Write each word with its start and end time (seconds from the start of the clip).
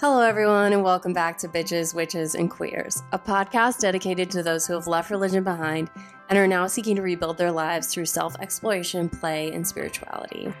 Hello, 0.00 0.20
everyone, 0.20 0.72
and 0.72 0.82
welcome 0.82 1.12
back 1.12 1.38
to 1.38 1.48
Bitches, 1.48 1.94
Witches, 1.94 2.34
and 2.34 2.50
Queers, 2.50 3.04
a 3.12 3.18
podcast 3.18 3.78
dedicated 3.78 4.30
to 4.32 4.42
those 4.42 4.66
who 4.66 4.72
have 4.72 4.88
left 4.88 5.10
religion 5.10 5.44
behind 5.44 5.90
and 6.28 6.36
are 6.36 6.48
now 6.48 6.66
seeking 6.66 6.96
to 6.96 7.02
rebuild 7.02 7.38
their 7.38 7.52
lives 7.52 7.86
through 7.86 8.06
self 8.06 8.34
exploration, 8.40 9.08
play, 9.08 9.52
and 9.52 9.64
spirituality. 9.64 10.52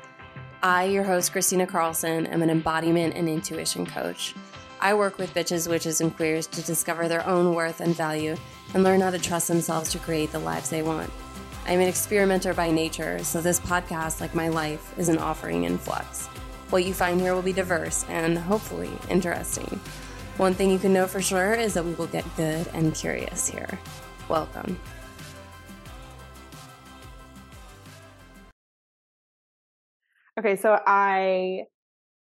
I, 0.62 0.84
your 0.84 1.02
host, 1.02 1.32
Christina 1.32 1.66
Carlson, 1.66 2.26
am 2.26 2.42
an 2.42 2.50
embodiment 2.50 3.16
and 3.16 3.28
intuition 3.28 3.84
coach. 3.84 4.34
I 4.80 4.94
work 4.94 5.18
with 5.18 5.34
bitches, 5.34 5.68
witches, 5.68 6.00
and 6.00 6.14
queers 6.14 6.46
to 6.48 6.62
discover 6.62 7.08
their 7.08 7.26
own 7.26 7.54
worth 7.54 7.80
and 7.80 7.96
value 7.96 8.36
and 8.74 8.84
learn 8.84 9.00
how 9.00 9.10
to 9.10 9.18
trust 9.18 9.48
themselves 9.48 9.90
to 9.90 9.98
create 9.98 10.30
the 10.30 10.38
lives 10.38 10.70
they 10.70 10.82
want. 10.82 11.10
I'm 11.66 11.80
an 11.80 11.88
experimenter 11.88 12.54
by 12.54 12.70
nature, 12.70 13.24
so 13.24 13.40
this 13.40 13.58
podcast, 13.58 14.20
like 14.20 14.36
my 14.36 14.48
life, 14.48 14.96
is 14.98 15.08
an 15.08 15.18
offering 15.18 15.64
in 15.64 15.78
flux. 15.78 16.28
What 16.72 16.86
you 16.86 16.94
find 16.94 17.20
here 17.20 17.34
will 17.34 17.42
be 17.42 17.52
diverse 17.52 18.06
and 18.08 18.38
hopefully 18.38 18.88
interesting. 19.10 19.78
One 20.38 20.54
thing 20.54 20.70
you 20.70 20.78
can 20.78 20.94
know 20.94 21.06
for 21.06 21.20
sure 21.20 21.52
is 21.52 21.74
that 21.74 21.84
we 21.84 21.92
will 21.92 22.06
get 22.06 22.24
good 22.34 22.66
and 22.72 22.94
curious 22.94 23.46
here. 23.46 23.78
Welcome. 24.26 24.80
Okay, 30.40 30.56
so 30.56 30.78
I 30.86 31.64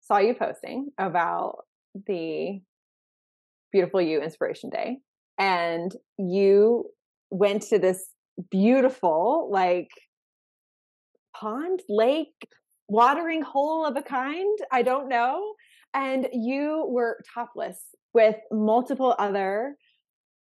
saw 0.01 0.19
you 0.19 0.35
posting 0.35 0.89
about 0.99 1.59
the 1.95 2.61
Beautiful 3.71 4.03
You 4.03 4.23
Inspiration 4.23 4.71
Day, 4.71 4.97
and 5.39 5.95
you 6.19 6.87
went 7.31 7.63
to 7.69 7.79
this 7.79 8.09
beautiful, 8.51 9.51
like, 9.53 9.91
pond, 11.33 11.79
lake, 11.89 12.35
watering 12.89 13.43
hole 13.43 13.87
of 13.87 13.97
a 13.97 14.03
kind. 14.03 14.59
I 14.71 14.83
don't 14.83 15.09
know. 15.09 15.55
And 15.95 16.29
you 16.33 16.87
were 16.89 17.23
topless 17.35 17.79
with 18.15 18.37
multiple 18.51 19.15
other 19.19 19.77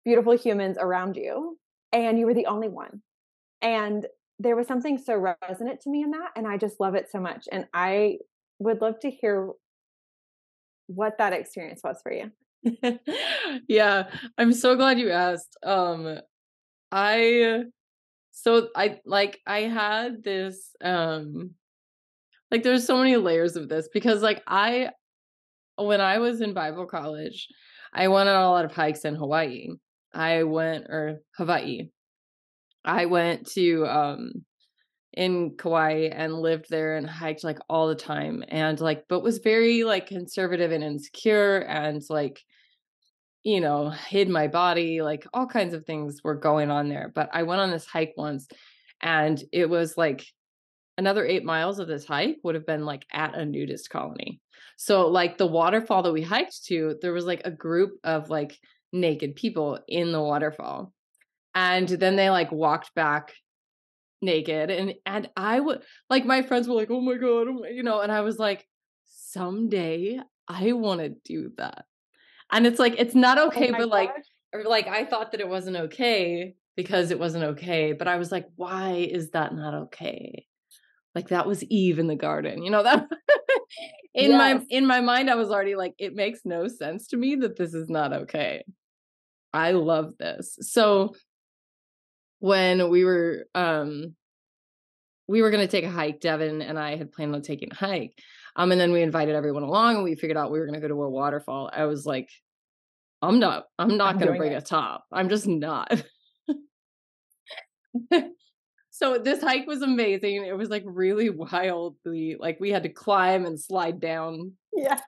beautiful 0.06 0.36
humans 0.36 0.78
around 0.80 1.16
you, 1.16 1.58
and 1.92 2.18
you 2.18 2.26
were 2.26 2.34
the 2.34 2.46
only 2.46 2.70
one. 2.70 3.02
And 3.62 4.06
there 4.40 4.56
was 4.56 4.68
something 4.68 4.98
so 4.98 5.16
resonant 5.16 5.82
to 5.82 5.90
me 5.90 6.04
in 6.04 6.12
that, 6.12 6.30
and 6.36 6.48
I 6.48 6.58
just 6.58 6.80
love 6.80 6.96
it 6.96 7.10
so 7.12 7.20
much. 7.20 7.48
And 7.52 7.68
I 7.74 8.20
would 8.60 8.82
love 8.82 9.00
to 9.02 9.10
hear 9.10 9.50
what 10.88 11.18
that 11.18 11.34
experience 11.34 11.82
was 11.84 12.02
for 12.02 12.12
you. 12.12 12.32
yeah, 13.68 14.10
I'm 14.38 14.54
so 14.54 14.76
glad 14.76 15.00
you 15.00 15.12
asked. 15.12 15.56
Um 15.64 16.20
I 16.92 17.64
so 18.32 18.70
I 18.76 19.00
like 19.06 19.40
I 19.46 19.62
had 19.62 20.24
this 20.24 20.72
um 20.84 21.52
like 22.52 22.64
there's 22.64 22.86
so 22.86 22.98
many 22.98 23.16
layers 23.18 23.56
of 23.56 23.70
this 23.70 23.88
because 23.94 24.22
like 24.22 24.42
I 24.48 24.90
when 25.78 26.02
I 26.02 26.18
was 26.18 26.42
in 26.42 26.54
Bible 26.54 26.86
college, 26.86 27.48
I 27.94 28.08
went 28.08 28.30
on 28.30 28.44
a 28.44 28.50
lot 28.50 28.66
of 28.66 28.74
hikes 28.74 29.06
in 29.06 29.16
Hawaii. 29.16 29.68
I 30.14 30.44
went 30.44 30.86
or 30.86 31.20
Hawaii. 31.38 31.90
I 32.84 33.06
went 33.06 33.48
to 33.52 33.86
um 33.86 34.32
in 35.14 35.56
Kauai 35.58 36.10
and 36.12 36.34
lived 36.34 36.70
there 36.70 36.96
and 36.96 37.10
hiked 37.10 37.44
like 37.44 37.60
all 37.68 37.88
the 37.88 37.96
time 37.96 38.44
and 38.48 38.80
like 38.80 39.06
but 39.10 39.24
was 39.24 39.40
very 39.40 39.84
like 39.84 40.08
conservative 40.08 40.72
and 40.72 40.84
insecure 40.84 41.58
and 41.58 42.02
like 42.10 42.40
you 43.44 43.60
know 43.60 43.90
hid 43.90 44.30
my 44.30 44.48
body 44.48 45.02
like 45.02 45.26
all 45.34 45.48
kinds 45.48 45.74
of 45.74 45.86
things 45.86 46.22
were 46.24 46.36
going 46.36 46.70
on 46.70 46.90
there 46.90 47.12
but 47.16 47.30
I 47.34 47.44
went 47.44 47.60
on 47.60 47.72
this 47.72 47.88
hike 47.88 48.14
once 48.18 48.48
and 49.02 49.42
it 49.52 49.70
was 49.70 49.98
like 49.98 50.26
another 51.00 51.26
8 51.26 51.46
miles 51.46 51.80
of 51.80 51.88
this 51.88 52.06
hike 52.06 52.38
would 52.44 52.56
have 52.56 52.66
been 52.66 52.86
like 52.86 53.06
at 53.12 53.34
a 53.34 53.46
nudist 53.46 53.90
colony. 53.90 54.42
So 54.76 55.08
like 55.08 55.38
the 55.38 55.48
waterfall 55.48 56.04
that 56.04 56.12
we 56.12 56.22
hiked 56.22 56.66
to 56.66 56.98
there 57.02 57.14
was 57.14 57.26
like 57.26 57.42
a 57.46 57.52
group 57.52 57.92
of 58.04 58.30
like 58.30 58.60
naked 58.92 59.36
people 59.36 59.80
in 59.88 60.12
the 60.12 60.22
waterfall. 60.22 60.94
And 61.56 61.88
then 61.88 62.18
they 62.18 62.30
like 62.30 62.52
walked 62.52 62.94
back 62.96 63.34
naked 64.22 64.70
and 64.70 64.96
and 65.06 65.30
I 65.38 65.62
would 65.62 65.84
like 66.10 66.26
my 66.26 66.42
friends 66.42 66.68
were 66.68 66.76
like 66.76 66.92
oh 66.92 67.00
my 67.00 67.16
god 67.16 67.48
oh 67.48 67.60
my, 67.62 67.70
you 67.70 67.84
know 67.84 68.02
and 68.02 68.12
I 68.12 68.20
was 68.20 68.38
like 68.38 68.68
someday 69.06 70.20
I 70.50 70.74
want 70.74 71.00
to 71.00 71.16
do 71.24 71.52
that. 71.58 71.86
And 72.52 72.68
it's 72.68 72.80
like 72.80 72.96
it's 72.98 73.16
not 73.16 73.38
oh 73.38 73.48
okay 73.48 73.70
oh 73.70 73.78
but 73.78 73.88
like 73.88 74.12
or 74.54 74.64
like 74.66 74.88
I 74.88 75.06
thought 75.06 75.32
that 75.32 75.40
it 75.40 75.48
wasn't 75.48 75.78
okay 75.78 76.56
because 76.76 77.12
it 77.12 77.20
wasn't 77.20 77.46
okay 77.46 77.94
but 77.94 78.10
I 78.10 78.18
was 78.18 78.34
like 78.34 78.48
why 78.58 79.08
is 79.10 79.30
that 79.32 79.56
not 79.56 79.74
okay 79.86 80.46
like 81.16 81.30
that 81.30 81.48
was 81.48 81.64
Eve 81.66 82.00
in 82.00 82.08
the 82.08 82.16
garden 82.16 82.64
you 82.64 82.72
know 82.72 82.84
that 82.84 83.08
in 84.14 84.32
yes. 84.32 84.38
my 84.38 84.66
in 84.70 84.86
my 84.86 85.02
mind 85.02 85.30
I 85.30 85.36
was 85.36 85.50
already 85.50 85.76
like 85.76 85.94
it 85.98 86.16
makes 86.16 86.42
no 86.46 86.68
sense 86.68 87.08
to 87.08 87.18
me 87.18 87.36
that 87.36 87.58
this 87.58 87.74
is 87.74 87.90
not 87.90 88.14
okay. 88.14 88.64
I 89.54 89.72
love 89.72 90.14
this. 90.20 90.58
So 90.62 91.16
when 92.40 92.90
we 92.90 93.04
were 93.04 93.46
um 93.56 94.16
we 95.28 95.42
were 95.42 95.52
going 95.52 95.66
to 95.66 95.72
take 95.72 95.84
a 95.84 95.92
hike 95.92 96.22
devin 96.22 96.62
and 96.62 96.80
i 96.80 96.96
had 96.96 97.12
planned 97.12 97.36
on 97.36 97.42
taking 97.42 97.70
a 97.72 97.76
hike 97.76 98.18
um 98.56 98.72
and 98.72 98.80
then 98.80 98.92
we 98.92 99.02
invited 99.02 99.36
everyone 99.36 99.64
along 99.64 99.96
and 99.96 100.04
we 100.04 100.16
figured 100.16 100.38
out 100.38 100.52
we 100.52 100.58
were 100.60 100.66
going 100.66 100.80
to 100.80 100.82
go 100.82 100.88
to 100.88 101.04
a 101.04 101.10
waterfall. 101.10 101.70
I 101.72 101.86
was 101.86 102.06
like 102.06 102.30
i'm 103.22 103.40
not 103.40 103.66
i'm 103.78 103.98
not 103.98 104.18
going 104.18 104.32
to 104.32 104.38
bring 104.38 104.54
it. 104.54 104.64
a 104.64 104.66
top. 104.66 105.04
I'm 105.12 105.30
just 105.30 105.48
not 105.48 105.92
so 109.00 109.18
this 109.18 109.42
hike 109.42 109.66
was 109.68 109.82
amazing 109.82 110.46
it 110.46 110.58
was 110.58 110.70
like 110.70 110.84
really 110.86 111.30
wildly 111.30 112.36
like 112.40 112.60
we 112.60 112.70
had 112.70 112.84
to 112.84 112.90
climb 112.90 113.46
and 113.46 113.60
slide 113.60 114.00
down 114.00 114.52
yes 114.74 115.02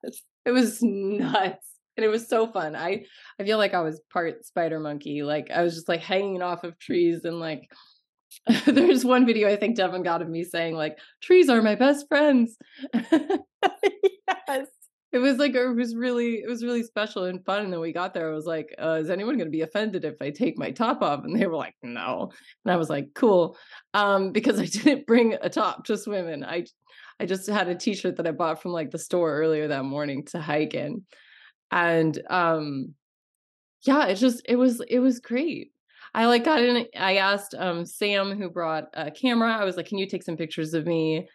it 0.46 0.52
was 0.52 0.80
nuts 0.82 1.72
and 1.98 2.06
it 2.06 2.10
was 2.10 2.28
so 2.28 2.48
fun. 2.48 2.76
I 2.76 3.06
I 3.40 3.44
feel 3.44 3.58
like 3.58 3.74
I 3.74 3.82
was 3.82 4.02
part 4.12 4.46
spider 4.46 4.80
monkey. 4.80 5.24
Like 5.24 5.52
I 5.52 5.62
was 5.62 5.76
just 5.76 5.90
like 5.90 6.02
hanging 6.02 6.42
off 6.42 6.64
of 6.64 6.78
trees 6.80 7.22
and 7.24 7.40
like 7.40 7.70
there's 8.66 9.06
one 9.06 9.26
video 9.26 9.50
I 9.50 9.56
think 9.56 9.76
Devin 9.76 10.04
got 10.04 10.22
of 10.22 10.30
me 10.30 10.44
saying 10.44 10.76
like 10.76 10.98
trees 11.22 11.50
are 11.50 11.62
my 11.62 11.76
best 11.76 12.08
friends. 12.08 12.58
yes. 12.94 14.68
It 15.12 15.20
was 15.20 15.38
like 15.38 15.56
it 15.56 15.68
was 15.68 15.96
really 15.96 16.36
it 16.36 16.48
was 16.48 16.64
really 16.64 16.84
special 16.84 17.26
and 17.26 17.44
fun. 17.46 17.64
And 17.64 17.74
then 17.74 17.80
we 17.80 17.92
got 17.92 18.14
there. 18.14 18.30
I 18.30 18.34
was 18.34 18.46
like, 18.46 18.74
uh, 18.82 19.00
is 19.02 19.10
anyone 19.10 19.38
gonna 19.38 19.50
be 19.50 19.62
offended 19.62 20.06
if 20.06 20.16
I 20.22 20.30
take 20.30 20.58
my 20.58 20.72
top 20.72 21.02
off? 21.02 21.26
And 21.26 21.40
they 21.40 21.48
were 21.48 21.56
like, 21.56 21.76
no. 21.84 22.32
And 22.66 22.72
I 22.74 22.78
was 22.78 22.90
like, 22.90 23.10
cool. 23.14 23.58
Um, 23.94 24.32
because 24.32 24.60
I 24.62 24.66
didn't 24.66 25.08
bring 25.08 25.36
a 25.42 25.50
top 25.50 25.86
to 25.86 25.98
swim 25.98 26.28
in. 26.28 26.44
I 26.44 26.66
I 27.20 27.26
just 27.26 27.48
had 27.48 27.68
a 27.68 27.76
t-shirt 27.76 28.18
that 28.18 28.28
I 28.28 28.32
bought 28.32 28.62
from 28.62 28.72
like 28.72 28.90
the 28.92 28.98
store 28.98 29.36
earlier 29.36 29.68
that 29.68 29.84
morning 29.84 30.26
to 30.28 30.42
hike 30.42 30.74
in 30.74 31.04
and 31.72 32.22
um 32.30 32.94
yeah 33.84 34.08
it 34.08 34.16
just 34.16 34.42
it 34.48 34.58
was 34.58 34.82
it 34.90 35.00
was 35.00 35.20
great 35.20 35.72
i 36.14 36.26
like 36.26 36.44
got 36.44 36.62
in 36.62 36.86
i 36.98 37.18
asked 37.18 37.56
um 37.58 37.86
sam 37.86 38.38
who 38.38 38.50
brought 38.50 38.86
a 38.94 39.10
camera 39.10 39.56
i 39.56 39.64
was 39.64 39.78
like 39.78 39.88
can 39.88 39.98
you 39.98 40.08
take 40.08 40.24
some 40.24 40.38
pictures 40.38 40.74
of 40.74 40.86
me 40.86 41.28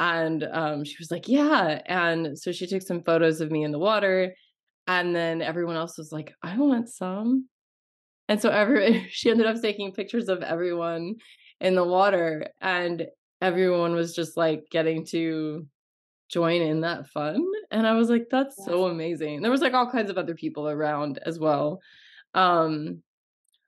and 0.00 0.48
um 0.50 0.82
she 0.82 0.96
was 0.98 1.10
like 1.10 1.28
yeah 1.28 1.80
and 1.86 2.36
so 2.36 2.50
she 2.50 2.66
took 2.66 2.82
some 2.82 3.02
photos 3.02 3.40
of 3.40 3.50
me 3.50 3.62
in 3.62 3.70
the 3.70 3.78
water 3.78 4.34
and 4.86 5.14
then 5.14 5.42
everyone 5.42 5.76
else 5.76 5.96
was 5.96 6.10
like 6.10 6.34
i 6.42 6.56
want 6.56 6.88
some. 6.88 7.46
And 8.28 8.40
so 8.40 8.48
every 8.48 9.08
she 9.10 9.30
ended 9.30 9.46
up 9.46 9.60
taking 9.60 9.92
pictures 9.92 10.28
of 10.28 10.42
everyone 10.42 11.16
in 11.60 11.74
the 11.74 11.84
water 11.84 12.46
and 12.60 13.06
everyone 13.40 13.94
was 13.94 14.14
just 14.14 14.36
like 14.36 14.64
getting 14.70 15.04
to 15.06 15.66
join 16.30 16.62
in 16.62 16.80
that 16.82 17.08
fun 17.08 17.44
and 17.70 17.86
i 17.86 17.92
was 17.92 18.08
like 18.08 18.26
that's 18.30 18.56
yeah. 18.58 18.66
so 18.66 18.86
amazing. 18.86 19.42
There 19.42 19.50
was 19.50 19.60
like 19.60 19.74
all 19.74 19.90
kinds 19.90 20.10
of 20.10 20.18
other 20.18 20.34
people 20.34 20.68
around 20.68 21.18
as 21.26 21.38
well 21.38 21.80
um 22.34 23.02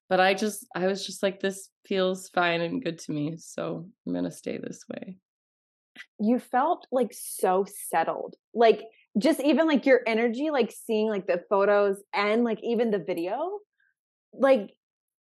but 0.08 0.20
i 0.20 0.32
just 0.32 0.64
i 0.76 0.86
was 0.86 1.04
just 1.04 1.22
like 1.22 1.40
this 1.40 1.68
feels 1.84 2.28
fine 2.28 2.60
and 2.60 2.84
good 2.84 2.98
to 3.00 3.10
me 3.10 3.34
so 3.36 3.84
i'm 4.06 4.14
gonna 4.14 4.30
stay 4.30 4.56
this 4.56 4.84
way 4.88 5.16
you 6.18 6.38
felt 6.38 6.86
like 6.90 7.12
so 7.12 7.66
settled 7.88 8.34
like 8.54 8.82
just 9.18 9.40
even 9.40 9.66
like 9.66 9.84
your 9.84 10.00
energy 10.06 10.50
like 10.50 10.72
seeing 10.72 11.08
like 11.08 11.26
the 11.26 11.42
photos 11.50 12.02
and 12.14 12.44
like 12.44 12.58
even 12.62 12.90
the 12.90 12.98
video 12.98 13.58
like 14.32 14.74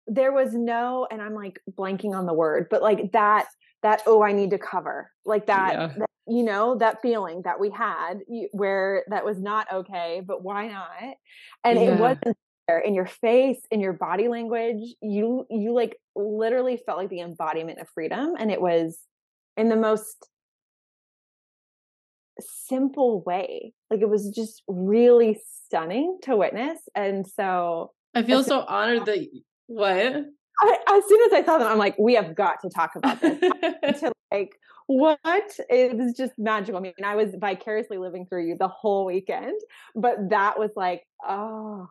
there 0.07 0.33
was 0.33 0.55
no 0.55 1.07
and 1.11 1.21
i'm 1.21 1.35
like 1.35 1.61
blanking 1.71 2.15
on 2.15 2.27
the 2.27 2.35
word 2.35 2.67
but 2.71 2.83
like 2.83 3.13
that 3.13 3.47
that 3.83 4.03
oh 4.07 4.23
i 4.23 4.33
need 4.33 4.51
to 4.51 4.59
cover 4.59 5.11
like 5.25 5.47
that, 5.47 5.73
yeah. 5.73 5.87
that 5.99 6.11
you 6.27 6.43
know 6.43 6.77
that 6.77 7.03
feeling 7.03 7.43
that 7.43 7.59
we 7.59 7.71
had 7.71 8.21
where 8.53 9.05
that 9.09 9.25
was 9.25 9.41
not 9.41 9.67
okay 9.73 10.23
but 10.25 10.43
why 10.43 10.69
not 10.69 10.91
and 11.65 11.79
yeah. 11.79 11.87
it 11.87 11.99
wasn't 11.99 12.37
there 12.69 12.79
in 12.79 12.95
your 12.95 13.07
face 13.07 13.61
in 13.71 13.81
your 13.81 13.93
body 13.93 14.29
language 14.29 14.95
you 15.03 15.47
you 15.51 15.73
like 15.73 15.97
literally 16.15 16.77
felt 16.77 16.99
like 16.99 17.09
the 17.09 17.21
embodiment 17.21 17.81
of 17.81 17.89
freedom 17.89 18.35
and 18.39 18.51
it 18.51 18.61
was 18.61 18.99
in 19.57 19.69
the 19.69 19.77
most 19.77 20.29
simple 22.41 23.23
way 23.23 23.73
like 23.91 24.01
it 24.01 24.09
was 24.09 24.31
just 24.31 24.63
really 24.69 25.41
stunning 25.65 26.19
to 26.23 26.37
witness 26.37 26.79
and 26.95 27.27
so 27.27 27.93
i 28.15 28.23
feel 28.23 28.43
so 28.43 28.65
honored 28.67 29.05
that 29.07 29.27
what 29.67 30.25
I, 30.63 30.79
as 30.89 31.09
soon 31.09 31.23
as 31.23 31.33
I 31.33 31.43
saw 31.45 31.59
them, 31.59 31.69
I'm 31.69 31.79
like, 31.79 31.99
we 31.99 32.15
have 32.17 32.35
got 32.35 32.61
to 32.63 32.69
talk 32.69 32.91
about 32.95 33.21
this. 33.21 33.41
to 34.01 34.13
like, 34.31 34.51
what? 34.87 35.59
It 35.69 35.97
was 35.97 36.15
just 36.15 36.33
magical. 36.37 36.79
I 36.79 36.83
mean, 36.83 36.93
I 37.03 37.15
was 37.15 37.35
vicariously 37.35 37.99
living 37.99 38.27
through 38.27 38.47
you 38.47 38.57
the 38.59 38.69
whole 38.69 39.07
weekend, 39.07 39.59
but 39.95 40.17
that 40.31 40.59
was 40.59 40.71
like, 40.77 41.05
oh, 41.27 41.89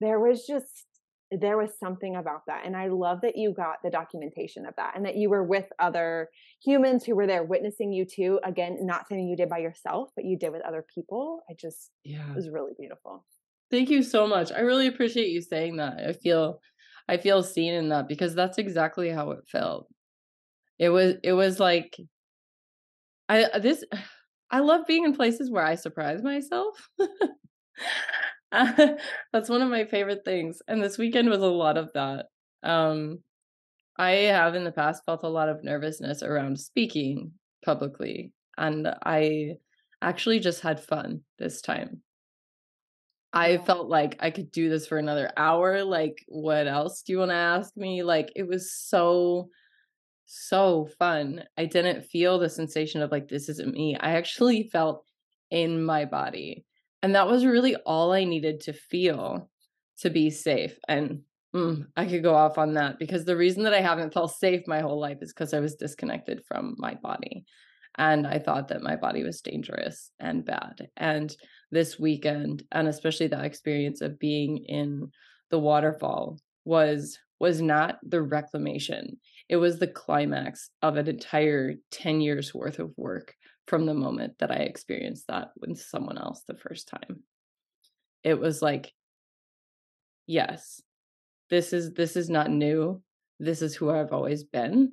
there 0.00 0.18
was 0.18 0.46
just 0.46 0.86
there 1.30 1.58
was 1.58 1.70
something 1.78 2.16
about 2.16 2.42
that. 2.46 2.64
And 2.64 2.76
I 2.76 2.88
love 2.88 3.20
that 3.22 3.36
you 3.36 3.52
got 3.52 3.76
the 3.82 3.90
documentation 3.90 4.64
of 4.66 4.74
that 4.76 4.94
and 4.96 5.04
that 5.04 5.16
you 5.16 5.28
were 5.28 5.44
with 5.44 5.66
other 5.78 6.28
humans 6.64 7.04
who 7.04 7.14
were 7.14 7.26
there 7.26 7.44
witnessing 7.44 7.92
you 7.92 8.06
too. 8.06 8.40
Again, 8.44 8.78
not 8.80 9.08
something 9.08 9.28
you 9.28 9.36
did 9.36 9.48
by 9.48 9.58
yourself, 9.58 10.10
but 10.16 10.24
you 10.24 10.38
did 10.38 10.52
with 10.52 10.62
other 10.62 10.84
people. 10.94 11.40
I 11.50 11.54
just, 11.54 11.90
yeah, 12.04 12.30
it 12.30 12.36
was 12.36 12.48
really 12.48 12.72
beautiful. 12.78 13.26
Thank 13.70 13.90
you 13.90 14.02
so 14.02 14.26
much. 14.26 14.50
I 14.52 14.60
really 14.60 14.86
appreciate 14.86 15.28
you 15.28 15.42
saying 15.42 15.76
that. 15.76 15.98
I 16.08 16.12
feel, 16.14 16.60
I 17.08 17.18
feel 17.18 17.42
seen 17.42 17.74
in 17.74 17.90
that 17.90 18.08
because 18.08 18.34
that's 18.34 18.56
exactly 18.56 19.10
how 19.10 19.32
it 19.32 19.40
felt. 19.50 19.86
It 20.78 20.88
was, 20.88 21.16
it 21.22 21.32
was 21.34 21.60
like, 21.60 21.96
I, 23.28 23.58
this, 23.58 23.84
I 24.50 24.60
love 24.60 24.86
being 24.86 25.04
in 25.04 25.14
places 25.14 25.50
where 25.50 25.64
I 25.64 25.74
surprise 25.74 26.22
myself. 26.22 26.88
that's 29.32 29.48
one 29.48 29.62
of 29.62 29.68
my 29.68 29.84
favorite 29.84 30.24
things. 30.24 30.62
And 30.66 30.82
this 30.82 30.98
weekend 30.98 31.28
was 31.28 31.42
a 31.42 31.46
lot 31.46 31.76
of 31.76 31.92
that. 31.94 32.26
Um, 32.62 33.20
I 33.96 34.10
have 34.10 34.54
in 34.54 34.64
the 34.64 34.72
past 34.72 35.04
felt 35.04 35.24
a 35.24 35.28
lot 35.28 35.48
of 35.48 35.64
nervousness 35.64 36.22
around 36.22 36.58
speaking 36.58 37.32
publicly, 37.64 38.32
and 38.56 38.88
I 39.04 39.56
actually 40.00 40.38
just 40.38 40.60
had 40.60 40.80
fun 40.80 41.22
this 41.38 41.60
time. 41.60 42.02
I 43.32 43.58
felt 43.58 43.88
like 43.88 44.16
I 44.20 44.30
could 44.30 44.50
do 44.50 44.70
this 44.70 44.86
for 44.86 44.98
another 44.98 45.30
hour. 45.36 45.84
Like, 45.84 46.24
what 46.28 46.66
else 46.66 47.02
do 47.02 47.12
you 47.12 47.18
want 47.18 47.30
to 47.30 47.36
ask 47.36 47.76
me? 47.76 48.02
Like, 48.02 48.32
it 48.34 48.48
was 48.48 48.72
so, 48.72 49.50
so 50.24 50.88
fun. 50.98 51.44
I 51.58 51.66
didn't 51.66 52.06
feel 52.06 52.38
the 52.38 52.48
sensation 52.48 53.02
of 53.02 53.10
like, 53.10 53.28
this 53.28 53.48
isn't 53.50 53.74
me. 53.74 53.96
I 54.00 54.12
actually 54.12 54.70
felt 54.72 55.04
in 55.50 55.84
my 55.84 56.04
body. 56.06 56.64
And 57.02 57.14
that 57.14 57.28
was 57.28 57.46
really 57.46 57.76
all 57.76 58.12
I 58.12 58.24
needed 58.24 58.60
to 58.62 58.72
feel 58.72 59.50
to 60.00 60.10
be 60.10 60.30
safe. 60.30 60.78
And 60.88 61.22
mm, 61.54 61.86
I 61.96 62.06
could 62.06 62.22
go 62.22 62.34
off 62.34 62.58
on 62.58 62.74
that 62.74 62.98
because 62.98 63.24
the 63.24 63.36
reason 63.36 63.64
that 63.64 63.74
I 63.74 63.80
haven't 63.80 64.12
felt 64.12 64.36
safe 64.36 64.62
my 64.66 64.80
whole 64.80 65.00
life 65.00 65.18
is 65.20 65.32
because 65.32 65.54
I 65.54 65.60
was 65.60 65.76
disconnected 65.76 66.42
from 66.46 66.74
my 66.78 66.94
body. 66.94 67.44
And 67.96 68.26
I 68.26 68.38
thought 68.38 68.68
that 68.68 68.82
my 68.82 68.96
body 68.96 69.24
was 69.24 69.40
dangerous 69.40 70.10
and 70.20 70.44
bad. 70.44 70.88
And 70.96 71.34
this 71.70 71.98
weekend, 71.98 72.62
and 72.72 72.86
especially 72.86 73.26
that 73.28 73.44
experience 73.44 74.00
of 74.00 74.18
being 74.18 74.58
in 74.66 75.10
the 75.50 75.58
waterfall, 75.58 76.38
was 76.64 77.18
was 77.40 77.60
not 77.60 77.98
the 78.02 78.20
reclamation. 78.20 79.16
It 79.48 79.56
was 79.56 79.78
the 79.78 79.86
climax 79.86 80.70
of 80.82 80.96
an 80.96 81.08
entire 81.08 81.74
10 81.92 82.20
years 82.20 82.52
worth 82.52 82.80
of 82.80 82.92
work 82.96 83.34
from 83.68 83.84
the 83.84 83.94
moment 83.94 84.38
that 84.38 84.50
I 84.50 84.56
experienced 84.56 85.26
that 85.28 85.50
with 85.60 85.78
someone 85.78 86.16
else 86.16 86.42
the 86.48 86.56
first 86.56 86.88
time. 86.88 87.22
It 88.24 88.40
was 88.40 88.62
like, 88.62 88.92
yes, 90.26 90.80
this 91.50 91.72
is 91.72 91.92
this 91.92 92.16
is 92.16 92.30
not 92.30 92.50
new. 92.50 93.02
This 93.38 93.62
is 93.62 93.74
who 93.74 93.90
I've 93.90 94.12
always 94.12 94.42
been. 94.42 94.92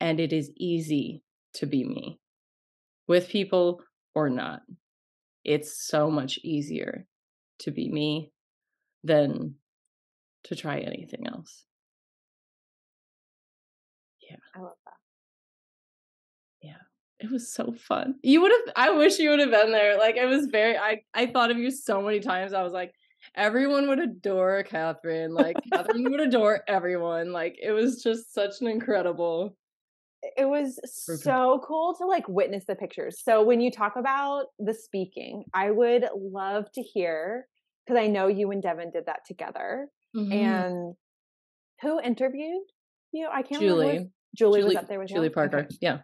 And 0.00 0.20
it 0.20 0.32
is 0.32 0.52
easy 0.56 1.22
to 1.54 1.66
be 1.66 1.84
me 1.84 2.20
with 3.08 3.28
people 3.28 3.80
or 4.14 4.28
not. 4.28 4.60
It's 5.42 5.86
so 5.86 6.10
much 6.10 6.38
easier 6.42 7.06
to 7.60 7.70
be 7.70 7.90
me 7.90 8.32
than 9.02 9.54
to 10.44 10.56
try 10.56 10.80
anything 10.80 11.26
else. 11.26 11.64
Yeah. 14.28 14.36
I 14.54 14.60
love 14.60 14.72
it 17.20 17.30
was 17.30 17.52
so 17.52 17.72
fun. 17.72 18.16
You 18.22 18.42
would 18.42 18.52
have 18.52 18.74
I 18.76 18.90
wish 18.90 19.18
you 19.18 19.30
would 19.30 19.40
have 19.40 19.50
been 19.50 19.72
there. 19.72 19.98
Like 19.98 20.16
it 20.16 20.26
was 20.26 20.46
very 20.46 20.76
I 20.76 21.02
I 21.14 21.26
thought 21.26 21.50
of 21.50 21.58
you 21.58 21.70
so 21.70 22.02
many 22.02 22.20
times. 22.20 22.52
I 22.52 22.62
was 22.62 22.72
like, 22.72 22.92
everyone 23.34 23.88
would 23.88 24.00
adore 24.00 24.62
Catherine. 24.64 25.34
Like 25.34 25.56
Catherine 25.72 26.10
would 26.10 26.20
adore 26.20 26.62
everyone. 26.68 27.32
Like 27.32 27.56
it 27.62 27.72
was 27.72 28.02
just 28.02 28.34
such 28.34 28.60
an 28.60 28.66
incredible 28.66 29.56
it 30.36 30.48
was 30.48 30.80
so 30.86 31.62
cool 31.66 31.94
to 31.96 32.06
like 32.06 32.26
witness 32.28 32.64
the 32.64 32.74
pictures. 32.74 33.20
So 33.22 33.42
when 33.42 33.60
you 33.60 33.70
talk 33.70 33.96
about 33.96 34.46
the 34.58 34.74
speaking, 34.74 35.44
I 35.52 35.70
would 35.70 36.06
love 36.16 36.70
to 36.72 36.82
hear 36.82 37.46
because 37.86 38.00
I 38.00 38.06
know 38.06 38.26
you 38.28 38.50
and 38.50 38.62
Devin 38.62 38.90
did 38.90 39.06
that 39.06 39.20
together. 39.26 39.88
Mm-hmm. 40.16 40.32
And 40.32 40.94
who 41.82 42.00
interviewed 42.00 42.62
you? 43.12 43.28
I 43.30 43.42
can't 43.42 43.60
Julie. 43.60 43.86
remember. 43.86 44.10
Julie, 44.36 44.60
Julie 44.60 44.64
was 44.64 44.76
up 44.76 44.88
there 44.88 44.98
with 44.98 45.08
Julie 45.08 45.26
you? 45.26 45.32
Parker. 45.32 45.58
Okay. 45.58 45.76
Yeah. 45.80 45.98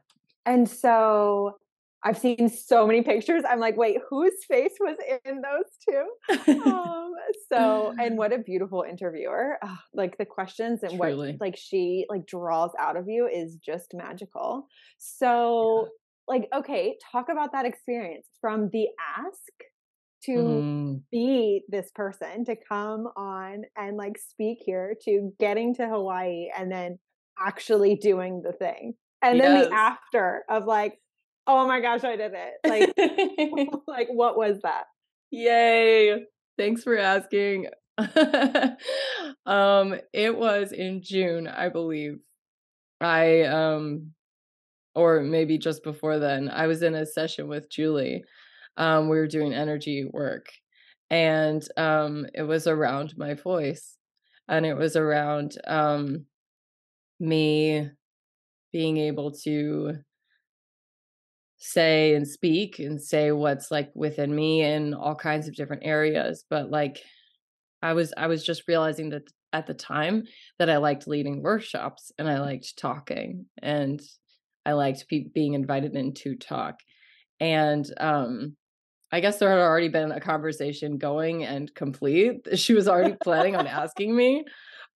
And 0.46 0.68
so 0.68 1.56
I've 2.02 2.18
seen 2.18 2.48
so 2.48 2.86
many 2.86 3.02
pictures. 3.02 3.42
I'm 3.48 3.60
like, 3.60 3.76
wait, 3.76 3.98
whose 4.08 4.32
face 4.48 4.72
was 4.80 4.96
in 5.24 5.42
those 5.42 6.44
two? 6.46 6.62
um, 6.66 7.12
so, 7.52 7.94
and 7.98 8.16
what 8.16 8.32
a 8.32 8.38
beautiful 8.38 8.84
interviewer! 8.88 9.58
Oh, 9.62 9.78
like 9.92 10.16
the 10.16 10.24
questions 10.24 10.82
and 10.82 10.98
Truly. 10.98 11.32
what 11.32 11.40
like 11.40 11.56
she 11.56 12.06
like 12.08 12.26
draws 12.26 12.70
out 12.78 12.96
of 12.96 13.06
you 13.08 13.26
is 13.26 13.56
just 13.56 13.92
magical. 13.92 14.66
So, 14.98 15.88
yeah. 16.28 16.36
like, 16.36 16.48
okay, 16.54 16.96
talk 17.12 17.28
about 17.28 17.52
that 17.52 17.66
experience 17.66 18.26
from 18.40 18.70
the 18.72 18.88
ask 19.18 19.36
to 20.24 20.32
mm. 20.32 21.00
be 21.10 21.62
this 21.68 21.90
person 21.94 22.44
to 22.44 22.56
come 22.68 23.08
on 23.16 23.62
and 23.76 23.96
like 23.96 24.18
speak 24.18 24.58
here 24.64 24.94
to 25.04 25.32
getting 25.38 25.74
to 25.74 25.88
Hawaii 25.88 26.48
and 26.56 26.70
then 26.70 26.98
actually 27.38 27.94
doing 27.94 28.42
the 28.42 28.52
thing 28.52 28.94
and 29.22 29.38
yes. 29.38 29.46
then 29.46 29.62
the 29.62 29.74
after 29.74 30.44
of 30.48 30.66
like 30.66 30.98
oh 31.46 31.66
my 31.66 31.80
gosh 31.80 32.04
i 32.04 32.16
did 32.16 32.32
it. 32.34 32.54
Like 32.66 33.70
like 33.86 34.08
what 34.08 34.36
was 34.36 34.60
that? 34.62 34.84
Yay. 35.30 36.24
Thanks 36.58 36.82
for 36.82 36.96
asking. 36.96 37.66
Um 39.46 39.96
it 40.12 40.36
was 40.36 40.72
in 40.72 41.02
june 41.02 41.46
i 41.46 41.68
believe. 41.68 42.18
I 43.00 43.42
um 43.42 44.12
or 44.94 45.22
maybe 45.22 45.58
just 45.58 45.82
before 45.82 46.18
then 46.18 46.48
i 46.50 46.66
was 46.66 46.82
in 46.82 46.94
a 46.94 47.06
session 47.06 47.48
with 47.48 47.70
julie. 47.70 48.24
Um 48.76 49.08
we 49.08 49.16
were 49.18 49.26
doing 49.26 49.52
energy 49.52 50.06
work 50.10 50.46
and 51.10 51.66
um 51.76 52.26
it 52.34 52.42
was 52.42 52.66
around 52.66 53.14
my 53.16 53.34
voice 53.34 53.96
and 54.48 54.64
it 54.64 54.74
was 54.74 54.96
around 54.96 55.56
um 55.66 56.26
me 57.18 57.90
being 58.72 58.96
able 58.96 59.32
to 59.32 59.94
say 61.58 62.14
and 62.14 62.26
speak 62.26 62.78
and 62.78 63.00
say 63.00 63.32
what's 63.32 63.70
like 63.70 63.90
within 63.94 64.34
me 64.34 64.62
in 64.62 64.94
all 64.94 65.14
kinds 65.14 65.46
of 65.46 65.54
different 65.54 65.82
areas 65.84 66.44
but 66.48 66.70
like 66.70 67.02
i 67.82 67.92
was 67.92 68.14
i 68.16 68.26
was 68.26 68.42
just 68.42 68.66
realizing 68.66 69.10
that 69.10 69.22
at 69.52 69.66
the 69.66 69.74
time 69.74 70.22
that 70.58 70.70
i 70.70 70.78
liked 70.78 71.06
leading 71.06 71.42
workshops 71.42 72.12
and 72.18 72.30
i 72.30 72.40
liked 72.40 72.78
talking 72.78 73.44
and 73.62 74.00
i 74.64 74.72
liked 74.72 75.06
pe- 75.08 75.28
being 75.34 75.52
invited 75.52 75.94
in 75.94 76.14
to 76.14 76.34
talk 76.34 76.76
and 77.40 77.92
um 77.98 78.56
i 79.12 79.20
guess 79.20 79.38
there 79.38 79.50
had 79.50 79.58
already 79.58 79.88
been 79.88 80.12
a 80.12 80.20
conversation 80.20 80.98
going 80.98 81.44
and 81.44 81.74
complete 81.74 82.46
she 82.58 82.74
was 82.74 82.88
already 82.88 83.16
planning 83.22 83.56
on 83.56 83.66
asking 83.82 84.14
me 84.14 84.44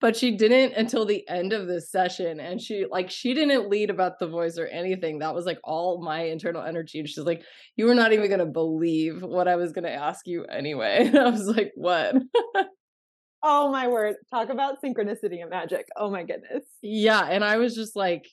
but 0.04 0.16
she 0.16 0.37
didn't 0.37 0.75
until 0.75 1.06
the 1.06 1.26
end 1.30 1.54
of 1.54 1.66
this 1.66 1.90
session 1.90 2.38
and 2.38 2.61
she 2.61 2.85
like 2.90 3.11
she 3.11 3.33
didn't 3.33 3.71
lead 3.71 3.88
about 3.88 4.18
the 4.18 4.26
voice 4.26 4.59
or 4.59 4.66
anything. 4.66 5.21
That 5.21 5.35
was 5.35 5.47
like 5.47 5.59
all 5.64 6.02
my 6.02 6.25
internal 6.25 6.62
energy 6.62 6.99
and 6.99 7.09
she's 7.09 7.25
like 7.25 7.42
you 7.76 7.87
were 7.87 7.94
not 7.94 8.12
even 8.12 8.28
going 8.28 8.40
to 8.40 8.44
believe 8.44 9.23
what 9.23 9.49
i 9.49 9.56
was 9.56 9.73
going 9.73 9.85
to 9.85 9.92
ask 9.92 10.26
you 10.26 10.44
anyway. 10.44 11.06
And 11.06 11.18
i 11.26 11.30
was 11.30 11.47
like 11.47 11.73
what? 11.75 12.16
Oh 13.47 13.71
my 13.71 13.88
word. 13.88 14.14
Talk 14.30 14.49
about 14.49 14.80
synchronicity 14.83 15.42
and 15.42 15.50
magic. 15.50 15.85
Oh 15.99 16.11
my 16.11 16.23
goodness. 16.23 16.64
Yeah 16.83 17.26
and 17.26 17.44
i 17.44 17.56
was 17.56 17.75
just 17.75 17.94
like 17.94 18.26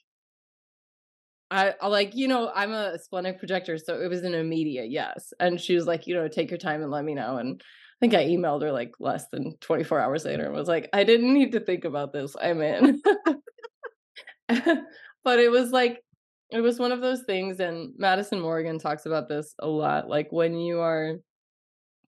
I, 1.52 1.74
I 1.82 1.88
like 1.88 2.16
you 2.16 2.28
know 2.28 2.52
i'm 2.56 2.72
a 2.72 2.98
splenic 2.98 3.38
projector 3.38 3.78
so 3.78 4.00
it 4.00 4.08
was 4.08 4.24
an 4.24 4.34
immediate 4.34 4.90
yes 4.90 5.34
and 5.40 5.60
she 5.60 5.76
was 5.76 5.86
like 5.86 6.08
you 6.08 6.16
know 6.16 6.28
take 6.28 6.50
your 6.50 6.58
time 6.58 6.82
and 6.82 6.90
let 6.90 7.04
me 7.04 7.14
know 7.14 7.38
and 7.38 7.62
I 8.02 8.08
think 8.08 8.16
I 8.16 8.26
emailed 8.26 8.64
her 8.64 8.72
like 8.72 8.96
less 9.00 9.28
than 9.28 9.56
24 9.58 10.00
hours 10.00 10.26
later 10.26 10.46
and 10.46 10.56
was 10.56 10.68
like, 10.68 10.90
I 10.92 11.04
didn't 11.04 11.36
need 11.36 11.52
to 11.52 11.60
think 11.60 11.86
about 11.86 12.12
this. 12.12 12.36
I'm 12.42 12.60
in. 12.60 13.00
but 15.24 15.40
it 15.40 15.52
was 15.52 15.70
like, 15.70 16.02
it 16.50 16.62
was 16.62 16.80
one 16.80 16.92
of 16.92 17.02
those 17.02 17.22
things. 17.22 17.60
And 17.60 17.94
Madison 17.98 18.40
Morgan 18.40 18.80
talks 18.80 19.06
about 19.06 19.30
this 19.30 19.54
a 19.60 19.68
lot. 19.68 20.10
Like 20.10 20.32
when 20.32 20.56
you 20.56 20.80
are 20.80 21.18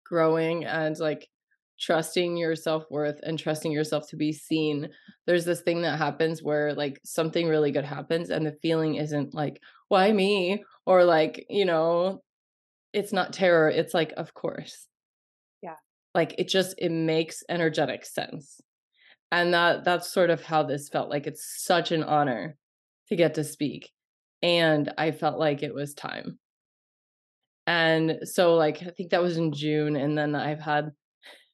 growing 0.06 0.64
and 0.64 0.98
like 0.98 1.28
trusting 1.82 2.38
your 2.38 2.56
self 2.56 2.86
worth 2.92 3.20
and 3.24 3.40
trusting 3.40 3.72
yourself 3.72 4.08
to 4.10 4.16
be 4.18 4.32
seen, 4.32 4.90
there's 5.28 5.46
this 5.46 5.62
thing 5.62 5.82
that 5.82 5.98
happens 5.98 6.44
where 6.44 6.74
like 6.76 7.00
something 7.04 7.48
really 7.48 7.72
good 7.72 7.86
happens 7.86 8.30
and 8.30 8.46
the 8.46 8.58
feeling 8.62 8.96
isn't 8.96 9.34
like, 9.34 9.62
why 9.90 10.12
me? 10.14 10.64
Or 10.86 11.04
like, 11.06 11.46
you 11.50 11.66
know, 11.66 12.24
it's 12.94 13.14
not 13.14 13.34
terror. 13.34 13.70
It's 13.70 13.94
like, 13.94 14.14
of 14.18 14.34
course 14.34 14.88
Yeah. 15.62 15.76
like 16.14 16.36
it 16.38 16.48
just 16.48 16.76
it 16.78 16.90
makes 16.92 17.44
energetic 17.50 18.06
sense 18.06 18.62
and 19.32 19.54
that 19.54 19.86
that's 19.86 20.12
sort 20.12 20.30
of 20.30 20.44
how 20.44 20.64
this 20.64 20.90
felt 20.90 21.10
like 21.10 21.28
it's 21.28 21.64
such 21.64 21.92
an 21.92 22.04
honor 22.04 22.58
to 23.10 23.18
get 23.18 23.36
to 23.36 23.44
speak 23.44 23.92
and 24.44 24.94
i 24.98 25.12
felt 25.12 25.40
like 25.40 25.64
it 25.64 25.76
was 25.76 25.94
time 25.94 26.40
and 27.68 28.20
so 28.24 28.56
like 28.56 28.82
i 28.84 28.90
think 28.90 29.12
that 29.12 29.22
was 29.22 29.38
in 29.38 29.52
june 29.52 29.96
and 29.96 30.18
then 30.18 30.36
i've 30.36 30.60
had 30.60 30.92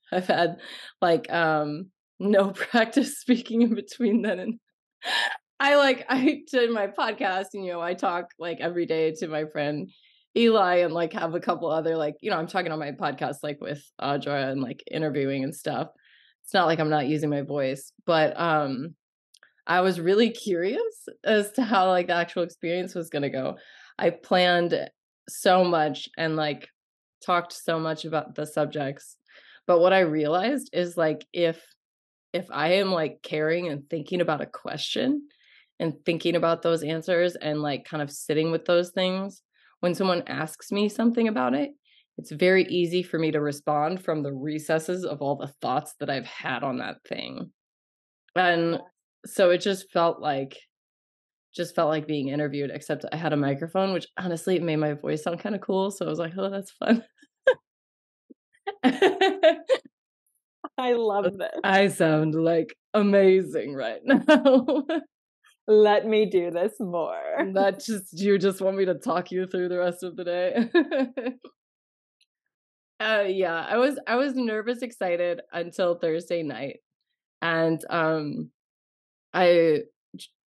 i've 0.12 0.28
had 0.28 0.58
like 1.02 1.32
um 1.32 1.88
no 2.20 2.50
practice 2.56 3.20
speaking 3.20 3.62
in 3.62 3.76
between 3.76 4.22
then 4.22 4.40
and 4.40 4.60
i 5.60 5.76
like 5.76 6.06
i 6.10 6.42
did 6.52 6.70
my 6.72 6.88
podcast 6.88 7.48
and 7.54 7.66
you 7.66 7.72
know 7.72 7.82
i 7.82 7.94
talk 7.94 8.26
like 8.40 8.60
every 8.60 8.86
day 8.86 9.12
to 9.12 9.28
my 9.28 9.46
friend 9.46 9.90
eli 10.36 10.78
and 10.78 10.94
like 10.94 11.14
have 11.14 11.34
a 11.34 11.40
couple 11.40 11.70
other 11.70 11.96
like 11.98 12.16
you 12.22 12.30
know 12.30 12.38
i'm 12.38 12.48
talking 12.48 12.72
on 12.72 12.80
my 12.80 12.92
podcast 12.92 13.38
like 13.42 13.60
with 13.60 13.84
audra 14.02 14.52
and 14.52 14.62
like 14.62 14.84
interviewing 14.92 15.44
and 15.44 15.56
stuff. 15.56 15.88
It's 16.44 16.54
not 16.54 16.68
like 16.68 16.80
i'm 16.80 16.90
not 16.90 17.08
using 17.08 17.30
my 17.30 17.42
voice 17.42 17.92
but 18.06 18.40
um 18.40 18.96
i 19.66 19.82
was 19.82 20.00
really 20.00 20.30
curious 20.30 21.10
as 21.26 21.52
to 21.54 21.64
how 21.64 21.90
like 21.90 22.08
the 22.08 22.14
actual 22.14 22.44
experience 22.44 22.96
was 22.96 23.10
going 23.10 23.24
to 23.24 23.30
go. 23.30 23.58
I 24.00 24.12
planned 24.12 24.90
so 25.28 25.64
much 25.64 26.08
and 26.18 26.36
like 26.36 26.70
talked 27.26 27.52
so 27.52 27.80
much 27.80 28.06
about 28.06 28.36
the 28.36 28.46
subjects 28.46 29.18
but 29.68 29.80
what 29.80 29.94
i 29.94 30.00
realized 30.00 30.70
is 30.74 30.98
like 30.98 31.26
if 31.34 31.62
if 32.34 32.48
i 32.52 32.74
am 32.74 32.92
like 32.92 33.20
caring 33.22 33.68
and 33.68 33.90
thinking 33.90 34.22
about 34.22 34.42
a 34.42 34.46
question 34.46 35.28
and 35.80 35.94
thinking 36.06 36.36
about 36.36 36.62
those 36.62 36.84
answers 36.84 37.36
and 37.36 37.62
like 37.62 37.86
kind 37.86 38.02
of 38.02 38.12
sitting 38.12 38.52
with 38.52 38.66
those 38.66 38.90
things 38.92 39.42
when 39.82 39.94
someone 39.94 40.24
asks 40.28 40.72
me 40.72 40.90
something 40.90 41.28
about 41.28 41.54
it 41.54 41.72
it's 42.18 42.32
very 42.32 42.64
easy 42.66 43.04
for 43.04 43.20
me 43.20 43.30
to 43.32 43.40
respond 43.40 44.04
from 44.04 44.24
the 44.24 44.34
recesses 44.34 45.06
of 45.06 45.22
all 45.22 45.36
the 45.36 45.52
thoughts 45.62 45.94
that 46.00 46.10
i've 46.10 46.26
had 46.26 46.64
on 46.64 46.78
that 46.80 46.98
thing 47.08 47.52
and 48.36 48.80
so 49.26 49.50
it 49.50 49.60
just 49.60 49.92
felt 49.92 50.22
like 50.22 50.58
just 51.58 51.76
felt 51.76 51.90
like 51.90 52.08
being 52.08 52.30
interviewed, 52.30 52.70
except 52.72 53.04
I 53.12 53.18
had 53.18 53.34
a 53.34 53.38
microphone, 53.38 53.92
which 53.92 54.08
honestly 54.18 54.56
it 54.56 54.64
made 54.64 54.78
my 54.78 54.94
voice 54.94 55.24
sound 55.24 55.40
kind 55.40 55.56
of 55.56 55.62
cool. 55.62 55.92
So 55.92 56.06
I 56.06 56.10
was 56.10 56.20
like, 56.20 56.34
oh, 56.38 56.50
that's 56.50 56.72
fun. 56.72 57.04
I 60.78 60.94
love 60.94 61.38
this. 61.38 61.60
I 61.64 61.88
sound 61.88 62.36
like 62.36 62.76
amazing 62.94 63.74
right 63.74 64.02
now. 64.04 64.86
Let 65.68 66.06
me 66.06 66.30
do 66.30 66.52
this 66.52 66.74
more. 66.80 67.20
That 67.54 67.84
just 67.84 68.18
you 68.20 68.38
just 68.38 68.62
want 68.62 68.78
me 68.78 68.86
to 68.86 68.96
talk 68.96 69.32
you 69.32 69.48
through 69.48 69.70
the 69.70 69.80
rest 69.80 70.04
of 70.04 70.16
the 70.16 70.24
day. 70.24 70.70
uh 73.00 73.26
yeah, 73.28 73.66
I 73.68 73.78
was 73.78 74.00
I 74.08 74.16
was 74.16 74.34
nervous 74.36 74.82
excited 74.82 75.42
until 75.52 75.96
Thursday 75.96 76.44
night. 76.44 76.78
And 77.42 77.84
um 77.90 78.52
I 79.34 79.80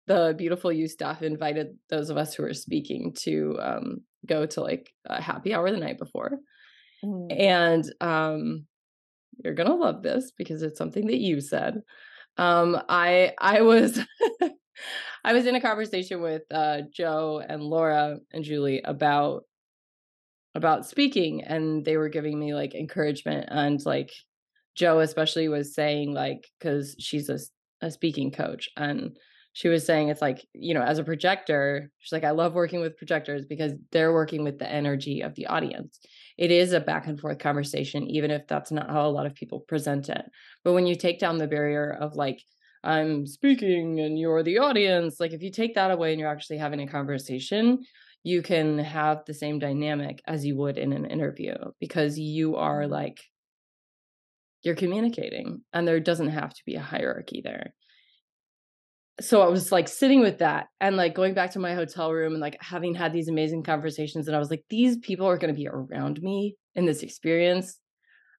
the 0.07 0.35
beautiful 0.37 0.71
you 0.71 0.87
staff 0.87 1.21
invited 1.21 1.77
those 1.89 2.09
of 2.09 2.17
us 2.17 2.35
who 2.35 2.43
were 2.43 2.53
speaking 2.53 3.15
to 3.23 3.57
um, 3.59 4.01
go 4.27 4.45
to 4.45 4.61
like 4.61 4.91
a 5.07 5.21
happy 5.21 5.53
hour 5.53 5.71
the 5.71 5.77
night 5.77 5.97
before 5.97 6.37
mm. 7.05 7.39
and 7.39 7.91
um, 8.01 8.65
you're 9.43 9.53
gonna 9.53 9.75
love 9.75 10.01
this 10.01 10.31
because 10.37 10.61
it's 10.61 10.77
something 10.77 11.07
that 11.07 11.19
you 11.19 11.41
said 11.41 11.81
um, 12.37 12.77
i 12.89 13.31
i 13.39 13.61
was 13.61 13.99
i 15.23 15.33
was 15.33 15.45
in 15.45 15.55
a 15.55 15.61
conversation 15.61 16.21
with 16.21 16.43
uh, 16.51 16.81
joe 16.93 17.41
and 17.47 17.63
laura 17.63 18.17
and 18.31 18.43
julie 18.43 18.81
about 18.83 19.43
about 20.55 20.85
speaking 20.85 21.43
and 21.43 21.83
they 21.83 21.97
were 21.97 22.09
giving 22.09 22.39
me 22.39 22.53
like 22.53 22.73
encouragement 22.73 23.45
and 23.49 23.85
like 23.85 24.11
joe 24.75 24.99
especially 24.99 25.47
was 25.47 25.75
saying 25.75 26.13
like 26.13 26.47
because 26.59 26.95
she's 26.99 27.29
a, 27.29 27.39
a 27.81 27.91
speaking 27.91 28.31
coach 28.31 28.69
and 28.77 29.17
she 29.55 29.69
was 29.69 29.85
saying 29.85 30.09
it's 30.09 30.21
like 30.21 30.45
you 30.53 30.73
know 30.73 30.81
as 30.81 30.99
a 30.99 31.03
projector 31.03 31.89
she's 31.99 32.11
like 32.11 32.25
i 32.25 32.31
love 32.31 32.53
working 32.53 32.81
with 32.81 32.97
projectors 32.97 33.45
because 33.45 33.71
they're 33.91 34.11
working 34.11 34.43
with 34.43 34.59
the 34.59 34.69
energy 34.69 35.21
of 35.21 35.33
the 35.35 35.47
audience. 35.47 35.99
It 36.37 36.51
is 36.51 36.73
a 36.73 36.81
back 36.81 37.07
and 37.07 37.17
forth 37.17 37.39
conversation 37.39 38.05
even 38.07 38.29
if 38.31 38.45
that's 38.47 38.71
not 38.71 38.89
how 38.89 39.07
a 39.07 39.15
lot 39.17 39.25
of 39.25 39.33
people 39.33 39.61
present 39.61 40.09
it. 40.09 40.25
But 40.65 40.73
when 40.73 40.85
you 40.85 40.95
take 40.95 41.19
down 41.19 41.37
the 41.37 41.47
barrier 41.47 41.89
of 41.89 42.15
like 42.15 42.43
i'm 42.83 43.25
speaking 43.25 43.99
and 43.99 44.19
you're 44.19 44.43
the 44.43 44.59
audience 44.59 45.19
like 45.19 45.33
if 45.33 45.41
you 45.41 45.51
take 45.51 45.73
that 45.73 45.89
away 45.89 46.11
and 46.11 46.19
you're 46.19 46.29
actually 46.29 46.57
having 46.57 46.81
a 46.81 46.87
conversation 46.87 47.79
you 48.23 48.41
can 48.41 48.77
have 48.77 49.23
the 49.25 49.33
same 49.33 49.57
dynamic 49.57 50.21
as 50.27 50.45
you 50.45 50.55
would 50.55 50.77
in 50.77 50.93
an 50.93 51.05
interview 51.05 51.55
because 51.79 52.19
you 52.19 52.57
are 52.57 52.81
mm-hmm. 52.81 52.91
like 52.91 53.23
you're 54.61 54.75
communicating 54.75 55.61
and 55.73 55.87
there 55.87 55.99
doesn't 55.99 56.29
have 56.29 56.53
to 56.53 56.61
be 56.65 56.75
a 56.75 56.81
hierarchy 56.81 57.41
there 57.43 57.73
so 59.21 59.41
I 59.41 59.47
was 59.47 59.71
like 59.71 59.87
sitting 59.87 60.19
with 60.19 60.39
that 60.39 60.67
and 60.81 60.97
like 60.97 61.15
going 61.15 61.33
back 61.33 61.51
to 61.51 61.59
my 61.59 61.73
hotel 61.73 62.11
room 62.11 62.33
and 62.33 62.41
like 62.41 62.57
having 62.59 62.93
had 62.93 63.13
these 63.13 63.29
amazing 63.29 63.63
conversations. 63.63 64.27
And 64.27 64.35
I 64.35 64.39
was 64.39 64.49
like, 64.49 64.63
these 64.69 64.97
people 64.97 65.27
are 65.27 65.37
going 65.37 65.53
to 65.53 65.57
be 65.57 65.67
around 65.67 66.21
me 66.21 66.55
in 66.75 66.85
this 66.85 67.01
experience. 67.01 67.79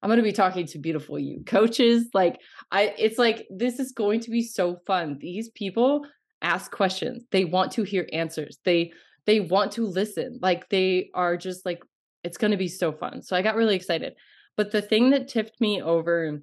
I'm 0.02 0.08
going 0.08 0.18
to 0.18 0.22
be 0.22 0.32
talking 0.32 0.66
to 0.66 0.78
beautiful 0.78 1.18
you 1.18 1.42
coaches. 1.46 2.08
Like, 2.12 2.38
I, 2.70 2.94
it's 2.98 3.18
like, 3.18 3.46
this 3.48 3.80
is 3.80 3.92
going 3.92 4.20
to 4.20 4.30
be 4.30 4.42
so 4.42 4.76
fun. 4.86 5.16
These 5.18 5.48
people 5.50 6.02
ask 6.42 6.70
questions, 6.70 7.24
they 7.32 7.46
want 7.46 7.72
to 7.72 7.82
hear 7.82 8.06
answers, 8.12 8.58
they, 8.64 8.92
they 9.24 9.40
want 9.40 9.72
to 9.72 9.86
listen. 9.86 10.38
Like, 10.42 10.68
they 10.68 11.08
are 11.14 11.38
just 11.38 11.64
like, 11.64 11.80
it's 12.22 12.36
going 12.36 12.50
to 12.50 12.58
be 12.58 12.68
so 12.68 12.92
fun. 12.92 13.22
So 13.22 13.34
I 13.34 13.42
got 13.42 13.56
really 13.56 13.74
excited. 13.74 14.12
But 14.56 14.72
the 14.72 14.82
thing 14.82 15.10
that 15.10 15.28
tipped 15.28 15.58
me 15.60 15.80
over 15.80 16.40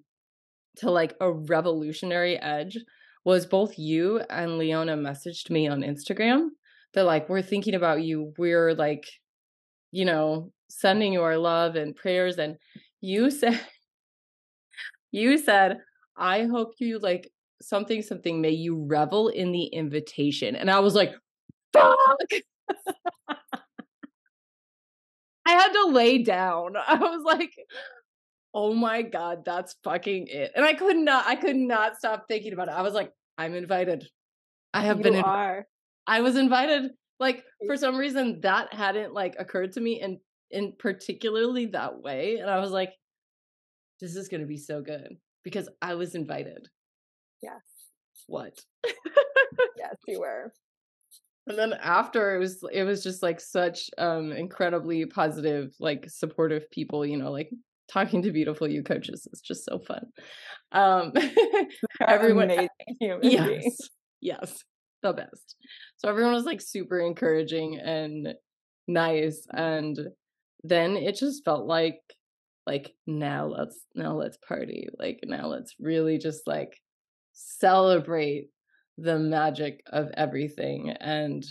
to 0.78 0.92
like 0.92 1.16
a 1.22 1.32
revolutionary 1.32 2.40
edge 2.40 2.78
was 3.25 3.46
both 3.46 3.77
you 3.80 4.20
and 4.30 4.58
Leona 4.58 4.98
messaged 4.98 5.50
me 5.50 5.68
on 5.68 5.82
Instagram. 5.82 6.50
They're 6.94 7.03
like, 7.03 7.30
we're 7.30 7.42
thinking 7.42 7.75
about 7.75 8.03
you. 8.03 8.34
We're 8.38 8.74
like, 8.74 9.08
you 9.92 10.06
know, 10.06 10.51
sending 10.70 11.13
you 11.13 11.22
our 11.22 11.38
love 11.38 11.75
and 11.75 11.96
prayers. 11.96 12.38
And 12.38 12.58
you 13.01 13.32
said, 13.39 13.60
you 15.12 15.38
said, 15.38 15.77
I 16.18 16.44
hope 16.44 16.74
you 16.80 17.00
like 17.00 17.32
something, 17.62 18.01
something, 18.01 18.42
may 18.42 18.51
you 18.51 18.86
revel 18.86 19.30
in 19.30 19.51
the 19.51 19.65
invitation. 19.65 20.56
And 20.56 20.70
I 20.70 20.80
was 20.80 20.96
like, 20.96 21.13
fuck. 21.72 21.98
I 25.46 25.51
had 25.51 25.74
to 25.74 25.88
lay 25.88 26.24
down. 26.24 26.74
I 26.88 26.96
was 26.96 27.24
like, 27.24 27.53
oh 28.53 28.74
my 28.74 29.01
god 29.01 29.43
that's 29.45 29.75
fucking 29.83 30.27
it. 30.27 30.51
And 30.55 30.65
i 30.65 30.74
could 30.74 30.98
not 30.98 31.25
i 31.27 31.36
could 31.36 31.55
not 31.55 31.98
stop 31.98 32.25
thinking 32.27 32.53
about 32.53 32.67
it. 32.67 32.74
I 32.74 32.81
was 32.81 32.93
like 32.93 33.12
i'm 33.38 33.55
invited. 33.55 34.07
I 34.74 34.81
have 34.81 34.98
you 34.98 35.03
been 35.03 35.15
are. 35.15 35.65
i 36.07 36.22
was 36.22 36.36
invited. 36.36 36.91
Like 37.19 37.43
for 37.65 37.77
some 37.77 37.95
reason 37.98 38.41
that 38.41 38.74
hadn't 38.74 39.13
like 39.13 39.36
occurred 39.39 39.74
to 39.74 39.81
me 39.81 40.01
and 40.01 40.17
in 40.51 40.74
particularly 40.77 41.67
that 41.67 42.01
way 42.01 42.38
and 42.38 42.50
i 42.50 42.60
was 42.60 42.72
like 42.72 42.93
this 44.01 44.15
is 44.15 44.27
going 44.27 44.41
to 44.41 44.48
be 44.48 44.57
so 44.57 44.81
good 44.81 45.15
because 45.43 45.69
i 45.81 45.95
was 45.95 46.15
invited. 46.15 46.67
Yes. 47.41 47.62
What? 48.27 48.60
Yes 49.77 49.95
you 50.07 50.19
were. 50.19 50.53
And 51.48 51.57
then 51.57 51.74
after 51.74 52.36
it 52.36 52.39
was 52.39 52.63
it 52.72 52.83
was 52.83 53.03
just 53.03 53.22
like 53.22 53.41
such 53.41 53.89
um 53.98 54.31
incredibly 54.31 55.05
positive 55.05 55.74
like 55.79 56.10
supportive 56.10 56.69
people 56.72 57.05
you 57.05 57.17
know 57.17 57.31
like 57.31 57.50
talking 57.92 58.22
to 58.24 58.32
beautiful 58.32 58.68
you 58.68 58.84
coaches 58.84 59.28
is 59.32 59.42
just 59.42 59.66
so 59.66 59.80
fun. 59.80 60.06
Um, 60.72 61.13
everyone, 62.08 62.50
yes, 63.00 63.78
yes, 64.22 64.63
the 65.02 65.13
best. 65.13 65.56
So 65.98 66.10
everyone 66.10 66.34
was 66.34 66.46
like 66.46 66.62
super 66.62 67.00
encouraging 67.00 67.80
and 67.80 68.34
nice, 68.88 69.46
and 69.52 69.98
then 70.63 70.96
it 70.98 71.16
just 71.16 71.44
felt 71.46 71.66
like 71.66 72.00
like 72.66 72.94
now 73.06 73.46
let's 73.46 73.82
now 73.96 74.13
let's 74.13 74.38
party 74.38 74.88
like 74.98 75.20
now 75.25 75.48
let's 75.48 75.75
really 75.80 76.18
just 76.18 76.48
like 76.48 76.74
celebrate 77.34 78.48
the 78.98 79.18
magic 79.18 79.82
of 79.92 80.10
everything 80.16 80.92
and 81.00 81.44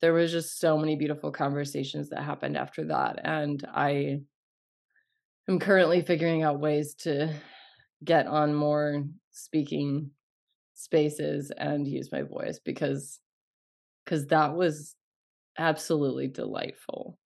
there 0.00 0.12
was 0.12 0.32
just 0.32 0.58
so 0.58 0.78
many 0.78 0.96
beautiful 0.96 1.30
conversations 1.30 2.08
that 2.08 2.22
happened 2.22 2.56
after 2.56 2.86
that 2.86 3.20
and 3.24 3.64
i 3.72 4.18
I'm 5.48 5.58
currently 5.58 6.02
figuring 6.02 6.42
out 6.42 6.60
ways 6.60 6.94
to 6.96 7.32
get 8.04 8.26
on 8.26 8.54
more 8.54 9.02
speaking 9.30 10.10
spaces 10.74 11.50
and 11.56 11.88
use 11.88 12.12
my 12.12 12.22
voice 12.22 12.60
because 12.62 13.18
because 14.04 14.26
that 14.26 14.54
was 14.54 14.94
absolutely 15.58 16.28
delightful. 16.28 17.18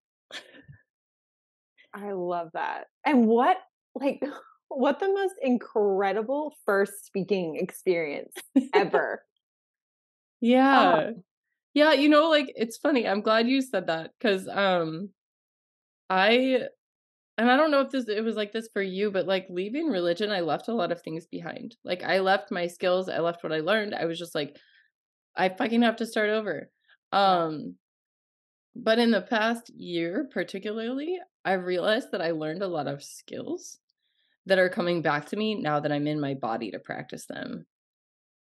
I 1.95 2.13
love 2.13 2.51
that. 2.55 2.87
And 3.05 3.27
what 3.27 3.57
like 3.95 4.23
what 4.69 5.01
the 5.01 5.09
most 5.09 5.35
incredible 5.43 6.55
first 6.65 7.05
speaking 7.05 7.57
experience 7.57 8.33
ever. 8.75 9.23
yeah. 10.41 11.11
Oh. 11.11 11.23
Yeah, 11.75 11.93
you 11.93 12.09
know 12.09 12.29
like 12.31 12.53
it's 12.55 12.77
funny. 12.77 13.09
I'm 13.09 13.21
glad 13.23 13.49
you 13.49 13.63
said 13.63 13.89
that 13.89 14.13
cuz 14.21 14.47
um 14.49 15.11
I 16.09 16.69
and 17.43 17.51
I 17.51 17.57
don't 17.57 17.73
know 17.73 17.81
if 17.81 17.91
this 17.91 18.09
it 18.09 18.23
was 18.23 18.37
like 18.37 18.53
this 18.53 18.69
for 18.73 18.83
you, 18.83 19.11
but 19.11 19.27
like 19.27 19.49
leaving 19.51 19.89
religion, 19.89 20.31
I 20.31 20.43
left 20.43 20.69
a 20.69 20.75
lot 20.75 20.93
of 20.93 21.03
things 21.03 21.27
behind. 21.27 21.75
Like 21.85 22.05
I 22.05 22.21
left 22.21 22.53
my 22.53 22.69
skills, 22.69 23.09
I 23.09 23.19
left 23.19 23.43
what 23.43 23.53
I 23.53 23.59
learned. 23.59 23.97
I 23.97 24.05
was 24.05 24.17
just 24.17 24.33
like, 24.33 24.57
I 25.37 25.49
fucking 25.49 25.83
have 25.83 25.97
to 25.97 26.07
start 26.07 26.31
over. 26.31 26.71
Um 27.11 27.75
but 28.77 29.01
in 29.01 29.11
the 29.11 29.23
past 29.23 29.71
year, 29.71 30.29
particularly, 30.33 31.19
I've 31.45 31.65
realized 31.65 32.13
that 32.13 32.23
I 32.23 32.31
learned 32.31 32.63
a 32.63 32.69
lot 32.69 32.87
of 32.87 33.03
skills 33.03 33.81
that 34.47 34.61
are 34.61 34.69
coming 34.69 35.03
back 35.03 35.27
to 35.27 35.37
me 35.37 35.57
now 35.57 35.81
that 35.81 35.91
I'm 35.91 36.07
in 36.07 36.21
my 36.21 36.35
body 36.35 36.71
to 36.71 36.79
practice 36.79 37.27
them. 37.27 37.67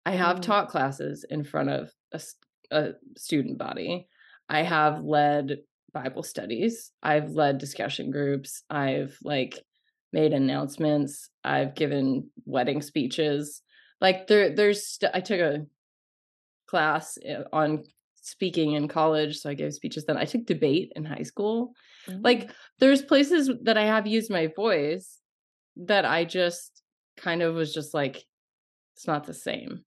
I 0.05 0.11
have 0.11 0.37
mm. 0.37 0.41
taught 0.43 0.69
classes 0.69 1.25
in 1.27 1.43
front 1.43 1.71
of 1.71 1.91
a, 2.11 2.21
a 2.69 2.91
student 3.17 3.57
body. 3.57 4.07
I 4.47 4.61
have 4.61 5.03
led 5.03 5.57
Bible 5.93 6.23
studies. 6.23 6.91
I've 7.03 7.31
led 7.31 7.57
discussion 7.57 8.11
groups. 8.11 8.63
I've 8.69 9.17
like 9.23 9.63
made 10.13 10.33
announcements. 10.33 11.29
I've 11.43 11.75
given 11.75 12.29
wedding 12.45 12.81
speeches. 12.81 13.61
Like 13.99 14.27
there 14.27 14.55
there's 14.55 14.87
st- 14.87 15.11
I 15.13 15.19
took 15.19 15.39
a 15.39 15.65
class 16.67 17.17
eh, 17.25 17.43
on 17.51 17.83
speaking 18.15 18.73
in 18.73 18.87
college, 18.87 19.37
so 19.39 19.49
I 19.49 19.53
gave 19.53 19.73
speeches 19.73 20.05
then. 20.05 20.17
I 20.17 20.25
took 20.25 20.45
debate 20.45 20.93
in 20.95 21.05
high 21.05 21.23
school. 21.23 21.73
Mm-hmm. 22.07 22.21
Like 22.23 22.47
mm. 22.47 22.51
there's 22.79 23.01
places 23.01 23.49
that 23.63 23.77
I 23.77 23.85
have 23.85 24.07
used 24.07 24.31
my 24.31 24.47
voice 24.55 25.19
that 25.77 26.05
I 26.05 26.25
just 26.25 26.81
kind 27.17 27.41
of 27.41 27.55
was 27.55 27.73
just 27.73 27.93
like 27.93 28.23
it's 28.95 29.07
not 29.07 29.25
the 29.25 29.33
same. 29.33 29.83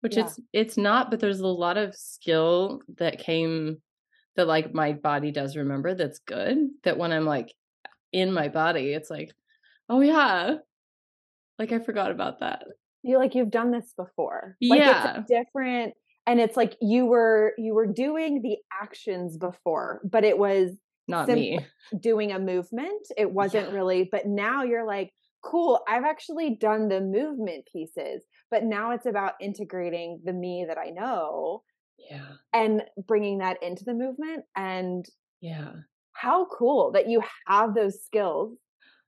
Which 0.00 0.16
yeah. 0.16 0.24
it's 0.24 0.40
it's 0.52 0.76
not, 0.76 1.10
but 1.10 1.20
there's 1.20 1.40
a 1.40 1.46
lot 1.46 1.76
of 1.76 1.94
skill 1.94 2.82
that 2.98 3.18
came 3.18 3.78
that 4.36 4.46
like 4.46 4.74
my 4.74 4.92
body 4.92 5.30
does 5.30 5.56
remember 5.56 5.94
that's 5.94 6.20
good 6.20 6.56
that 6.84 6.98
when 6.98 7.12
i'm 7.12 7.24
like 7.24 7.54
in 8.12 8.32
my 8.32 8.48
body 8.48 8.92
it's 8.92 9.10
like 9.10 9.32
oh 9.88 10.00
yeah. 10.00 10.56
Like 11.58 11.72
i 11.72 11.78
forgot 11.78 12.10
about 12.10 12.40
that. 12.40 12.64
You 13.02 13.18
like 13.18 13.34
you've 13.34 13.50
done 13.50 13.70
this 13.70 13.92
before. 13.96 14.56
Like 14.60 14.80
yeah. 14.80 15.20
it's 15.20 15.28
different 15.30 15.94
and 16.26 16.40
it's 16.40 16.56
like 16.56 16.76
you 16.80 17.06
were 17.06 17.54
you 17.56 17.74
were 17.74 17.86
doing 17.86 18.42
the 18.42 18.56
actions 18.82 19.36
before 19.36 20.00
but 20.04 20.24
it 20.24 20.38
was 20.38 20.72
not 21.08 21.28
me. 21.28 21.60
doing 22.00 22.32
a 22.32 22.38
movement. 22.38 23.06
It 23.16 23.30
wasn't 23.30 23.68
yeah. 23.68 23.74
really 23.74 24.08
but 24.10 24.26
now 24.26 24.64
you're 24.64 24.86
like 24.86 25.12
cool 25.44 25.80
i've 25.86 26.02
actually 26.02 26.56
done 26.56 26.88
the 26.88 27.00
movement 27.00 27.68
pieces 27.72 28.22
but 28.50 28.64
now 28.64 28.90
it's 28.90 29.06
about 29.06 29.34
integrating 29.40 30.20
the 30.24 30.32
me 30.32 30.64
that 30.66 30.78
i 30.78 30.90
know 30.90 31.62
yeah 31.98 32.26
and 32.52 32.82
bringing 33.06 33.38
that 33.38 33.62
into 33.62 33.84
the 33.84 33.94
movement 33.94 34.44
and 34.56 35.06
yeah 35.40 35.72
how 36.12 36.46
cool 36.46 36.92
that 36.92 37.08
you 37.08 37.22
have 37.46 37.74
those 37.74 38.02
skills 38.04 38.56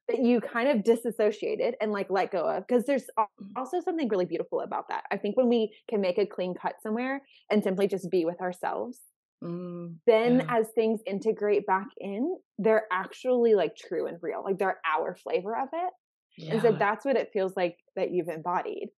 that 0.08 0.20
you 0.20 0.40
kind 0.40 0.68
of 0.68 0.84
disassociated 0.84 1.74
and 1.80 1.92
like 1.92 2.08
let 2.10 2.30
go 2.30 2.48
of 2.48 2.66
because 2.66 2.84
there's 2.84 3.04
mm. 3.18 3.26
also 3.56 3.80
something 3.80 4.08
really 4.08 4.24
beautiful 4.24 4.60
about 4.60 4.88
that 4.88 5.04
i 5.10 5.16
think 5.16 5.36
when 5.36 5.48
we 5.48 5.72
can 5.88 6.00
make 6.00 6.18
a 6.18 6.26
clean 6.26 6.54
cut 6.54 6.74
somewhere 6.82 7.22
and 7.50 7.62
simply 7.62 7.86
just 7.86 8.10
be 8.10 8.24
with 8.24 8.40
ourselves 8.40 9.00
mm, 9.42 9.94
then 10.06 10.36
yeah. 10.36 10.58
as 10.58 10.68
things 10.74 11.00
integrate 11.06 11.66
back 11.66 11.88
in 11.98 12.36
they're 12.58 12.86
actually 12.90 13.54
like 13.54 13.76
true 13.76 14.06
and 14.06 14.18
real 14.22 14.42
like 14.44 14.58
they're 14.58 14.80
our 14.84 15.14
flavor 15.14 15.56
of 15.56 15.68
it 15.72 15.90
yeah. 16.38 16.52
and 16.52 16.62
so 16.62 16.72
that's 16.72 17.04
what 17.04 17.16
it 17.16 17.30
feels 17.32 17.54
like 17.56 17.76
that 17.96 18.10
you've 18.10 18.28
embodied 18.28 18.88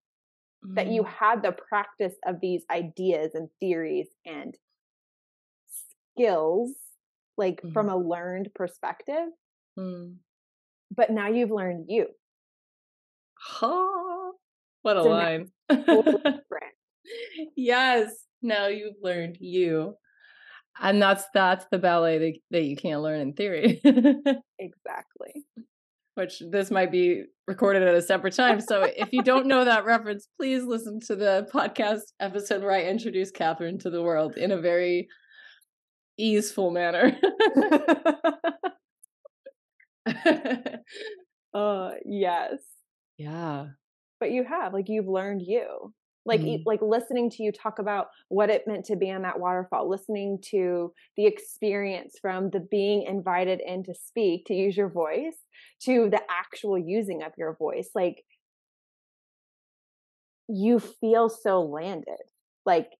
that 0.63 0.89
you 0.89 1.03
mm. 1.03 1.09
had 1.09 1.43
the 1.43 1.53
practice 1.53 2.15
of 2.27 2.41
these 2.41 2.63
ideas 2.71 3.33
and 3.35 3.49
theories 3.61 4.09
and 4.27 4.57
skills 6.15 6.73
like 7.37 7.63
mm. 7.63 7.73
from 7.73 7.89
a 7.89 7.97
learned 7.97 8.51
perspective 8.55 9.29
mm. 9.79 10.15
but 10.95 11.11
now 11.11 11.29
you've 11.29 11.51
learned 11.51 11.87
you. 11.89 12.07
Huh? 13.39 14.33
What 14.83 14.97
a 14.99 15.03
so 15.03 15.09
line. 15.09 15.51
yes 17.57 18.11
now 18.43 18.69
you've 18.69 18.97
learned 19.03 19.37
you. 19.41 19.95
And 20.81 21.03
that's 21.03 21.25
that's 21.35 21.67
the 21.71 21.79
ballet 21.79 22.19
that, 22.19 22.35
that 22.53 22.63
you 22.63 22.77
can't 22.77 23.03
learn 23.03 23.21
in 23.21 23.33
theory. 23.35 23.81
Exactly 24.59 25.45
which 26.21 26.43
this 26.51 26.71
might 26.71 26.93
be 26.93 27.25
recorded 27.47 27.83
at 27.83 27.95
a 27.95 28.03
separate 28.03 28.35
time. 28.35 28.61
So 28.61 28.83
if 28.83 29.11
you 29.13 29.23
don't 29.23 29.47
know 29.47 29.65
that 29.65 29.87
reference, 29.87 30.29
please 30.39 30.63
listen 30.65 31.01
to 31.07 31.17
the 31.17 31.49
podcast 31.53 32.03
episode 32.21 32.63
where 32.63 32.73
I 32.73 32.83
introduce 32.83 33.31
Catherine 33.31 33.79
to 33.79 33.89
the 33.89 34.03
world 34.03 34.37
in 34.37 34.53
a 34.53 34.61
very 34.61 35.09
easeful 36.19 36.71
manner. 36.71 37.17
uh 41.55 41.91
yes. 42.05 42.59
Yeah. 43.17 43.69
But 44.21 44.33
you 44.33 44.45
have, 44.45 44.75
like 44.75 44.91
you've 44.91 45.09
learned 45.09 45.41
you 45.43 45.95
like 46.27 46.41
mm. 46.41 46.63
like 46.67 46.83
listening 46.83 47.31
to 47.31 47.43
you 47.43 47.53
talk 47.53 47.79
about 47.79 48.09
what 48.29 48.51
it 48.51 48.67
meant 48.67 48.85
to 48.85 48.97
be 48.97 49.11
on 49.11 49.23
that 49.23 49.41
waterfall 49.41 49.89
listening 49.89 50.39
to 50.43 50.93
the 51.17 51.27
experience 51.27 52.17
from 52.21 52.51
the 52.51 52.61
being 52.61 53.03
invited 53.03 53.61
in 53.67 53.83
to 53.85 53.95
speak 53.95 54.45
to 54.47 54.55
use 54.55 54.77
your 54.77 54.89
voice 54.89 55.37
to 55.81 56.11
the 56.11 56.21
actual 56.31 56.79
using 56.79 57.23
of 57.23 57.33
your 57.39 57.55
voice 57.57 57.91
like 57.95 58.23
you 60.49 60.79
feel 60.79 61.29
so 61.29 61.63
landed 61.63 62.19
like 62.67 62.91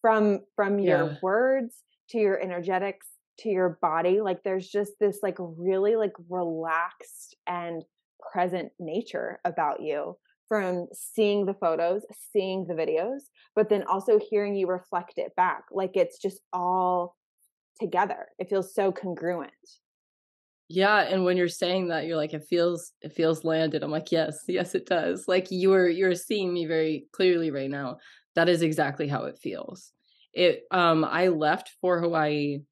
from 0.00 0.40
from 0.56 0.78
your 0.78 1.16
words 1.22 1.74
to 2.08 2.18
your 2.18 2.40
energetics 2.40 3.06
to 3.38 3.48
your 3.48 3.78
body 3.80 4.20
like 4.20 4.42
there's 4.42 4.68
just 4.68 4.92
this 5.00 5.20
like 5.22 5.36
really 5.38 5.96
like 5.96 6.12
relaxed 6.28 7.36
and 7.46 7.82
present 8.32 8.70
nature 8.78 9.40
about 9.44 9.80
you 9.80 10.16
from 10.50 10.88
seeing 10.92 11.46
the 11.46 11.54
photos, 11.54 12.04
seeing 12.32 12.66
the 12.66 12.74
videos, 12.74 13.20
but 13.54 13.68
then 13.68 13.84
also 13.84 14.18
hearing 14.18 14.56
you 14.56 14.66
reflect 14.66 15.14
it 15.16 15.34
back. 15.36 15.62
Like 15.70 15.92
it's 15.94 16.18
just 16.18 16.40
all 16.52 17.16
together. 17.80 18.26
It 18.40 18.50
feels 18.50 18.74
so 18.74 18.90
congruent. 18.90 19.52
Yeah, 20.68 21.02
and 21.02 21.24
when 21.24 21.36
you're 21.36 21.46
saying 21.48 21.88
that, 21.88 22.06
you're 22.06 22.16
like, 22.16 22.34
it 22.34 22.48
feels 22.50 22.92
it 23.00 23.12
feels 23.12 23.44
landed. 23.44 23.84
I'm 23.84 23.92
like, 23.92 24.10
yes, 24.10 24.40
yes, 24.48 24.74
it 24.74 24.86
does. 24.86 25.28
Like 25.28 25.52
you 25.52 25.72
are 25.72 25.88
you're 25.88 26.16
seeing 26.16 26.52
me 26.52 26.66
very 26.66 27.06
clearly 27.12 27.52
right 27.52 27.70
now. 27.70 27.98
That 28.34 28.48
is 28.48 28.62
exactly 28.62 29.06
how 29.06 29.26
it 29.26 29.38
feels. 29.38 29.92
It 30.34 30.64
um 30.72 31.04
I 31.04 31.28
left 31.28 31.70
for 31.80 32.00
Hawaii 32.00 32.62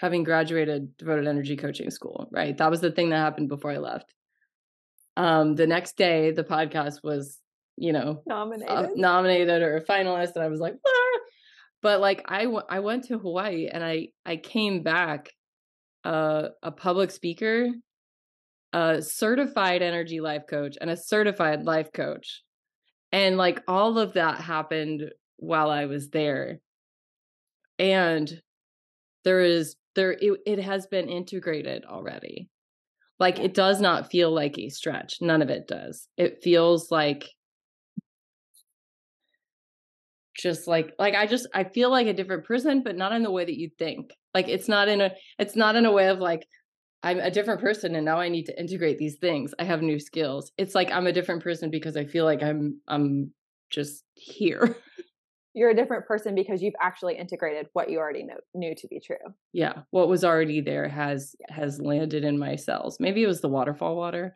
having 0.00 0.24
graduated 0.24 0.96
devoted 0.96 1.28
energy 1.28 1.56
coaching 1.56 1.90
school, 1.90 2.28
right? 2.32 2.56
That 2.58 2.72
was 2.72 2.80
the 2.80 2.90
thing 2.90 3.10
that 3.10 3.18
happened 3.18 3.48
before 3.48 3.70
I 3.70 3.78
left 3.78 4.14
um, 5.18 5.54
the 5.54 5.66
next 5.66 5.96
day 5.96 6.30
the 6.30 6.44
podcast 6.44 7.02
was 7.02 7.38
you 7.76 7.92
know 7.92 8.22
nominated 8.26 8.70
uh, 8.70 8.86
nominated? 8.96 9.62
or 9.62 9.76
a 9.76 9.84
finalist 9.84 10.34
and 10.34 10.44
i 10.44 10.48
was 10.48 10.60
like 10.60 10.74
ah! 10.86 11.18
but 11.82 12.00
like 12.00 12.24
I, 12.26 12.44
w- 12.44 12.62
I 12.68 12.80
went 12.80 13.04
to 13.04 13.18
hawaii 13.18 13.68
and 13.68 13.84
i 13.84 14.08
i 14.24 14.36
came 14.36 14.82
back 14.82 15.30
uh, 16.04 16.48
a 16.62 16.72
public 16.72 17.10
speaker 17.10 17.68
a 18.72 19.00
certified 19.02 19.82
energy 19.82 20.20
life 20.20 20.42
coach 20.48 20.76
and 20.80 20.90
a 20.90 20.96
certified 20.96 21.64
life 21.64 21.92
coach. 21.92 22.42
And 23.12 23.36
like 23.36 23.62
all 23.66 23.98
of 23.98 24.14
that 24.14 24.40
happened 24.40 25.10
while 25.36 25.70
i 25.70 25.86
was 25.86 26.10
there. 26.10 26.60
And 27.78 28.42
there 29.24 29.40
is 29.40 29.76
there 29.94 30.12
it, 30.12 30.40
it 30.46 30.58
has 30.58 30.86
been 30.86 31.08
integrated 31.08 31.84
already 31.84 32.48
like 33.18 33.38
it 33.38 33.54
does 33.54 33.80
not 33.80 34.10
feel 34.10 34.30
like 34.32 34.58
a 34.58 34.68
stretch. 34.68 35.18
None 35.20 35.42
of 35.42 35.50
it 35.50 35.66
does. 35.66 36.08
It 36.16 36.42
feels 36.42 36.90
like 36.90 37.28
just 40.36 40.68
like 40.68 40.92
like 40.98 41.14
I 41.14 41.26
just 41.26 41.48
I 41.52 41.64
feel 41.64 41.90
like 41.90 42.06
a 42.06 42.12
different 42.14 42.44
person, 42.44 42.82
but 42.82 42.96
not 42.96 43.12
in 43.12 43.22
the 43.22 43.30
way 43.30 43.44
that 43.44 43.58
you 43.58 43.70
think. 43.78 44.12
Like 44.34 44.48
it's 44.48 44.68
not 44.68 44.88
in 44.88 45.00
a 45.00 45.10
it's 45.38 45.56
not 45.56 45.76
in 45.76 45.84
a 45.84 45.92
way 45.92 46.08
of 46.08 46.18
like 46.20 46.46
I'm 47.02 47.18
a 47.18 47.30
different 47.30 47.60
person 47.60 47.94
and 47.94 48.04
now 48.04 48.18
I 48.18 48.28
need 48.28 48.46
to 48.46 48.58
integrate 48.60 48.98
these 48.98 49.16
things. 49.16 49.54
I 49.58 49.64
have 49.64 49.82
new 49.82 49.98
skills. 49.98 50.52
It's 50.58 50.74
like 50.74 50.92
I'm 50.92 51.06
a 51.06 51.12
different 51.12 51.42
person 51.42 51.70
because 51.70 51.96
I 51.96 52.04
feel 52.04 52.24
like 52.24 52.42
I'm 52.42 52.80
I'm 52.88 53.32
just 53.70 54.04
here. 54.14 54.76
you're 55.54 55.70
a 55.70 55.74
different 55.74 56.06
person 56.06 56.34
because 56.34 56.62
you've 56.62 56.74
actually 56.80 57.16
integrated 57.16 57.66
what 57.72 57.90
you 57.90 57.98
already 57.98 58.22
know, 58.22 58.36
knew 58.54 58.74
to 58.74 58.86
be 58.88 59.00
true. 59.00 59.16
Yeah, 59.52 59.82
what 59.90 60.08
was 60.08 60.24
already 60.24 60.60
there 60.60 60.88
has 60.88 61.34
yeah. 61.40 61.54
has 61.54 61.80
landed 61.80 62.24
in 62.24 62.38
my 62.38 62.56
cells. 62.56 62.98
Maybe 63.00 63.22
it 63.22 63.26
was 63.26 63.40
the 63.40 63.48
waterfall 63.48 63.96
water. 63.96 64.34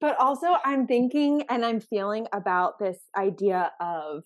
But 0.00 0.18
also 0.18 0.56
I'm 0.64 0.86
thinking 0.88 1.44
and 1.48 1.64
I'm 1.64 1.80
feeling 1.80 2.26
about 2.32 2.78
this 2.78 2.98
idea 3.16 3.72
of 3.80 4.24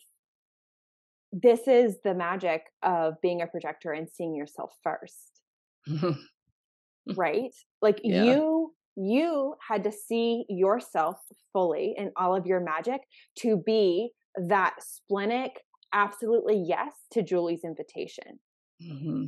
this 1.33 1.67
is 1.67 1.97
the 2.05 2.15
magic 2.15 2.63
of 2.83 3.15
being 3.21 3.43
a 3.43 3.47
projector 3.47 3.93
and 3.93 4.09
seeing 4.09 4.37
yourself 4.37 4.73
first. 4.83 5.41
right? 7.17 7.53
Like 7.83 8.01
yeah. 8.03 8.23
you 8.23 8.75
you 8.97 9.55
had 9.67 9.83
to 9.85 9.93
see 9.93 10.45
yourself 10.49 11.17
fully 11.53 11.95
in 11.97 12.13
all 12.17 12.37
of 12.37 12.47
your 12.47 12.61
magic 12.61 13.01
to 13.39 13.57
be 13.57 14.11
that 14.49 14.75
splenic 14.81 15.61
absolutely 15.93 16.63
yes 16.67 16.93
to 17.13 17.23
Julie's 17.23 17.65
invitation. 17.65 18.41
Mm-hmm. 18.83 19.25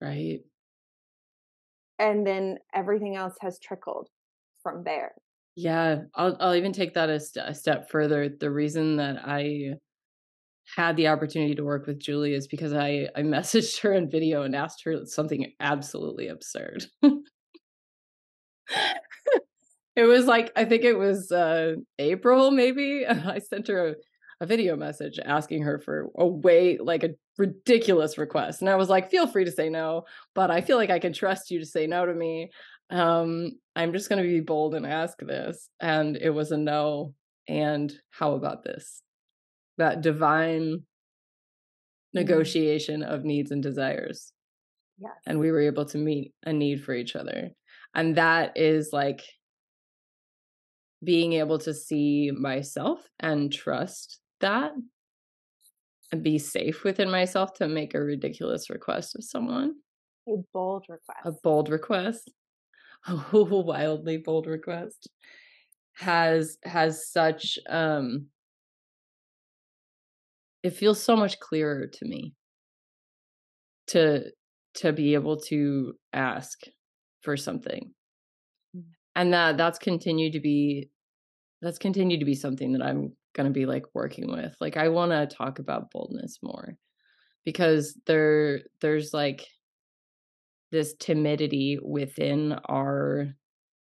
Right. 0.00 0.40
and 1.98 2.26
then 2.26 2.58
everything 2.74 3.16
else 3.16 3.34
has 3.40 3.58
trickled 3.58 4.10
from 4.62 4.84
there 4.84 5.12
yeah 5.56 6.00
i'll 6.14 6.36
i'll 6.38 6.54
even 6.54 6.72
take 6.72 6.92
that 6.92 7.08
a, 7.08 7.18
st- 7.18 7.48
a 7.48 7.54
step 7.54 7.88
further 7.90 8.28
the 8.28 8.50
reason 8.50 8.96
that 8.96 9.16
i 9.24 9.72
had 10.74 10.96
the 10.96 11.08
opportunity 11.08 11.54
to 11.54 11.64
work 11.64 11.86
with 11.86 12.00
Julie 12.00 12.34
is 12.34 12.48
because 12.48 12.72
I 12.72 13.08
I 13.14 13.20
messaged 13.22 13.80
her 13.82 13.92
in 13.92 14.10
video 14.10 14.42
and 14.42 14.54
asked 14.54 14.82
her 14.84 15.04
something 15.06 15.52
absolutely 15.60 16.28
absurd. 16.28 16.86
it 19.96 20.04
was 20.04 20.26
like 20.26 20.52
I 20.56 20.64
think 20.64 20.84
it 20.84 20.94
was 20.94 21.32
uh 21.32 21.74
April 21.98 22.50
maybe. 22.50 23.04
I 23.08 23.38
sent 23.38 23.68
her 23.68 23.88
a, 23.88 23.94
a 24.40 24.46
video 24.46 24.76
message 24.76 25.18
asking 25.24 25.62
her 25.62 25.78
for 25.78 26.08
a 26.16 26.26
way 26.26 26.78
like 26.78 27.02
a 27.02 27.14
ridiculous 27.38 28.18
request. 28.18 28.60
And 28.60 28.70
I 28.70 28.76
was 28.76 28.88
like, 28.88 29.10
feel 29.10 29.26
free 29.26 29.44
to 29.44 29.52
say 29.52 29.68
no, 29.68 30.04
but 30.34 30.50
I 30.50 30.60
feel 30.60 30.76
like 30.76 30.90
I 30.90 30.98
can 30.98 31.12
trust 31.12 31.50
you 31.50 31.58
to 31.58 31.66
say 31.66 31.86
no 31.86 32.06
to 32.06 32.14
me. 32.14 32.50
Um, 32.90 33.52
I'm 33.74 33.92
just 33.92 34.08
gonna 34.08 34.22
be 34.22 34.40
bold 34.40 34.74
and 34.74 34.86
ask 34.86 35.18
this. 35.18 35.68
And 35.80 36.16
it 36.16 36.30
was 36.30 36.52
a 36.52 36.56
no. 36.56 37.14
And 37.48 37.92
how 38.10 38.32
about 38.32 38.64
this? 38.64 39.02
that 39.78 40.00
divine 40.00 40.62
mm-hmm. 40.62 40.78
negotiation 42.14 43.02
of 43.02 43.24
needs 43.24 43.50
and 43.50 43.62
desires. 43.62 44.32
Yes. 44.98 45.12
And 45.26 45.38
we 45.38 45.50
were 45.50 45.60
able 45.60 45.84
to 45.86 45.98
meet 45.98 46.32
a 46.44 46.52
need 46.52 46.82
for 46.82 46.94
each 46.94 47.16
other. 47.16 47.50
And 47.94 48.16
that 48.16 48.52
is 48.56 48.90
like 48.92 49.22
being 51.04 51.34
able 51.34 51.58
to 51.58 51.74
see 51.74 52.30
myself 52.30 53.06
and 53.20 53.52
trust 53.52 54.20
that 54.40 54.72
and 56.12 56.22
be 56.22 56.38
safe 56.38 56.84
within 56.84 57.10
myself 57.10 57.54
to 57.54 57.68
make 57.68 57.94
a 57.94 58.00
ridiculous 58.00 58.70
request 58.70 59.16
of 59.16 59.24
someone. 59.24 59.74
A 60.28 60.36
bold 60.52 60.86
request. 60.88 61.20
A 61.24 61.32
bold 61.42 61.68
request. 61.68 62.30
A 63.06 63.44
wildly 63.44 64.16
bold 64.16 64.46
request 64.46 65.08
has 65.94 66.58
has 66.64 67.10
such 67.10 67.58
um 67.68 68.26
it 70.62 70.70
feels 70.70 71.02
so 71.02 71.16
much 71.16 71.38
clearer 71.38 71.86
to 71.86 72.04
me 72.04 72.34
to 73.86 74.30
to 74.74 74.92
be 74.92 75.14
able 75.14 75.38
to 75.38 75.94
ask 76.12 76.64
for 77.22 77.36
something. 77.36 77.94
And 79.16 79.32
that 79.32 79.56
that's 79.56 79.78
continued 79.78 80.34
to 80.34 80.40
be 80.40 80.88
that's 81.62 81.78
continued 81.78 82.20
to 82.20 82.26
be 82.26 82.34
something 82.34 82.72
that 82.72 82.82
i'm 82.82 83.12
going 83.34 83.46
to 83.46 83.52
be 83.52 83.66
like 83.66 83.84
working 83.94 84.30
with 84.30 84.54
like 84.60 84.76
i 84.76 84.88
want 84.88 85.10
to 85.10 85.36
talk 85.36 85.58
about 85.58 85.90
boldness 85.90 86.38
more 86.42 86.76
because 87.44 87.98
there 88.06 88.60
there's 88.80 89.12
like 89.12 89.44
this 90.72 90.94
timidity 90.98 91.78
within 91.82 92.52
our 92.68 93.28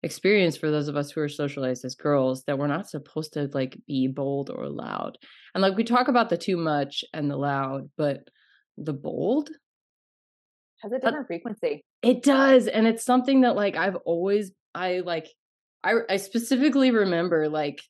experience 0.03 0.57
for 0.57 0.71
those 0.71 0.89
of 0.89 0.97
us 0.97 1.11
who 1.11 1.21
are 1.21 1.29
socialized 1.29 1.85
as 1.85 1.95
girls 1.95 2.45
that 2.47 2.59
we're 2.59 2.67
not 2.67 2.89
supposed 2.89 3.33
to 3.33 3.51
like 3.53 3.77
be 3.87 4.07
bold 4.07 4.51
or 4.51 4.69
loud. 4.69 5.19
And 5.55 5.63
like 5.63 5.77
we 5.77 5.85
talk 5.85 6.09
about 6.09 6.29
the 6.29 6.37
too 6.37 6.57
much 6.57 7.05
and 7.13 7.31
the 7.31 7.37
loud, 7.37 7.91
but 7.97 8.21
the 8.77 8.93
bold 8.93 9.51
has 10.83 10.93
a 10.93 10.99
different 11.01 11.27
frequency. 11.27 11.85
It 12.03 12.23
does. 12.23 12.69
And 12.69 12.87
it's 12.87 13.05
something 13.05 13.41
that 13.41 13.57
like 13.57 13.77
I've 13.77 13.97
always 14.05 14.53
I 14.75 15.01
like 15.01 15.29
I 15.85 15.95
I 16.09 16.17
specifically 16.17 16.91
remember 16.91 17.49
like 17.49 17.81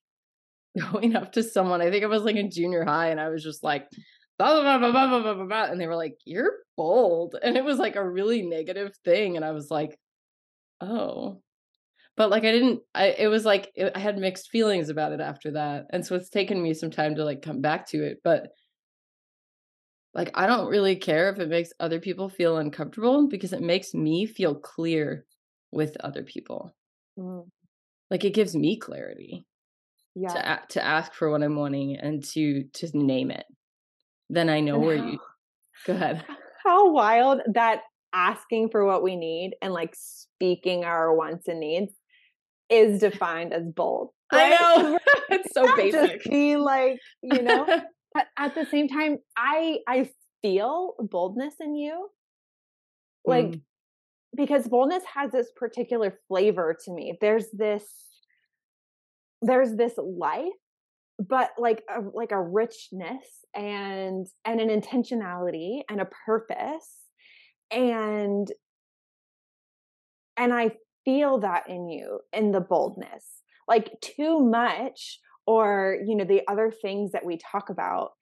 going 0.93 1.17
up 1.17 1.33
to 1.33 1.43
someone, 1.43 1.83
I 1.83 1.91
think 1.91 2.05
I 2.05 2.09
was 2.09 2.23
like 2.23 2.37
in 2.37 2.51
junior 2.51 2.85
high, 2.85 3.09
and 3.09 3.21
I 3.21 3.29
was 3.31 3.43
just 3.43 3.63
like 3.65 3.89
blah, 4.39 4.61
blah, 4.61 4.79
blah, 4.79 4.93
blah, 4.93 5.21
blah, 5.21 5.35
blah, 5.35 5.47
blah, 5.47 5.65
and 5.65 5.81
they 5.81 5.87
were 5.87 5.97
like, 5.97 6.15
You're 6.25 6.53
bold. 6.77 7.37
And 7.43 7.57
it 7.57 7.65
was 7.65 7.79
like 7.79 7.97
a 7.97 8.09
really 8.09 8.43
negative 8.43 8.93
thing. 9.05 9.37
And 9.37 9.45
I 9.45 9.53
was 9.53 9.71
like, 9.71 9.99
Oh, 10.81 11.43
but 12.19 12.31
like 12.31 12.45
i 12.45 12.51
didn't 12.53 12.81
i 12.95 13.07
it 13.17 13.29
was 13.29 13.47
like 13.47 13.71
it, 13.75 13.93
i 13.95 13.99
had 13.99 14.19
mixed 14.19 14.51
feelings 14.51 14.91
about 14.91 15.13
it 15.13 15.21
after 15.21 15.53
that 15.53 15.87
and 15.91 16.05
so 16.05 16.15
it's 16.15 16.29
taken 16.29 16.61
me 16.61 16.75
some 16.75 16.91
time 16.91 17.15
to 17.15 17.25
like 17.25 17.41
come 17.41 17.63
back 17.63 17.87
to 17.87 18.05
it 18.05 18.19
but 18.23 18.49
like 20.13 20.31
i 20.35 20.47
don't 20.47 20.69
really 20.69 20.97
care 20.97 21.31
if 21.31 21.39
it 21.39 21.49
makes 21.49 21.71
other 21.81 22.01
people 22.01 22.29
feel 22.29 22.59
uncomfortable 22.59 23.29
because 23.29 23.53
it 23.55 23.63
makes 23.63 23.95
me 23.95 24.27
feel 24.27 24.55
clear 24.55 25.25
with 25.73 25.97
other 26.01 26.23
people 26.23 26.75
mm. 27.19 27.45
like 28.11 28.25
it 28.25 28.35
gives 28.35 28.55
me 28.55 28.77
clarity 28.77 29.45
yeah 30.15 30.29
to 30.29 30.61
to 30.69 30.85
ask 30.85 31.13
for 31.13 31.31
what 31.31 31.43
i'm 31.43 31.57
wanting 31.57 31.97
and 31.97 32.25
to 32.25 32.65
to 32.73 32.89
name 32.95 33.31
it 33.31 33.45
then 34.31 34.49
i 34.49 34.61
know 34.61 34.77
and 34.77 34.85
where 34.85 34.99
how, 34.99 35.07
you 35.07 35.19
go 35.87 35.93
ahead 35.95 36.25
how 36.65 36.91
wild 36.91 37.41
that 37.53 37.81
asking 38.13 38.71
for 38.71 38.85
what 38.85 39.03
we 39.03 39.17
need 39.17 39.53
and 39.63 39.73
like 39.73 39.95
speaking 39.95 40.85
our 40.85 41.15
wants 41.15 41.49
and 41.49 41.61
needs 41.61 41.93
is 42.71 43.01
defined 43.01 43.53
as 43.53 43.63
bold. 43.75 44.11
Right? 44.33 44.57
I 44.59 44.77
know. 44.77 44.99
it's 45.31 45.55
so 45.55 45.75
basic. 45.77 46.23
Just 46.23 46.31
be 46.31 46.57
like, 46.57 46.99
you 47.23 47.43
know, 47.43 47.67
but 48.15 48.27
at 48.39 48.55
the 48.55 48.67
same 48.67 48.89
time, 48.89 49.19
I 49.37 49.79
I 49.87 50.11
feel 50.43 50.95
boldness 50.99 51.55
in 51.61 51.75
you. 51.75 52.09
Like 53.25 53.47
mm. 53.47 53.61
Because 54.39 54.69
boldness 54.69 55.03
has 55.13 55.33
this 55.33 55.51
particular 55.55 56.19
flavor 56.29 56.75
to 56.87 56.93
me. 56.93 57.19
There's 57.21 57.51
this 57.53 57.85
there's 59.43 59.77
this 59.77 59.93
life 59.99 60.47
but 61.19 61.51
like 61.59 61.83
a 61.89 62.01
like 62.15 62.33
a 62.33 62.41
richness 62.41 63.45
and 63.55 64.27
and 64.45 64.61
an 64.61 64.69
intentionality 64.69 65.83
and 65.89 66.01
a 66.01 66.09
purpose 66.27 67.05
and 67.71 68.51
and 70.37 70.53
i 70.53 70.71
feel 71.05 71.39
that 71.39 71.69
in 71.69 71.89
you 71.89 72.21
in 72.33 72.51
the 72.51 72.61
boldness 72.61 73.43
like 73.69 73.93
too 74.01 74.41
much 74.41 75.21
or 75.47 75.99
you 76.05 76.17
know 76.17 76.25
the 76.25 76.43
other 76.49 76.73
things 76.83 77.13
that 77.13 77.25
we 77.25 77.39
talk 77.39 77.71
about 77.71 78.13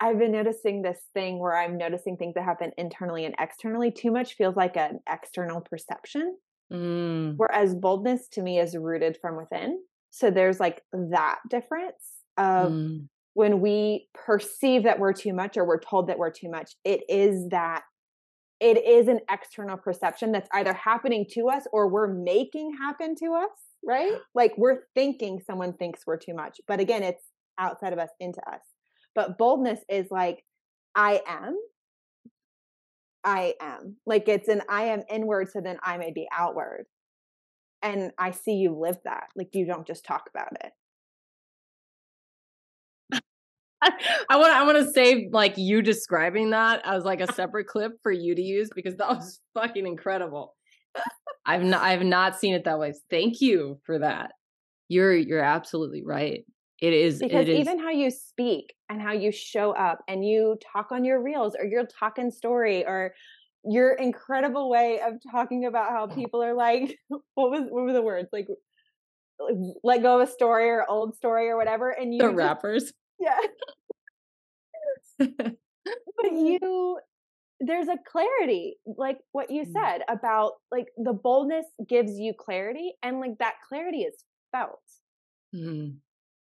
I've 0.00 0.18
been 0.18 0.32
noticing 0.32 0.82
this 0.82 1.00
thing 1.14 1.38
where 1.38 1.56
I'm 1.56 1.78
noticing 1.78 2.16
things 2.16 2.34
that 2.34 2.44
happen 2.44 2.72
internally 2.76 3.24
and 3.24 3.34
externally. 3.38 3.90
Too 3.90 4.10
much 4.10 4.34
feels 4.34 4.56
like 4.56 4.76
an 4.76 5.00
external 5.10 5.60
perception, 5.60 6.36
mm. 6.72 7.34
whereas 7.36 7.74
boldness 7.74 8.28
to 8.32 8.42
me 8.42 8.58
is 8.58 8.76
rooted 8.76 9.16
from 9.20 9.36
within. 9.36 9.80
So 10.10 10.30
there's 10.30 10.60
like 10.60 10.82
that 10.92 11.38
difference 11.48 12.20
of 12.36 12.72
mm. 12.72 13.06
when 13.34 13.60
we 13.60 14.08
perceive 14.14 14.84
that 14.84 14.98
we're 14.98 15.14
too 15.14 15.32
much 15.32 15.56
or 15.56 15.66
we're 15.66 15.80
told 15.80 16.08
that 16.08 16.18
we're 16.18 16.30
too 16.30 16.50
much, 16.50 16.72
it 16.84 17.02
is 17.08 17.48
that 17.50 17.82
it 18.60 18.84
is 18.86 19.08
an 19.08 19.20
external 19.30 19.76
perception 19.76 20.32
that's 20.32 20.48
either 20.54 20.72
happening 20.72 21.26
to 21.32 21.48
us 21.48 21.64
or 21.72 21.88
we're 21.88 22.12
making 22.12 22.72
happen 22.78 23.14
to 23.16 23.34
us, 23.34 23.50
right? 23.84 24.12
Like 24.34 24.52
we're 24.56 24.80
thinking 24.94 25.40
someone 25.46 25.72
thinks 25.74 26.06
we're 26.06 26.16
too 26.18 26.34
much. 26.34 26.60
But 26.66 26.80
again, 26.80 27.02
it's 27.02 27.22
outside 27.58 27.92
of 27.92 27.98
us 27.98 28.10
into 28.20 28.40
us. 28.48 28.60
But 29.16 29.38
boldness 29.38 29.80
is 29.88 30.06
like, 30.10 30.44
I 30.94 31.22
am. 31.26 31.58
I 33.24 33.54
am. 33.60 33.96
Like 34.06 34.28
it's 34.28 34.46
an 34.46 34.62
I 34.68 34.84
am 34.84 35.02
inward, 35.10 35.50
so 35.50 35.60
then 35.60 35.78
I 35.82 35.96
may 35.96 36.12
be 36.12 36.28
outward. 36.32 36.84
And 37.82 38.12
I 38.18 38.30
see 38.30 38.52
you 38.52 38.78
live 38.78 38.98
that. 39.04 39.24
Like 39.34 39.48
you 39.52 39.66
don't 39.66 39.86
just 39.86 40.04
talk 40.04 40.30
about 40.32 40.52
it. 40.64 40.72
I 44.30 44.36
want 44.36 44.52
I 44.54 44.64
want 44.64 44.78
to 44.78 44.92
save 44.92 45.32
like 45.32 45.54
you 45.56 45.82
describing 45.82 46.50
that 46.50 46.82
as 46.84 47.04
like 47.04 47.20
a 47.20 47.32
separate 47.32 47.66
clip 47.66 47.92
for 48.02 48.12
you 48.12 48.34
to 48.34 48.42
use 48.42 48.70
because 48.74 48.96
that 48.96 49.08
was 49.08 49.40
fucking 49.54 49.86
incredible. 49.86 50.54
I've 51.44 51.62
not 51.62 51.82
I've 51.82 52.02
not 52.02 52.38
seen 52.38 52.54
it 52.54 52.64
that 52.64 52.78
way. 52.78 52.92
Thank 53.10 53.40
you 53.40 53.80
for 53.84 53.98
that. 53.98 54.32
You're 54.88 55.14
you're 55.14 55.42
absolutely 55.42 56.02
right. 56.04 56.44
It 56.80 56.92
is 56.92 57.20
because 57.20 57.48
it 57.48 57.56
even 57.56 57.78
how 57.78 57.90
you 57.90 58.10
speak 58.10 58.74
and 58.90 59.00
how 59.00 59.12
you 59.12 59.32
show 59.32 59.72
up 59.72 60.02
and 60.08 60.24
you 60.24 60.58
talk 60.72 60.92
on 60.92 61.04
your 61.04 61.22
reels 61.22 61.56
or 61.58 61.64
your 61.64 61.86
talking 61.86 62.30
story 62.30 62.84
or 62.86 63.14
your 63.64 63.94
incredible 63.94 64.68
way 64.68 65.00
of 65.00 65.14
talking 65.30 65.64
about 65.64 65.90
how 65.90 66.06
people 66.14 66.42
are 66.42 66.54
like 66.54 66.98
what 67.08 67.50
was 67.50 67.62
what 67.70 67.84
were 67.84 67.92
the 67.92 68.02
words 68.02 68.28
like 68.32 68.46
let 69.82 70.02
go 70.02 70.20
of 70.20 70.28
a 70.28 70.32
story 70.32 70.68
or 70.68 70.84
old 70.88 71.14
story 71.14 71.48
or 71.48 71.56
whatever 71.56 71.90
and 71.90 72.14
you 72.14 72.20
the 72.20 72.28
just, 72.28 72.36
rappers 72.36 72.92
yeah. 73.18 73.38
but 75.18 76.32
you 76.32 76.98
there's 77.60 77.88
a 77.88 77.96
clarity 78.06 78.76
like 78.98 79.18
what 79.32 79.50
you 79.50 79.64
mm. 79.64 79.72
said 79.72 80.02
about 80.08 80.52
like 80.70 80.86
the 80.98 81.12
boldness 81.12 81.66
gives 81.88 82.18
you 82.18 82.34
clarity 82.38 82.92
and 83.02 83.20
like 83.20 83.38
that 83.38 83.54
clarity 83.66 84.02
is 84.02 84.14
felt 84.52 84.80
mm. 85.54 85.94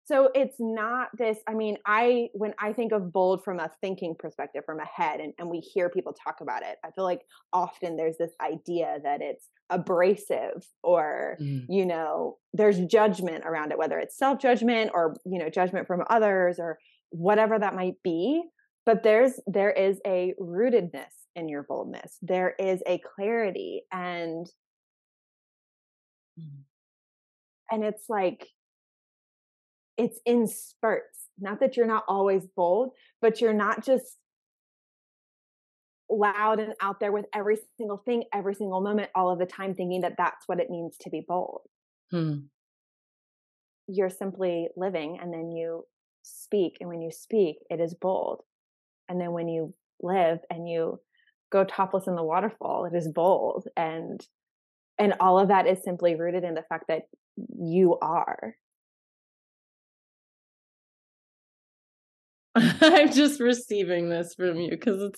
So 0.06 0.30
it's 0.36 0.58
not 0.60 1.10
this 1.18 1.40
i 1.48 1.54
mean 1.54 1.78
i 1.86 2.30
when 2.34 2.54
i 2.60 2.72
think 2.72 2.92
of 2.92 3.12
bold 3.12 3.44
from 3.44 3.60
a 3.60 3.70
thinking 3.82 4.16
perspective 4.18 4.64
from 4.66 4.80
a 4.80 4.86
head 4.86 5.20
and, 5.20 5.34
and 5.38 5.50
we 5.50 5.60
hear 5.60 5.90
people 5.90 6.14
talk 6.14 6.42
about 6.42 6.62
it 6.62 6.78
i 6.86 6.92
feel 6.92 7.04
like 7.04 7.22
often 7.52 7.98
there's 7.98 8.18
this 8.18 8.32
idea 8.42 8.98
that 9.04 9.22
it's 9.22 9.50
abrasive 9.70 10.66
or 10.84 11.38
mm. 11.42 11.66
you 11.68 11.86
know 11.86 12.38
there's 12.54 12.80
judgment 12.82 13.44
around 13.46 13.72
it 13.72 13.78
whether 13.78 14.00
it's 14.00 14.18
self 14.18 14.40
judgment 14.40 14.92
or 14.94 15.16
you 15.26 15.40
know 15.40 15.50
judgment 15.50 15.88
from 15.88 16.04
others 16.10 16.58
or 16.60 16.78
whatever 17.10 17.58
that 17.58 17.76
might 17.76 17.96
be 18.04 18.44
but 18.86 19.04
there's 19.04 19.34
there 19.48 19.72
is 19.72 20.00
a 20.06 20.34
rootedness 20.40 21.26
in 21.36 21.50
your 21.50 21.64
boldness 21.64 22.18
there 22.22 22.54
is 22.60 22.82
a 22.88 23.00
clarity 23.00 23.82
and 23.92 24.48
mm. 26.40 26.62
and 27.72 27.84
it's 27.84 28.06
like 28.08 28.48
it's 29.98 30.20
in 30.26 30.48
spurts. 30.48 31.30
Not 31.40 31.60
that 31.60 31.76
you're 31.76 31.88
not 31.88 32.06
always 32.08 32.46
bold 32.56 32.92
but 33.22 33.42
you're 33.42 33.54
not 33.54 33.84
just 33.84 34.18
loud 36.10 36.60
and 36.60 36.74
out 36.82 37.00
there 37.00 37.12
with 37.12 37.26
every 37.34 37.58
single 37.78 37.98
thing 37.98 38.24
every 38.34 38.54
single 38.54 38.82
moment 38.82 39.10
all 39.16 39.32
of 39.32 39.40
the 39.40 39.46
time 39.46 39.74
thinking 39.74 40.02
that 40.02 40.16
that's 40.18 40.48
what 40.48 40.60
it 40.60 40.70
means 40.70 40.98
to 41.02 41.10
be 41.10 41.24
bold. 41.28 41.62
Hmm. 42.12 42.36
you're 43.88 44.12
simply 44.12 44.70
living 44.78 45.18
and 45.20 45.34
then 45.34 45.50
you 45.52 45.86
speak 46.22 46.78
and 46.80 46.88
when 46.90 47.02
you 47.02 47.12
speak 47.12 47.58
it 47.70 47.80
is 47.80 47.94
bold. 47.96 48.42
And 49.10 49.20
then 49.20 49.32
when 49.32 49.48
you 49.48 49.74
live 50.02 50.40
and 50.50 50.70
you 50.70 51.00
go 51.52 51.64
topless 51.64 52.08
in 52.08 52.16
the 52.16 52.24
waterfall 52.24 52.86
it 52.86 52.96
is 52.96 53.08
bold 53.08 53.68
and 53.76 54.26
and 54.98 55.14
all 55.20 55.40
of 55.40 55.50
that 55.50 55.68
is 55.68 55.84
simply 55.84 56.16
rooted 56.16 56.44
in 56.44 56.54
the 56.54 56.64
fact 56.70 56.86
that 56.88 57.04
you 57.58 57.98
are 58.00 58.56
i'm 62.82 63.12
just 63.12 63.40
receiving 63.40 64.10
this 64.10 64.34
from 64.34 64.58
you 64.58 64.70
because 64.72 65.02
it 65.02 65.18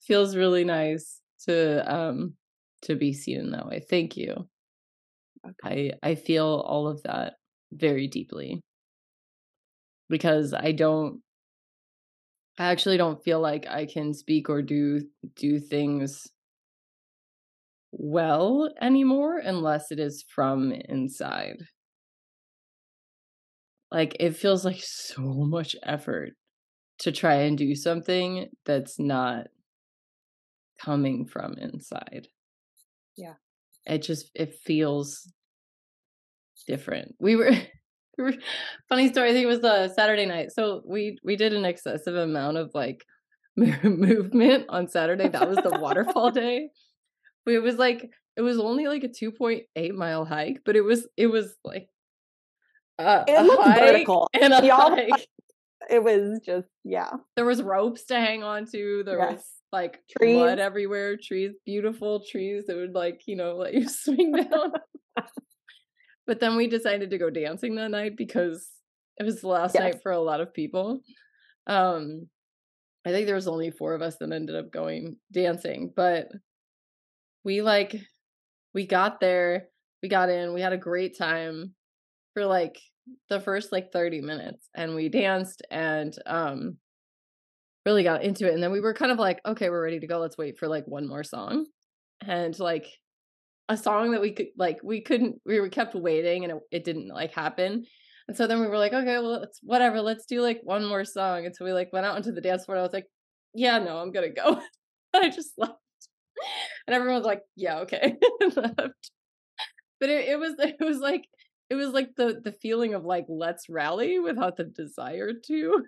feels 0.00 0.36
really 0.36 0.64
nice 0.64 1.20
to 1.44 1.92
um 1.92 2.34
to 2.82 2.94
be 2.94 3.12
seen 3.12 3.40
in 3.40 3.50
that 3.50 3.66
way 3.66 3.84
thank 3.90 4.16
you 4.16 4.48
okay. 5.44 5.92
i 6.02 6.10
i 6.10 6.14
feel 6.14 6.64
all 6.66 6.86
of 6.86 7.02
that 7.02 7.34
very 7.72 8.06
deeply 8.06 8.60
because 10.08 10.54
i 10.54 10.72
don't 10.72 11.20
I 12.60 12.66
actually 12.72 12.96
don't 12.96 13.22
feel 13.22 13.40
like 13.40 13.66
I 13.68 13.86
can 13.86 14.12
speak 14.12 14.50
or 14.50 14.62
do 14.62 15.00
do 15.36 15.60
things 15.60 16.26
well 17.92 18.68
anymore 18.80 19.38
unless 19.38 19.92
it 19.92 20.00
is 20.00 20.24
from 20.28 20.72
inside. 20.72 21.58
Like 23.92 24.16
it 24.20 24.36
feels 24.36 24.64
like 24.64 24.80
so 24.82 25.22
much 25.22 25.76
effort 25.84 26.32
to 27.00 27.12
try 27.12 27.34
and 27.34 27.56
do 27.56 27.74
something 27.74 28.48
that's 28.64 28.98
not 28.98 29.46
coming 30.80 31.26
from 31.26 31.54
inside. 31.54 32.28
Yeah. 33.16 33.34
It 33.86 34.02
just 34.02 34.30
it 34.34 34.54
feels 34.64 35.32
different. 36.66 37.14
We 37.18 37.36
were 37.36 37.52
funny 38.88 39.08
story. 39.08 39.30
I 39.30 39.32
think 39.32 39.44
it 39.44 39.48
was 39.48 39.60
the 39.60 39.88
Saturday 39.88 40.26
night. 40.26 40.52
So 40.52 40.82
we 40.86 41.18
we 41.24 41.36
did 41.36 41.52
an 41.52 41.64
excessive 41.64 42.16
amount 42.16 42.56
of 42.56 42.70
like 42.74 43.04
movement 43.56 44.66
on 44.68 44.88
Saturday. 44.88 45.28
That 45.28 45.48
was 45.48 45.58
the 45.58 45.78
waterfall 45.80 46.30
day. 46.32 46.70
It 47.46 47.62
was 47.62 47.76
like 47.76 48.10
it 48.36 48.42
was 48.42 48.58
only 48.58 48.86
like 48.86 49.04
a 49.04 49.08
2.8 49.08 49.94
mile 49.94 50.24
hike, 50.24 50.60
but 50.64 50.76
it 50.76 50.82
was 50.82 51.08
it 51.16 51.26
was 51.26 51.54
like 51.64 51.88
uh, 52.98 53.24
it 53.26 53.42
looked 53.42 53.64
vertical 53.64 54.28
and 54.34 54.52
a 54.52 54.66
Y'all, 54.66 54.90
hike. 54.90 55.26
It 55.88 56.02
was 56.02 56.40
just 56.44 56.68
yeah. 56.84 57.10
There 57.36 57.44
was 57.44 57.62
ropes 57.62 58.04
to 58.06 58.16
hang 58.16 58.42
on 58.42 58.66
to. 58.72 59.02
There 59.04 59.18
yes. 59.18 59.32
was 59.32 59.44
like 59.72 60.00
trees. 60.16 60.36
mud 60.36 60.58
everywhere, 60.58 61.16
trees, 61.16 61.52
beautiful 61.64 62.22
trees 62.30 62.64
that 62.66 62.76
would 62.76 62.94
like 62.94 63.22
you 63.26 63.36
know 63.36 63.56
let 63.58 63.74
you 63.74 63.88
swing 63.88 64.32
down. 64.32 64.72
But 66.26 66.40
then 66.40 66.56
we 66.56 66.66
decided 66.66 67.08
to 67.08 67.18
go 67.18 67.30
dancing 67.30 67.76
that 67.76 67.90
night 67.90 68.12
because 68.14 68.68
it 69.16 69.24
was 69.24 69.40
the 69.40 69.48
last 69.48 69.74
yes. 69.74 69.82
night 69.82 70.02
for 70.02 70.12
a 70.12 70.20
lot 70.20 70.42
of 70.42 70.52
people. 70.52 71.00
Um, 71.66 72.28
I 73.06 73.12
think 73.12 73.24
there 73.24 73.34
was 73.34 73.48
only 73.48 73.70
four 73.70 73.94
of 73.94 74.02
us 74.02 74.16
that 74.20 74.30
ended 74.30 74.54
up 74.54 74.70
going 74.70 75.16
dancing, 75.32 75.90
but 75.96 76.28
we 77.44 77.62
like 77.62 77.96
we 78.74 78.86
got 78.86 79.20
there, 79.20 79.68
we 80.02 80.10
got 80.10 80.28
in, 80.28 80.52
we 80.52 80.60
had 80.60 80.74
a 80.74 80.78
great 80.78 81.16
time 81.16 81.72
for 82.34 82.44
like 82.44 82.78
the 83.28 83.40
first 83.40 83.72
like 83.72 83.92
30 83.92 84.20
minutes 84.20 84.68
and 84.74 84.94
we 84.94 85.08
danced 85.08 85.62
and 85.70 86.14
um 86.26 86.76
really 87.86 88.02
got 88.02 88.22
into 88.22 88.46
it 88.46 88.54
and 88.54 88.62
then 88.62 88.72
we 88.72 88.80
were 88.80 88.94
kind 88.94 89.12
of 89.12 89.18
like 89.18 89.40
okay 89.46 89.70
we're 89.70 89.82
ready 89.82 90.00
to 90.00 90.06
go 90.06 90.18
let's 90.18 90.38
wait 90.38 90.58
for 90.58 90.68
like 90.68 90.84
one 90.86 91.08
more 91.08 91.24
song 91.24 91.66
and 92.26 92.58
like 92.58 92.86
a 93.68 93.76
song 93.76 94.12
that 94.12 94.20
we 94.20 94.32
could 94.32 94.48
like 94.56 94.78
we 94.82 95.00
couldn't 95.00 95.36
we 95.46 95.60
were 95.60 95.68
kept 95.68 95.94
waiting 95.94 96.44
and 96.44 96.52
it, 96.52 96.58
it 96.70 96.84
didn't 96.84 97.08
like 97.08 97.32
happen 97.32 97.84
and 98.26 98.36
so 98.36 98.46
then 98.46 98.60
we 98.60 98.66
were 98.66 98.78
like 98.78 98.92
okay 98.92 99.18
well 99.18 99.40
let's 99.40 99.60
whatever 99.62 100.00
let's 100.00 100.26
do 100.26 100.40
like 100.40 100.60
one 100.62 100.84
more 100.84 101.04
song 101.04 101.46
and 101.46 101.54
so 101.54 101.64
we 101.64 101.72
like 101.72 101.92
went 101.92 102.06
out 102.06 102.16
into 102.16 102.32
the 102.32 102.40
dance 102.40 102.64
floor 102.64 102.76
and 102.76 102.82
i 102.82 102.84
was 102.84 102.92
like 102.92 103.06
yeah 103.54 103.78
no 103.78 103.98
i'm 103.98 104.12
gonna 104.12 104.30
go. 104.30 104.60
I 105.14 105.30
just 105.30 105.52
left 105.56 105.72
and 106.86 106.94
everyone 106.94 107.16
was 107.16 107.26
like 107.26 107.42
yeah 107.56 107.80
okay 107.80 108.16
left 108.56 109.10
but 110.00 110.10
it, 110.10 110.28
it 110.28 110.38
was 110.38 110.54
it 110.58 110.84
was 110.84 110.98
like 110.98 111.24
it 111.70 111.74
was 111.74 111.90
like 111.90 112.16
the 112.16 112.40
the 112.42 112.52
feeling 112.52 112.94
of 112.94 113.04
like 113.04 113.26
let's 113.28 113.68
rally 113.68 114.18
without 114.18 114.56
the 114.56 114.64
desire 114.64 115.32
to. 115.46 115.84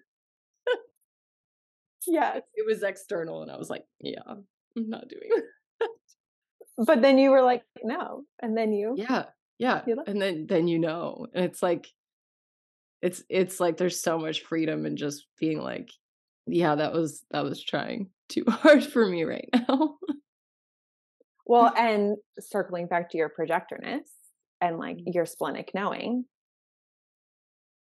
Yes. 2.06 2.42
It 2.54 2.66
was 2.66 2.82
external 2.82 3.42
and 3.42 3.50
i 3.50 3.56
was 3.56 3.70
like 3.70 3.84
yeah 4.00 4.22
i'm 4.26 4.44
not 4.88 5.08
doing 5.08 5.28
that. 5.80 5.88
but 6.86 7.02
then 7.02 7.18
you 7.18 7.30
were 7.30 7.42
like 7.42 7.62
no 7.82 8.22
and 8.40 8.56
then 8.56 8.72
you 8.72 8.94
yeah 8.96 9.24
yeah 9.58 9.82
and 10.06 10.20
then 10.20 10.46
then 10.48 10.68
you 10.68 10.78
know 10.78 11.26
and 11.34 11.44
it's 11.44 11.62
like 11.62 11.88
it's 13.02 13.22
it's 13.28 13.60
like 13.60 13.76
there's 13.76 14.00
so 14.00 14.18
much 14.18 14.40
freedom 14.40 14.86
in 14.86 14.96
just 14.96 15.26
being 15.38 15.60
like 15.60 15.90
yeah 16.46 16.74
that 16.74 16.92
was 16.92 17.22
that 17.30 17.44
was 17.44 17.62
trying 17.62 18.08
too 18.28 18.44
hard 18.48 18.84
for 18.84 19.06
me 19.06 19.24
right 19.24 19.48
now. 19.52 19.96
Well 21.46 21.72
and 21.76 22.16
circling 22.38 22.86
back 22.86 23.10
to 23.10 23.18
your 23.18 23.30
projectorness 23.30 24.08
and 24.60 24.78
like 24.78 24.96
mm-hmm. 24.96 25.12
your 25.12 25.26
splenic 25.26 25.70
knowing 25.74 26.24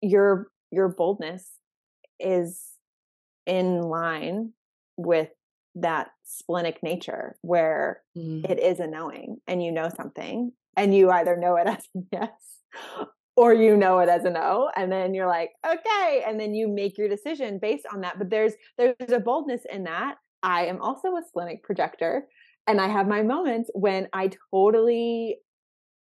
your 0.03 0.49
your 0.71 0.89
boldness 0.89 1.49
is 2.19 2.61
in 3.47 3.81
line 3.81 4.53
with 4.97 5.29
that 5.77 6.09
splenic 6.25 6.83
nature 6.83 7.37
where 7.43 8.03
mm. 8.17 8.49
it 8.49 8.59
is 8.59 8.81
a 8.81 8.87
knowing 8.87 9.37
and 9.47 9.63
you 9.63 9.71
know 9.71 9.91
something 9.97 10.53
and 10.77 10.95
you 10.95 11.11
either 11.11 11.37
know 11.37 11.57
it 11.57 11.67
as 11.67 11.87
a 11.97 12.01
yes 12.13 12.31
or 13.37 13.53
you 13.53 13.77
know 13.77 13.99
it 13.99 14.09
as 14.09 14.25
a 14.25 14.31
no 14.31 14.71
and 14.77 14.91
then 14.91 15.15
you're 15.15 15.27
like 15.27 15.51
okay 15.67 16.25
and 16.27 16.41
then 16.41 16.55
you 16.55 16.67
make 16.67 16.97
your 16.97 17.09
decision 17.09 17.59
based 17.61 17.85
on 17.93 18.01
that 18.01 18.19
but 18.19 18.31
there's 18.31 18.55
there's 18.79 19.13
a 19.13 19.21
boldness 19.21 19.63
in 19.71 19.85
that 19.85 20.17
i 20.43 20.65
am 20.65 20.81
also 20.81 21.17
a 21.17 21.23
splenic 21.29 21.63
projector 21.63 22.27
and 22.67 22.81
i 22.81 22.89
have 22.89 23.07
my 23.07 23.23
moments 23.23 23.71
when 23.75 24.09
i 24.13 24.31
totally 24.51 25.39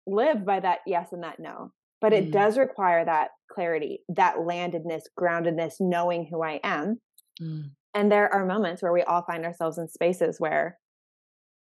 live 0.07 0.45
by 0.45 0.59
that 0.59 0.79
yes 0.87 1.09
and 1.11 1.23
that 1.23 1.39
no 1.39 1.71
but 2.01 2.13
it 2.13 2.29
mm. 2.29 2.31
does 2.31 2.57
require 2.57 3.03
that 3.05 3.29
clarity 3.51 3.99
that 4.09 4.37
landedness 4.37 5.03
groundedness 5.19 5.75
knowing 5.79 6.27
who 6.29 6.41
i 6.41 6.59
am 6.63 6.99
mm. 7.41 7.69
And 7.97 8.11
there 8.11 8.31
are 8.31 8.45
moments 8.45 8.83
where 8.83 8.93
we 8.93 9.01
all 9.01 9.23
find 9.23 9.43
ourselves 9.43 9.79
in 9.79 9.87
spaces 9.87 10.39
where 10.39 10.77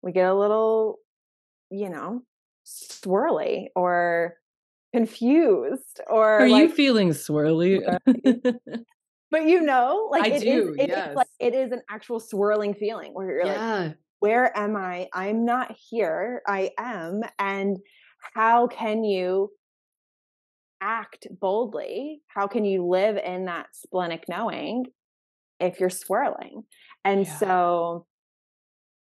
we 0.03 0.11
get 0.11 0.29
a 0.29 0.35
little, 0.35 0.97
you 1.71 1.89
know, 1.89 2.23
swirly 2.67 3.67
or 3.77 4.35
confused 4.93 6.01
or 6.09 6.41
are 6.41 6.49
like, 6.49 6.63
you 6.63 6.75
feeling 6.75 7.11
swirly 7.11 7.81
but 9.31 9.45
you 9.45 9.61
know 9.61 10.09
like 10.11 10.33
I 10.33 10.37
it 10.37 10.41
do, 10.41 10.71
is, 10.71 10.77
it 10.79 10.89
yes. 10.89 11.11
is 11.11 11.17
like 11.17 11.27
it 11.39 11.55
is 11.55 11.71
an 11.71 11.83
actual 11.91 12.19
swirling 12.19 12.75
feeling 12.75 13.13
where 13.13 13.27
you're 13.27 13.47
yeah. 13.47 13.79
like 13.79 13.97
where 14.21 14.57
am 14.57 14.75
i 14.75 15.09
i'm 15.13 15.45
not 15.45 15.77
here 15.91 16.41
i 16.47 16.71
am 16.79 17.21
and 17.39 17.77
how 18.35 18.67
can 18.67 19.05
you 19.05 19.51
act 20.83 21.27
boldly 21.41 22.21
how 22.29 22.47
can 22.47 22.65
you 22.65 22.87
live 22.87 23.17
in 23.17 23.47
that 23.47 23.67
splenic 23.73 24.25
knowing 24.29 24.85
if 25.61 25.81
you're 25.81 25.91
swirling. 25.91 26.65
And 27.05 27.27
yeah. 27.27 27.39
so 27.39 28.07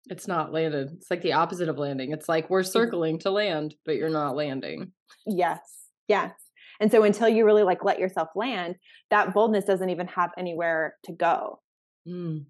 it's 0.08 0.28
not 0.28 0.52
landed. 0.52 0.90
It's 0.94 1.12
like 1.12 1.22
the 1.22 1.34
opposite 1.34 1.70
of 1.70 1.78
landing. 1.78 2.12
It's 2.12 2.28
like 2.28 2.50
we're 2.50 2.64
circling 2.64 3.20
to 3.20 3.32
land, 3.32 3.76
but 3.86 3.96
you're 3.96 4.10
not 4.10 4.36
landing. 4.36 4.92
Yes. 5.26 5.60
Yes. 6.08 6.32
And 6.80 6.92
so 6.92 7.04
until 7.04 7.30
you 7.30 7.46
really 7.46 7.64
like 7.64 7.84
let 7.84 8.00
yourself 8.00 8.30
land, 8.36 8.76
that 9.12 9.34
boldness 9.34 9.66
doesn't 9.66 9.90
even 9.90 10.08
have 10.08 10.32
anywhere 10.38 10.96
to 11.06 11.12
go. 11.12 11.60
Mm. 12.08 12.46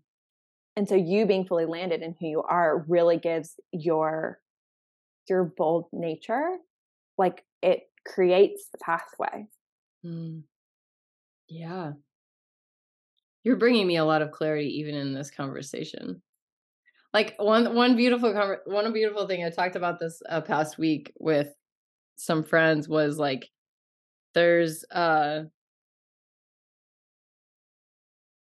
And 0.78 0.88
so 0.88 0.96
you 0.96 1.26
being 1.26 1.46
fully 1.46 1.66
landed 1.66 2.02
in 2.02 2.16
who 2.20 2.28
you 2.28 2.44
are 2.44 2.86
really 2.88 3.18
gives 3.18 3.56
your 3.74 4.40
your 5.30 5.44
bold 5.44 5.88
nature 5.92 6.58
like 7.18 7.44
it 7.62 7.84
creates 8.06 8.68
the 8.72 8.78
pathway. 8.80 9.48
Mm. 10.06 10.44
Yeah. 11.48 11.94
You're 13.44 13.58
bringing 13.58 13.88
me 13.88 13.98
a 13.98 14.06
lot 14.06 14.22
of 14.22 14.32
clarity 14.32 14.80
even 14.80 14.96
in 14.96 15.14
this 15.14 15.32
conversation. 15.32 16.22
Like 17.14 17.36
one 17.38 17.76
one 17.76 17.96
beautiful 17.96 18.34
one 18.66 18.94
beautiful 18.94 19.28
thing 19.28 19.44
I 19.44 19.50
talked 19.50 19.76
about 19.76 20.00
this 20.00 20.22
uh, 20.30 20.42
past 20.42 20.78
week 20.78 21.12
with 21.20 21.50
some 22.16 22.44
friends 22.44 22.88
was 22.88 23.18
like 23.18 23.50
there's 24.34 24.86
uh 24.92 25.44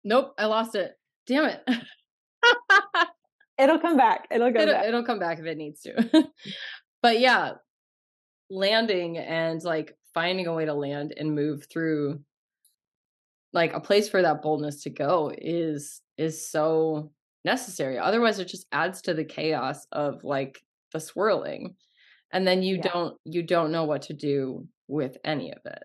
Nope, 0.05 0.35
I 0.37 0.47
lost 0.47 0.75
it. 0.75 0.99
damn 1.27 1.45
it. 1.45 1.63
it'll 3.63 3.79
come 3.79 3.97
back. 3.97 4.27
It'll 4.31 4.51
go 4.53 4.61
it'll, 4.61 4.75
back. 4.75 4.87
it'll 4.87 5.05
come 5.05 5.19
back 5.19 5.39
if 5.39 5.47
it 5.47 5.57
needs 5.57 5.83
to. 5.83 6.29
but 7.03 7.21
yeah, 7.21 7.53
landing 8.51 9.19
and 9.19 9.63
like 9.63 9.97
finding 10.15 10.47
a 10.47 10.55
way 10.55 10.65
to 10.67 10.75
land 10.75 11.15
and 11.17 11.35
move 11.35 11.67
through 11.71 12.21
like 13.53 13.73
a 13.73 13.81
place 13.81 14.09
for 14.09 14.23
that 14.23 14.43
boldness 14.43 14.83
to 14.83 14.91
go 14.91 15.33
is 15.37 16.01
is 16.19 16.49
so 16.49 17.11
necessary 17.45 17.99
otherwise 17.99 18.39
it 18.39 18.47
just 18.49 18.67
adds 18.73 19.03
to 19.03 19.15
the 19.15 19.25
chaos 19.25 19.87
of 19.93 20.23
like 20.23 20.63
the 20.93 21.01
swirling 21.01 21.75
and 22.33 22.47
then 22.47 22.63
you 22.63 22.77
Yeah. 22.77 22.93
don't 22.93 23.17
you 23.25 23.43
don't 23.43 23.73
know 23.73 23.85
what 23.85 24.03
to 24.03 24.15
do 24.15 24.67
with 24.87 25.17
any 25.25 25.51
of 25.53 25.59
it 25.65 25.83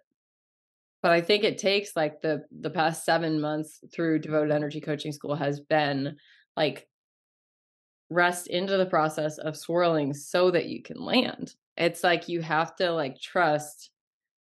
but 1.02 1.12
i 1.12 1.22
think 1.22 1.44
it 1.44 1.58
takes 1.58 1.96
like 1.96 2.22
the 2.22 2.44
the 2.52 2.70
past 2.70 3.06
7 3.06 3.40
months 3.40 3.80
through 3.94 4.20
devoted 4.20 4.52
energy 4.52 4.82
coaching 4.82 5.12
school 5.14 5.36
has 5.36 5.60
been 5.60 6.18
like 6.56 6.88
rest 8.10 8.48
into 8.48 8.78
the 8.78 8.86
process 8.86 9.38
of 9.38 9.58
swirling 9.58 10.14
so 10.14 10.50
that 10.52 10.68
you 10.68 10.82
can 10.82 11.00
land 11.00 11.56
it's 11.76 12.04
like 12.04 12.30
you 12.30 12.42
have 12.42 12.76
to 12.76 12.92
like 12.92 13.20
trust 13.20 13.92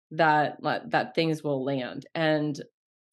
that 0.09 0.57
that 0.87 1.13
things 1.15 1.43
will 1.43 1.63
land 1.63 2.05
and 2.15 2.61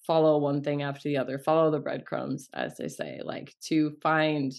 follow 0.07 0.39
one 0.39 0.63
thing 0.63 0.83
after 0.83 1.09
the 1.09 1.17
other 1.17 1.39
follow 1.39 1.71
the 1.71 1.79
breadcrumbs 1.79 2.49
as 2.55 2.77
they 2.79 2.89
say 2.89 3.21
like 3.25 3.55
to 3.61 3.91
find 4.03 4.55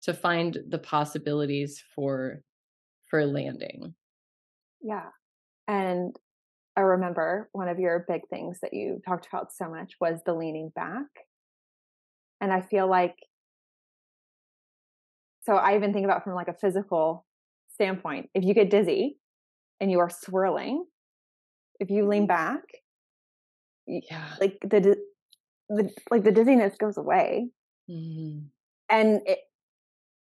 to 0.00 0.14
find 0.14 0.58
the 0.68 0.78
possibilities 0.78 1.82
for 1.94 2.42
for 3.06 3.26
landing 3.26 3.94
Yeah. 4.80 5.08
And 5.66 6.16
I 6.76 6.80
remember 6.80 7.48
one 7.52 7.68
of 7.68 7.78
your 7.78 8.04
big 8.08 8.22
things 8.28 8.60
that 8.60 8.72
you 8.72 9.00
talked 9.04 9.26
about 9.26 9.52
so 9.52 9.68
much 9.68 9.94
was 10.00 10.20
the 10.24 10.34
leaning 10.34 10.70
back. 10.74 11.06
And 12.40 12.52
I 12.52 12.60
feel 12.60 12.88
like, 12.88 13.16
so 15.48 15.56
I 15.56 15.76
even 15.76 15.94
think 15.94 16.04
about 16.04 16.24
from 16.24 16.34
like 16.34 16.48
a 16.48 16.52
physical 16.52 17.24
standpoint, 17.72 18.28
if 18.34 18.44
you 18.44 18.52
get 18.52 18.68
dizzy 18.68 19.16
and 19.80 19.90
you 19.90 19.98
are 19.98 20.10
swirling, 20.10 20.84
if 21.80 21.88
you 21.88 22.06
lean 22.06 22.26
back, 22.26 22.60
yeah. 23.86 24.34
like 24.40 24.58
the, 24.60 24.98
the 25.70 25.90
like 26.10 26.24
the 26.24 26.32
dizziness 26.32 26.76
goes 26.78 26.98
away. 26.98 27.48
Mhm. 27.90 28.48
and 28.90 29.22
it 29.24 29.38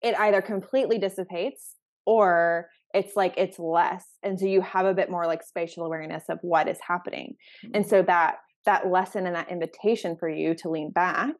it 0.00 0.14
either 0.20 0.40
completely 0.40 0.98
dissipates 0.98 1.74
or 2.04 2.68
it's 2.94 3.16
like 3.16 3.34
it's 3.36 3.58
less 3.58 4.04
and 4.22 4.38
so 4.38 4.46
you 4.46 4.60
have 4.60 4.86
a 4.86 4.94
bit 4.94 5.10
more 5.10 5.26
like 5.26 5.42
spatial 5.42 5.84
awareness 5.84 6.22
of 6.28 6.38
what 6.42 6.68
is 6.68 6.78
happening. 6.86 7.34
And 7.74 7.84
so 7.84 8.02
that 8.02 8.36
that 8.66 8.88
lesson 8.88 9.26
and 9.26 9.34
that 9.34 9.50
invitation 9.50 10.16
for 10.16 10.28
you 10.28 10.54
to 10.54 10.70
lean 10.70 10.92
back 10.92 11.34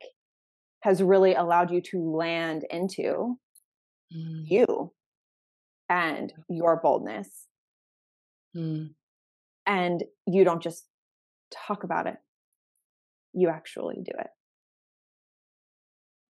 has 0.81 1.01
really 1.01 1.35
allowed 1.35 1.71
you 1.71 1.81
to 1.83 2.01
land 2.01 2.65
into 2.71 3.39
Mm, 4.15 4.45
you 4.49 4.93
and 5.89 6.33
your 6.49 6.77
boldness. 6.83 7.29
Mm. 8.57 8.95
and 9.67 10.03
you 10.27 10.43
don't 10.45 10.63
just 10.63 10.87
talk 11.51 11.85
about 11.85 12.07
it. 12.07 12.17
You 13.35 13.51
actually 13.51 13.97
do 13.97 14.13
it. 14.19 14.29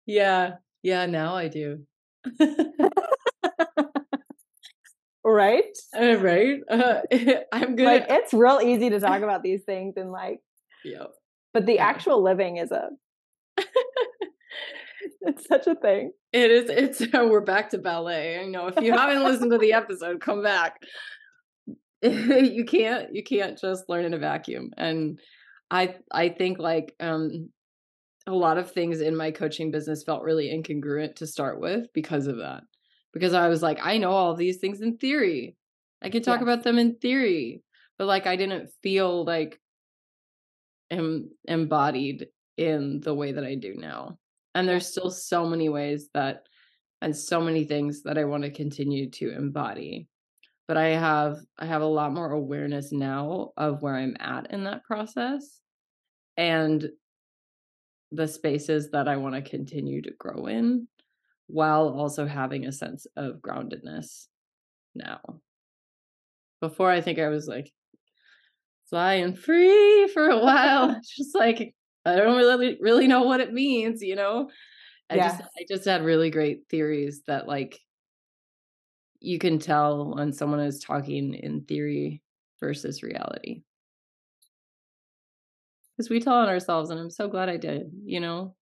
Yeah. 0.07 0.55
Yeah 0.81 1.05
now 1.05 1.35
i 1.35 1.47
do. 1.47 1.85
Right? 5.23 5.75
Uh, 5.99 6.17
right? 6.17 6.59
Uh, 6.69 7.01
i'm 7.51 7.75
good 7.75 7.85
like 7.85 8.05
it's 8.09 8.31
real 8.33 8.59
easy 8.63 8.91
to 8.91 8.99
talk 8.99 9.23
about 9.23 9.41
these 9.41 9.63
things 9.63 9.95
and 9.97 10.11
like 10.11 10.39
yep. 10.83 11.11
but 11.53 11.65
the 11.65 11.75
Yeah. 11.75 11.85
actual 11.87 12.21
living 12.21 12.57
is 12.57 12.71
a 12.71 12.89
it's 15.25 15.47
such 15.47 15.67
a 15.67 15.75
thing 15.75 16.11
It 16.33 16.51
is. 16.51 16.69
It's. 16.69 17.13
We're 17.13 17.41
back 17.41 17.69
to 17.71 17.77
ballet. 17.77 18.39
I 18.39 18.45
know. 18.47 18.67
If 18.67 18.81
you 18.83 18.91
haven't 18.93 19.23
listened 19.23 19.51
to 19.51 19.57
the 19.57 19.73
episode, 19.73 20.21
come 20.21 20.43
back. 20.43 20.77
you 22.01 22.65
can't. 22.65 23.13
You 23.13 23.23
can't 23.23 23.57
just 23.57 23.85
learn 23.89 24.05
in 24.05 24.13
a 24.13 24.17
vacuum. 24.19 24.71
And 24.77 25.19
I. 25.71 25.95
I 26.11 26.29
think 26.29 26.59
like 26.59 26.93
um, 26.99 27.49
a 28.27 28.33
lot 28.33 28.57
of 28.57 28.71
things 28.71 29.01
in 29.01 29.15
my 29.15 29.31
coaching 29.31 29.71
business 29.71 30.03
felt 30.03 30.23
really 30.23 30.47
incongruent 30.49 31.15
to 31.15 31.27
start 31.27 31.59
with 31.59 31.87
because 31.93 32.27
of 32.27 32.37
that. 32.37 32.63
Because 33.13 33.33
I 33.33 33.47
was 33.47 33.61
like, 33.61 33.79
I 33.81 33.97
know 33.97 34.11
all 34.11 34.35
these 34.35 34.57
things 34.57 34.81
in 34.81 34.97
theory. 34.97 35.55
I 36.01 36.09
can 36.09 36.21
talk 36.21 36.39
Yes. 36.39 36.43
about 36.43 36.63
them 36.63 36.77
in 36.77 36.95
theory, 36.97 37.63
but 37.97 38.07
like 38.07 38.27
I 38.27 38.35
didn't 38.35 38.69
feel 38.83 39.23
like 39.25 39.59
em- 40.91 41.29
embodied 41.45 42.27
in 42.57 42.99
the 43.01 43.13
way 43.13 43.31
that 43.31 43.43
I 43.43 43.55
do 43.55 43.73
now. 43.75 44.17
And 44.55 44.67
there's 44.67 44.87
still 44.87 45.11
so 45.11 45.45
many 45.45 45.69
ways 45.69 46.09
that 46.13 46.47
and 47.01 47.15
so 47.15 47.41
many 47.41 47.65
things 47.65 48.03
that 48.03 48.17
I 48.17 48.23
want 48.23 48.43
to 48.43 48.49
continue 48.49 49.09
to 49.11 49.35
embody. 49.35 50.07
But 50.67 50.77
I 50.77 50.87
have 50.87 51.37
I 51.59 51.65
have 51.65 51.81
a 51.81 51.85
lot 51.85 52.13
more 52.13 52.31
awareness 52.31 52.91
now 52.91 53.51
of 53.57 53.83
where 53.83 53.95
I'm 53.95 54.15
at 54.19 54.51
in 54.51 54.63
that 54.63 54.83
process 54.83 55.59
and 56.37 56.89
the 58.11 58.27
spaces 58.27 58.91
that 58.91 59.07
I 59.07 59.17
want 59.17 59.35
to 59.35 59.41
continue 59.41 60.01
to 60.01 60.11
grow 60.17 60.47
in 60.47 60.87
while 61.47 61.89
also 61.89 62.25
having 62.25 62.65
a 62.65 62.71
sense 62.71 63.05
of 63.15 63.35
groundedness 63.35 64.25
now. 64.95 65.19
Before 66.61 66.89
I 66.89 67.01
think 67.01 67.19
I 67.19 67.27
was 67.27 67.47
like 67.47 67.71
flying 68.89 69.35
free 69.35 70.07
for 70.13 70.29
a 70.29 70.39
while. 70.39 70.91
It's 70.91 71.15
just 71.15 71.35
like 71.35 71.75
I 72.05 72.15
don't 72.15 72.37
really 72.37 72.77
really 72.79 73.07
know 73.07 73.23
what 73.23 73.39
it 73.39 73.53
means, 73.53 74.01
you 74.01 74.15
know. 74.15 74.49
I 75.09 75.17
just 75.17 75.41
I 75.41 75.65
just 75.69 75.85
had 75.85 76.03
really 76.03 76.29
great 76.29 76.63
theories 76.69 77.21
that 77.27 77.47
like 77.47 77.79
you 79.19 79.39
can 79.39 79.59
tell 79.59 80.15
when 80.15 80.33
someone 80.33 80.59
is 80.59 80.79
talking 80.79 81.33
in 81.33 81.63
theory 81.65 82.21
versus 82.59 83.03
reality. 83.03 83.61
Because 85.95 86.09
we 86.09 86.19
tell 86.19 86.33
on 86.33 86.49
ourselves, 86.49 86.89
and 86.89 86.99
I'm 86.99 87.09
so 87.09 87.27
glad 87.27 87.49
I 87.49 87.57
did, 87.57 87.89
you 88.03 88.19
know? 88.19 88.55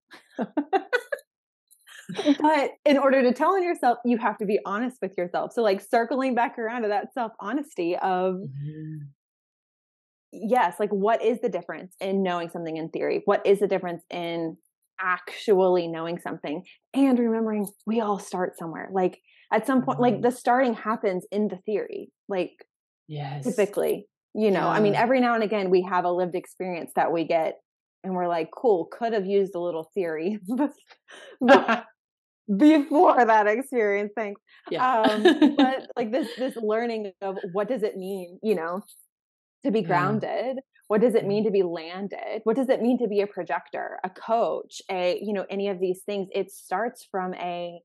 but 2.41 2.71
in 2.85 2.97
order 2.97 3.21
to 3.23 3.33
tell 3.33 3.55
on 3.55 3.63
yourself 3.63 3.97
you 4.05 4.17
have 4.17 4.37
to 4.37 4.45
be 4.45 4.59
honest 4.65 4.97
with 5.01 5.13
yourself 5.17 5.53
so 5.53 5.61
like 5.61 5.79
circling 5.81 6.35
back 6.35 6.59
around 6.59 6.81
to 6.81 6.87
that 6.89 7.13
self 7.13 7.31
honesty 7.39 7.95
of 7.95 8.35
mm-hmm. 8.35 8.97
Yes 10.33 10.75
like 10.79 10.89
what 10.89 11.23
is 11.23 11.39
the 11.41 11.49
difference 11.49 11.95
in 12.01 12.23
knowing 12.23 12.49
something 12.49 12.77
in 12.77 12.89
theory 12.89 13.21
what 13.25 13.45
is 13.45 13.59
the 13.59 13.67
difference 13.67 14.03
in 14.09 14.57
actually 14.99 15.87
knowing 15.87 16.17
something 16.19 16.63
and 16.93 17.19
remembering 17.19 17.67
we 17.85 18.01
all 18.01 18.17
start 18.19 18.57
somewhere 18.57 18.89
like 18.91 19.19
at 19.51 19.67
some 19.67 19.83
point 19.83 19.99
like 19.99 20.15
Mhm. 20.15 20.21
the 20.23 20.31
starting 20.31 20.73
happens 20.73 21.25
in 21.31 21.47
the 21.47 21.57
theory 21.57 22.11
like 22.27 22.51
Yes. 23.07 23.43
typically 23.43 24.07
you 24.33 24.49
know 24.49 24.67
i 24.69 24.79
mean 24.79 24.95
every 24.95 25.19
now 25.19 25.35
and 25.35 25.43
again 25.43 25.69
we 25.69 25.81
have 25.83 26.05
a 26.05 26.11
lived 26.11 26.35
experience 26.35 26.91
that 26.95 27.11
we 27.11 27.25
get 27.25 27.59
and 28.03 28.13
we're 28.15 28.27
like 28.27 28.49
cool 28.55 28.85
could 28.85 29.13
have 29.13 29.25
used 29.25 29.53
a 29.55 29.59
little 29.59 29.91
theory 29.93 30.39
but 31.41 31.85
before 32.57 33.25
that 33.25 33.47
experience 33.47 34.11
thanks 34.15 34.41
yeah. 34.69 35.13
um 35.13 35.23
but 35.57 35.87
like 35.95 36.11
this 36.11 36.27
this 36.37 36.55
learning 36.57 37.11
of 37.21 37.37
what 37.53 37.67
does 37.69 37.83
it 37.83 37.95
mean 37.97 38.39
you 38.43 38.55
know 38.55 38.81
to 39.65 39.71
be 39.71 39.81
Yeah. 39.81 39.87
grounded? 39.87 40.59
What 40.87 41.01
does 41.01 41.15
it 41.15 41.25
mean 41.25 41.45
to 41.45 41.51
be 41.51 41.63
landed? 41.63 42.41
What 42.43 42.55
does 42.55 42.69
it 42.69 42.81
mean 42.81 42.97
to 42.99 43.07
be 43.07 43.21
a 43.21 43.27
projector 43.27 43.99
a 44.03 44.09
coach 44.09 44.81
a 44.91 45.19
you 45.21 45.33
know 45.33 45.45
any 45.49 45.69
of 45.69 45.79
these 45.79 46.01
things? 46.03 46.29
It 46.33 46.51
starts 46.51 47.07
from 47.09 47.33
a 47.35 47.81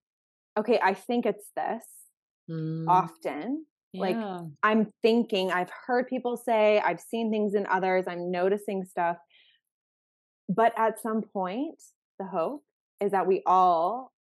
okay 0.59 0.81
i 0.83 0.95
think 0.95 1.27
it's 1.27 1.51
this 1.57 1.85
Mm, 2.51 2.89
often. 2.89 3.67
Like, 3.95 4.17
i'm 4.63 4.93
thinking 5.03 5.51
i've 5.53 5.71
heard 5.87 6.09
people 6.09 6.37
say 6.37 6.81
i've 6.81 7.01
seen 7.01 7.31
things 7.31 7.55
in 7.55 7.67
others 7.67 8.05
i'm 8.07 8.31
noticing 8.31 8.85
stuff. 8.85 9.17
But 10.49 10.73
at 10.77 11.01
some 11.01 11.23
point 11.23 11.81
the 12.19 12.27
hope 12.27 12.65
is 13.01 13.13
that 13.13 13.27
we 13.27 13.43
all 13.47 14.13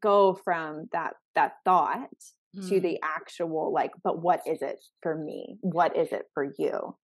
go 0.00 0.34
from 0.34 0.88
that 0.92 1.14
that 1.34 1.54
thought 1.64 2.10
to 2.54 2.74
Mm. 2.76 2.82
the 2.82 2.98
actual 3.02 3.72
like 3.72 3.92
but 4.02 4.20
what 4.22 4.40
is 4.46 4.62
it 4.62 4.82
for 5.02 5.16
me 5.16 5.58
what 5.60 5.96
is 5.96 6.12
it 6.12 6.26
for 6.34 6.52
you 6.58 6.96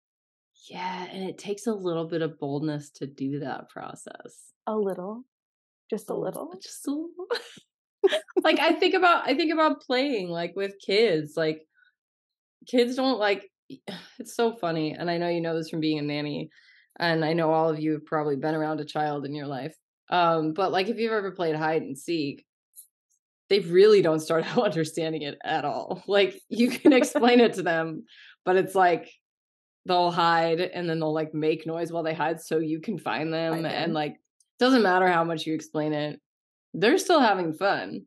Yeah, 0.71 1.07
and 1.13 1.29
it 1.29 1.37
takes 1.39 1.67
a 1.67 1.75
little 1.75 2.07
bit 2.07 2.23
of 2.23 2.39
boldness 2.39 2.91
to 2.93 3.07
do 3.07 3.41
that 3.41 3.69
process. 3.69 4.53
a 4.67 4.77
little 4.77 5.25
just 5.91 6.09
a 6.11 6.15
little 6.15 6.53
Just 6.63 6.87
a 6.89 6.91
little. 6.91 7.27
like 8.43 8.59
I 8.59 8.73
think 8.73 8.95
about 8.95 9.29
I 9.29 9.35
think 9.35 9.53
about 9.53 9.83
playing 9.83 10.29
like 10.31 10.55
with 10.57 10.75
kids. 10.85 11.35
Like 11.37 11.67
kids 12.67 12.97
don't 12.97 13.19
like 13.19 13.51
it's 14.19 14.35
so 14.35 14.53
funny. 14.57 14.93
And 14.93 15.11
I 15.11 15.19
know 15.19 15.29
you 15.29 15.41
know 15.41 15.57
this 15.57 15.69
from 15.71 15.81
being 15.81 15.99
a 15.99 16.03
nanny. 16.03 16.51
And 16.99 17.25
I 17.25 17.33
know 17.33 17.53
all 17.53 17.69
of 17.71 17.81
you 17.81 17.93
have 17.93 18.05
probably 18.07 18.37
been 18.37 18.55
around 18.55 18.81
a 18.81 18.85
child 18.85 19.27
in 19.27 19.35
your 19.35 19.47
life. 19.47 19.75
Um, 20.11 20.53
but 20.53 20.71
like 20.73 20.89
if 20.89 20.97
you've 20.99 21.13
ever 21.13 21.33
played 21.33 21.57
hide 21.57 21.83
and 21.83 21.99
seek, 21.99 22.45
they 23.51 23.61
really 23.61 24.03
don't 24.03 24.21
start 24.21 24.45
out 24.45 24.65
understanding 24.65 25.23
it 25.23 25.39
at 25.45 25.65
all. 25.65 26.03
Like 26.07 26.41
you 26.49 26.71
can 26.71 26.93
explain 26.93 27.41
it 27.41 27.55
to 27.55 27.63
them, 27.71 28.05
but 28.45 28.57
it's 28.57 28.75
like 28.75 29.11
they'll 29.87 30.11
hide 30.11 30.61
and 30.61 30.89
then 30.89 30.99
they'll 30.99 31.13
like 31.13 31.35
make 31.35 31.67
noise 31.67 31.93
while 31.93 32.03
they 32.03 32.15
hide 32.15 32.41
so 32.41 32.59
you 32.59 32.81
can 32.81 32.99
find 32.99 33.33
them 33.33 33.53
Find 33.55 33.65
them. 33.65 33.73
and 33.73 33.95
like 33.95 34.17
doesn't 34.59 34.83
matter 34.83 35.07
how 35.09 35.25
much 35.25 35.47
you 35.47 35.55
explain 35.55 35.93
it 35.93 36.21
they're 36.73 36.99
still 36.99 37.21
having 37.21 37.53
fun 37.53 38.03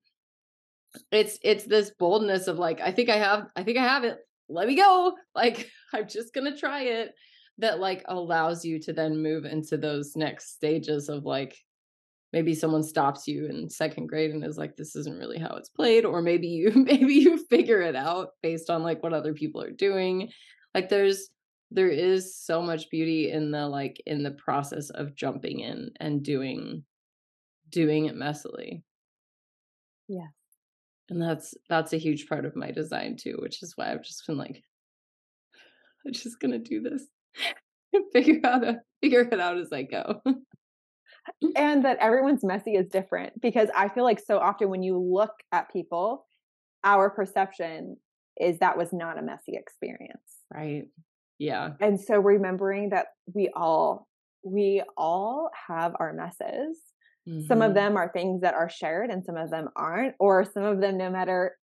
it's 1.11 1.37
it's 1.43 1.65
this 1.65 1.91
boldness 1.99 2.47
of 2.47 2.57
like 2.57 2.79
i 2.81 2.91
think 2.91 3.09
i 3.09 3.17
have 3.17 3.47
i 3.55 3.63
think 3.63 3.77
i 3.77 3.83
have 3.83 4.03
it 4.03 4.17
let 4.49 4.67
me 4.67 4.75
go 4.75 5.13
like 5.35 5.69
i'm 5.93 6.07
just 6.07 6.33
gonna 6.33 6.57
try 6.57 6.83
it 6.83 7.13
that 7.59 7.79
like 7.79 8.03
allows 8.07 8.65
you 8.65 8.79
to 8.79 8.93
then 8.93 9.21
move 9.21 9.45
into 9.45 9.77
those 9.77 10.15
next 10.15 10.53
stages 10.53 11.09
of 11.09 11.25
like 11.25 11.55
maybe 12.33 12.53
someone 12.53 12.83
stops 12.83 13.27
you 13.27 13.47
in 13.47 13.69
second 13.69 14.07
grade 14.07 14.31
and 14.31 14.43
is 14.43 14.57
like 14.57 14.75
this 14.75 14.95
isn't 14.95 15.17
really 15.17 15.39
how 15.39 15.55
it's 15.55 15.69
played 15.69 16.05
or 16.05 16.21
maybe 16.21 16.47
you 16.47 16.71
maybe 16.75 17.13
you 17.13 17.37
figure 17.49 17.81
it 17.81 17.95
out 17.95 18.29
based 18.41 18.69
on 18.69 18.83
like 18.83 19.01
what 19.03 19.13
other 19.13 19.33
people 19.33 19.61
are 19.61 19.71
doing. 19.71 20.29
Like 20.73 20.89
there's 20.89 21.29
there 21.71 21.89
is 21.89 22.37
so 22.37 22.61
much 22.61 22.89
beauty 22.89 23.31
in 23.31 23.51
the 23.51 23.67
like 23.67 24.01
in 24.05 24.23
the 24.23 24.31
process 24.31 24.89
of 24.91 25.15
jumping 25.15 25.59
in 25.61 25.91
and 25.99 26.23
doing 26.23 26.83
doing 27.69 28.05
it 28.05 28.15
messily. 28.15 28.83
Yeah. 30.07 30.27
And 31.09 31.21
that's 31.21 31.53
that's 31.69 31.93
a 31.93 31.97
huge 31.97 32.27
part 32.27 32.45
of 32.45 32.55
my 32.55 32.71
design 32.71 33.15
too 33.17 33.37
which 33.41 33.63
is 33.63 33.73
why 33.77 33.91
i've 33.91 34.03
just 34.03 34.27
been 34.27 34.37
like 34.37 34.61
i'm 36.05 36.11
just 36.11 36.39
gonna 36.39 36.59
do 36.59 36.81
this. 36.81 37.03
Figure 38.13 38.41
out 38.43 38.63
a, 38.63 38.81
figure 39.01 39.21
it 39.21 39.39
out 39.39 39.57
as 39.57 39.71
i 39.71 39.81
go 39.81 40.21
and 41.55 41.85
that 41.85 41.97
everyone's 41.99 42.43
messy 42.43 42.75
is 42.75 42.87
different 42.87 43.39
because 43.41 43.69
i 43.75 43.87
feel 43.87 44.03
like 44.03 44.19
so 44.19 44.39
often 44.39 44.69
when 44.69 44.83
you 44.83 44.97
look 44.97 45.33
at 45.51 45.71
people 45.71 46.25
our 46.83 47.09
perception 47.09 47.97
is 48.39 48.59
that 48.59 48.77
was 48.77 48.93
not 48.93 49.17
a 49.17 49.21
messy 49.21 49.53
experience 49.53 50.41
right 50.53 50.85
yeah 51.39 51.71
and 51.79 51.99
so 51.99 52.19
remembering 52.19 52.89
that 52.89 53.07
we 53.33 53.49
all 53.55 54.07
we 54.43 54.81
all 54.95 55.49
have 55.67 55.93
our 55.99 56.13
messes 56.13 56.77
mm-hmm. 57.27 57.45
some 57.47 57.61
of 57.61 57.69
mm-hmm. 57.69 57.75
them 57.75 57.97
are 57.97 58.11
things 58.11 58.41
that 58.41 58.53
are 58.53 58.69
shared 58.69 59.09
and 59.09 59.23
some 59.23 59.37
of 59.37 59.49
them 59.49 59.69
aren't 59.75 60.15
or 60.19 60.43
some 60.43 60.63
of 60.63 60.81
them 60.81 60.97
no 60.97 61.09
matter 61.09 61.55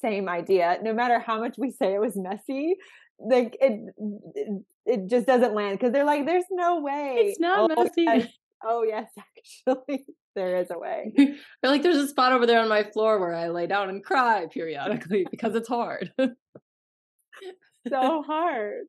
same 0.00 0.28
idea 0.28 0.78
no 0.82 0.92
matter 0.92 1.18
how 1.18 1.40
much 1.40 1.56
we 1.58 1.70
say 1.70 1.94
it 1.94 2.00
was 2.00 2.16
messy 2.16 2.74
like 3.18 3.56
it 3.60 3.80
it, 4.34 4.62
it 4.84 5.06
just 5.08 5.26
doesn't 5.26 5.54
land 5.54 5.78
because 5.78 5.92
they're 5.92 6.04
like 6.04 6.26
there's 6.26 6.44
no 6.50 6.80
way 6.80 7.14
it's 7.18 7.40
not 7.40 7.70
oh, 7.76 7.84
messy. 7.96 8.30
oh 8.64 8.82
yes 8.82 9.10
actually 9.66 10.06
there 10.34 10.56
is 10.56 10.70
a 10.70 10.78
way 10.78 11.12
I 11.62 11.68
like 11.68 11.82
there's 11.82 11.96
a 11.96 12.08
spot 12.08 12.32
over 12.32 12.46
there 12.46 12.60
on 12.60 12.68
my 12.68 12.82
floor 12.82 13.18
where 13.18 13.34
i 13.34 13.48
lay 13.48 13.66
down 13.66 13.88
and 13.88 14.04
cry 14.04 14.46
periodically 14.50 15.26
because 15.30 15.54
it's 15.54 15.68
hard 15.68 16.10
so 17.88 18.22
hard. 18.22 18.84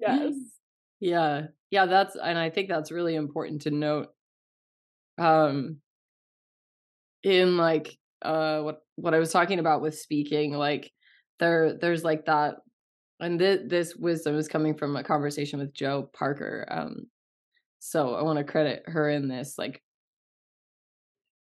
yes. 0.00 0.34
Yeah. 1.00 1.46
Yeah, 1.70 1.86
that's 1.86 2.16
and 2.16 2.38
I 2.38 2.50
think 2.50 2.68
that's 2.68 2.92
really 2.92 3.14
important 3.14 3.62
to 3.62 3.70
note. 3.70 4.08
Um 5.18 5.78
in 7.22 7.56
like 7.56 7.96
uh 8.22 8.60
what 8.60 8.78
what 8.96 9.14
I 9.14 9.18
was 9.18 9.32
talking 9.32 9.58
about 9.58 9.82
with 9.82 9.98
speaking, 9.98 10.52
like 10.52 10.90
there 11.38 11.74
there's 11.74 12.04
like 12.04 12.26
that 12.26 12.56
and 13.20 13.38
th- 13.38 13.68
this 13.68 13.94
wisdom 13.96 14.36
is 14.36 14.48
coming 14.48 14.74
from 14.74 14.96
a 14.96 15.04
conversation 15.04 15.58
with 15.58 15.74
Joe 15.74 16.10
Parker. 16.12 16.66
Um 16.70 17.06
so 17.80 18.14
I 18.14 18.22
want 18.22 18.38
to 18.38 18.44
credit 18.44 18.84
her 18.86 19.08
in 19.08 19.26
this 19.26 19.56
like 19.58 19.82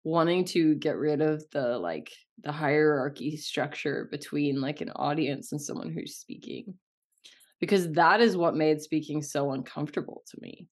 wanting 0.03 0.45
to 0.45 0.75
get 0.75 0.97
rid 0.97 1.21
of 1.21 1.43
the 1.51 1.77
like 1.77 2.11
the 2.43 2.51
hierarchy 2.51 3.37
structure 3.37 4.07
between 4.11 4.59
like 4.59 4.81
an 4.81 4.89
audience 4.89 5.51
and 5.51 5.61
someone 5.61 5.91
who's 5.91 6.17
speaking. 6.17 6.73
Because 7.59 7.91
that 7.93 8.21
is 8.21 8.35
what 8.35 8.55
made 8.55 8.81
speaking 8.81 9.21
so 9.21 9.51
uncomfortable 9.51 10.23
to 10.31 10.37
me 10.41 10.67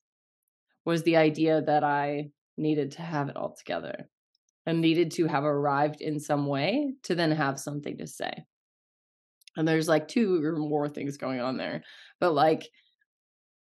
was 0.86 1.04
the 1.04 1.16
idea 1.16 1.62
that 1.62 1.84
i 1.84 2.30
needed 2.58 2.92
to 2.92 3.02
have 3.02 3.30
it 3.30 3.38
all 3.38 3.56
together 3.58 4.10
and 4.66 4.82
needed 4.82 5.12
to 5.12 5.28
have 5.28 5.44
arrived 5.44 6.02
in 6.02 6.20
some 6.20 6.46
way 6.46 6.94
to 7.04 7.16
then 7.16 7.32
have 7.32 7.60
something 7.60 7.98
to 7.98 8.06
say. 8.06 8.32
And 9.56 9.68
there's 9.68 9.88
like 9.88 10.08
two 10.08 10.44
or 10.44 10.56
more 10.56 10.90
things 10.90 11.18
going 11.18 11.40
on 11.40 11.58
there 11.58 11.84
but 12.20 12.34
like 12.34 12.70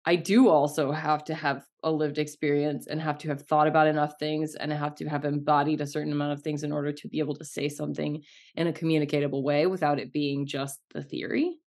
I 0.06 0.16
do 0.16 0.50
also 0.50 0.92
have 0.92 1.24
to 1.26 1.36
have 1.36 1.66
a 1.84 1.92
lived 1.92 2.18
experience 2.18 2.88
and 2.88 3.00
have 3.02 3.18
to 3.20 3.28
have 3.30 3.44
thought 3.44 3.68
about 3.68 3.88
enough 3.88 4.14
things 4.20 4.56
and 4.56 4.74
I 4.74 4.76
have 4.76 4.96
to 4.96 5.08
have 5.08 5.26
embodied 5.26 5.82
a 5.82 5.88
certain 5.88 6.12
amount 6.12 6.34
of 6.34 6.42
things 6.42 6.64
in 6.64 6.72
order 6.72 6.92
to 6.92 7.08
be 7.08 7.20
able 7.20 7.36
to 7.36 7.46
say 7.46 7.70
something 7.70 8.24
in 8.56 8.68
a 8.68 8.74
communicatable 8.74 9.44
way 9.44 9.68
without 9.68 10.00
it 10.00 10.12
being 10.12 10.46
just 10.48 10.80
the 10.94 11.04
theory. 11.04 11.58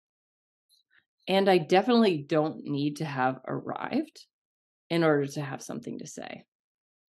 And 1.29 1.49
I 1.49 1.59
definitely 1.59 2.19
don't 2.19 2.65
need 2.65 2.97
to 2.97 3.05
have 3.05 3.41
arrived 3.47 4.27
in 4.91 5.05
order 5.05 5.27
to 5.27 5.41
have 5.41 5.63
something 5.63 5.99
to 6.01 6.07
say. 6.07 6.45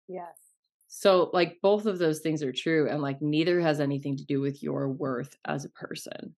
Yes. 0.09 0.37
So, 0.89 1.31
like, 1.33 1.61
both 1.63 1.87
of 1.87 1.99
those 1.99 2.19
things 2.19 2.43
are 2.43 2.53
true, 2.53 2.89
and 2.89 3.01
like, 3.01 3.23
neither 3.23 3.61
has 3.61 3.79
anything 3.79 4.17
to 4.17 4.25
do 4.25 4.41
with 4.41 4.63
your 4.63 4.89
worth 4.89 5.37
as 5.45 5.65
a 5.65 5.71
person. 5.71 6.35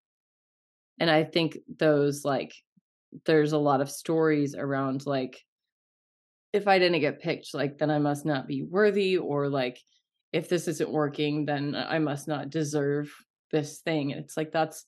And 1.01 1.11
I 1.11 1.25
think 1.25 1.59
those, 1.79 2.25
like, 2.25 2.53
there's 3.27 3.53
a 3.53 3.59
lot 3.59 3.81
of 3.81 3.91
stories 3.91 4.55
around 4.55 5.07
like 5.07 5.45
if 6.53 6.69
I 6.69 6.79
didn't 6.79 7.01
get 7.01 7.21
picked, 7.21 7.55
like 7.55 7.79
then 7.79 7.91
I 7.91 7.99
must 7.99 8.27
not 8.27 8.47
be 8.47 8.63
worthy, 8.63 9.17
or 9.17 9.49
like 9.49 9.81
if 10.33 10.49
this 10.49 10.69
isn't 10.69 10.91
working, 10.91 11.45
then 11.47 11.75
I 11.75 11.99
must 11.99 12.29
not 12.29 12.51
deserve 12.51 13.13
this 13.51 13.79
thing. 13.79 14.13
And 14.13 14.23
it's 14.23 14.37
like 14.37 14.53
that's 14.53 14.85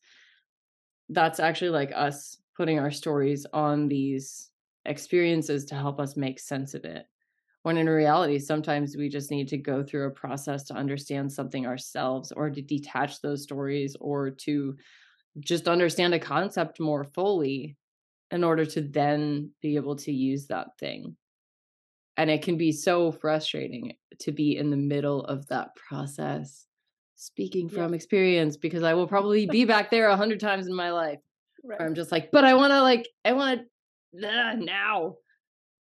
that's 1.08 1.40
actually 1.40 1.70
like 1.70 1.92
us 1.94 2.38
putting 2.56 2.78
our 2.78 2.90
stories 2.90 3.46
on 3.52 3.88
these 3.88 4.50
experiences 4.84 5.64
to 5.66 5.74
help 5.74 6.00
us 6.00 6.16
make 6.16 6.38
sense 6.38 6.74
of 6.74 6.84
it. 6.84 7.06
When 7.62 7.78
in 7.78 7.88
reality, 7.88 8.38
sometimes 8.38 8.96
we 8.96 9.08
just 9.08 9.30
need 9.30 9.48
to 9.48 9.56
go 9.56 9.82
through 9.82 10.06
a 10.06 10.10
process 10.10 10.64
to 10.64 10.74
understand 10.74 11.32
something 11.32 11.66
ourselves 11.66 12.30
or 12.30 12.50
to 12.50 12.60
detach 12.60 13.22
those 13.22 13.42
stories 13.42 13.96
or 14.00 14.30
to 14.30 14.76
just 15.40 15.66
understand 15.66 16.12
a 16.12 16.18
concept 16.18 16.78
more 16.78 17.04
fully 17.04 17.76
in 18.34 18.42
order 18.42 18.66
to 18.66 18.80
then 18.80 19.48
be 19.62 19.76
able 19.76 19.94
to 19.94 20.12
use 20.12 20.48
that 20.48 20.66
thing. 20.80 21.16
And 22.16 22.28
it 22.28 22.42
can 22.42 22.58
be 22.58 22.72
so 22.72 23.12
frustrating 23.12 23.92
to 24.20 24.32
be 24.32 24.56
in 24.56 24.70
the 24.70 24.76
middle 24.76 25.24
of 25.24 25.46
that 25.46 25.76
process, 25.76 26.66
speaking 27.14 27.68
from 27.68 27.92
yeah. 27.92 27.96
experience, 27.96 28.56
because 28.56 28.82
I 28.82 28.94
will 28.94 29.06
probably 29.06 29.46
be 29.50 29.64
back 29.64 29.88
there 29.88 30.08
a 30.08 30.16
hundred 30.16 30.40
times 30.40 30.66
in 30.66 30.74
my 30.74 30.90
life. 30.90 31.20
Right. 31.62 31.80
I'm 31.80 31.94
just 31.94 32.10
like, 32.10 32.32
but 32.32 32.44
I 32.44 32.54
want 32.54 32.72
to 32.72 32.82
like, 32.82 33.08
I 33.24 33.32
want 33.32 33.62
to 34.20 34.28
uh, 34.28 34.54
now, 34.54 35.14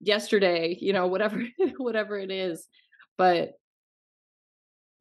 yesterday, 0.00 0.76
you 0.80 0.92
know, 0.92 1.08
whatever, 1.08 1.42
whatever 1.78 2.16
it 2.16 2.30
is. 2.30 2.68
But 3.18 3.54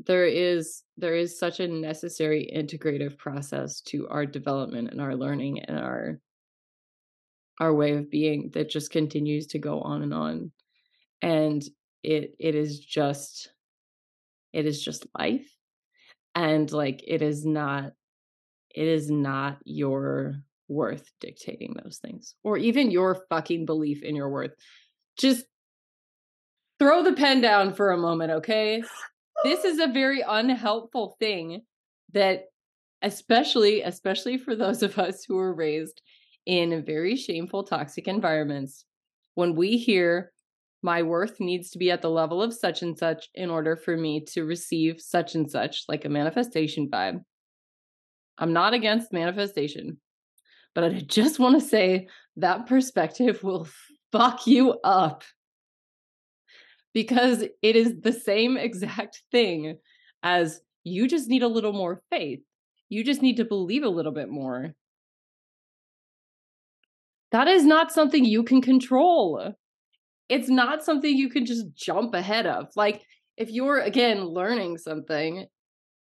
there 0.06 0.26
is 0.26 0.84
there 0.98 1.16
is 1.16 1.40
such 1.40 1.60
a 1.60 1.68
necessary 1.68 2.52
integrative 2.54 3.18
process 3.18 3.82
to 3.82 4.08
our 4.10 4.26
development 4.26 4.90
and 4.92 5.00
our 5.00 5.16
learning 5.16 5.60
and 5.62 5.80
our 5.80 6.20
our 7.60 7.74
way 7.74 7.94
of 7.94 8.10
being 8.10 8.52
that 8.54 8.70
just 8.70 8.92
continues 8.92 9.48
to 9.48 9.60
go 9.60 9.82
on 9.82 10.02
and 10.02 10.14
on. 10.14 10.52
And 11.22 11.64
it 12.04 12.36
it 12.40 12.56
is 12.56 12.80
just 12.80 13.50
it 14.54 14.66
is 14.66 14.84
just 14.84 15.08
life. 15.18 15.50
And 16.34 16.72
like 16.72 17.02
it 17.08 17.22
is 17.22 17.46
not 17.46 17.92
it 18.74 18.88
is 18.88 19.10
not 19.10 19.58
your 19.64 20.36
worth 20.68 21.10
dictating 21.22 21.76
those 21.82 22.00
things 22.00 22.36
or 22.44 22.58
even 22.58 22.92
your 22.92 23.24
fucking 23.30 23.66
belief 23.66 24.04
in 24.04 24.16
your 24.16 24.30
worth. 24.30 24.52
Just 25.18 25.46
throw 26.80 27.04
the 27.04 27.14
pen 27.14 27.40
down 27.42 27.74
for 27.74 27.92
a 27.92 27.98
moment 27.98 28.32
okay? 28.32 28.84
This 29.44 29.64
is 29.64 29.80
a 29.80 29.88
very 29.88 30.24
unhelpful 30.28 31.16
thing 31.20 31.62
that 32.14 32.46
especially 33.02 33.82
especially 33.82 34.38
for 34.38 34.56
those 34.56 34.82
of 34.82 34.98
us 34.98 35.24
who 35.24 35.36
were 35.36 35.54
raised 35.54 36.02
in 36.46 36.84
very 36.86 37.16
shameful, 37.16 37.64
toxic 37.64 38.08
environments, 38.08 38.86
when 39.36 39.56
we 39.56 39.78
hear 39.78 40.32
my 40.82 41.02
worth 41.02 41.40
needs 41.40 41.72
to 41.72 41.80
be 41.80 41.90
at 41.90 42.02
the 42.02 42.10
level 42.10 42.42
of 42.42 42.54
such 42.54 42.82
and 42.84 42.98
such 42.98 43.30
in 43.34 43.50
order 43.50 43.76
for 43.76 43.98
me 43.98 44.24
to 44.34 44.44
receive 44.44 45.02
such 45.02 45.34
and 45.34 45.50
such, 45.50 45.84
like 45.88 46.06
a 46.06 46.10
manifestation 46.10 46.88
vibe. 46.90 47.22
I'm 48.38 48.54
not 48.54 48.74
against 48.74 49.12
manifestation, 49.12 50.00
but 50.76 50.84
I 50.84 50.90
just 51.08 51.40
want 51.40 51.60
to 51.60 51.68
say 51.68 52.08
that 52.38 52.68
perspective 52.68 53.44
will 53.44 53.68
fuck 54.12 54.46
you 54.46 54.80
up 54.84 55.24
because 56.94 57.44
it 57.62 57.76
is 57.76 58.00
the 58.02 58.14
same 58.14 58.56
exact 58.56 59.24
thing 59.32 59.78
as 60.24 60.62
you 60.84 61.08
just 61.08 61.28
need 61.28 61.44
a 61.44 61.48
little 61.48 61.74
more 61.74 62.02
faith. 62.12 62.42
You 62.90 63.04
just 63.04 63.22
need 63.22 63.38
to 63.38 63.46
believe 63.46 63.84
a 63.84 63.90
little 63.90 64.12
bit 64.12 64.30
more 64.30 64.76
that 67.32 67.48
is 67.48 67.66
not 67.66 67.92
something 67.92 68.24
you 68.24 68.44
can 68.44 68.62
control. 68.62 69.54
It's 70.30 70.50
not 70.50 70.84
something 70.84 71.16
you 71.16 71.30
can 71.30 71.46
just 71.46 71.66
jump 71.76 72.14
ahead 72.14 72.46
of. 72.46 72.68
Like, 72.76 73.04
if 73.38 73.50
you're 73.50 73.80
again 73.80 74.26
learning 74.26 74.78
something, 74.78 75.48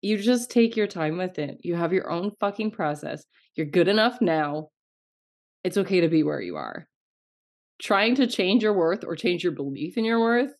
you 0.02 0.18
just 0.18 0.50
take 0.50 0.76
your 0.76 0.86
time 0.86 1.18
with 1.18 1.38
it. 1.38 1.58
You 1.62 1.74
have 1.74 1.92
your 1.92 2.10
own 2.10 2.32
fucking 2.40 2.70
process. 2.70 3.24
You're 3.54 3.66
good 3.66 3.88
enough 3.88 4.18
now. 4.20 4.68
It's 5.62 5.76
okay 5.76 6.00
to 6.00 6.08
be 6.08 6.22
where 6.22 6.40
you 6.40 6.56
are. 6.56 6.86
Trying 7.82 8.14
to 8.16 8.26
change 8.26 8.62
your 8.62 8.72
worth 8.72 9.04
or 9.04 9.16
change 9.16 9.42
your 9.42 9.52
belief 9.52 9.96
in 9.96 10.04
your 10.04 10.20
worth 10.20 10.52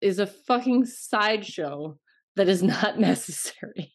is 0.00 0.18
a 0.18 0.26
fucking 0.26 0.84
sideshow 0.84 1.98
that 2.36 2.48
is 2.48 2.62
not 2.62 2.98
necessary. 2.98 3.92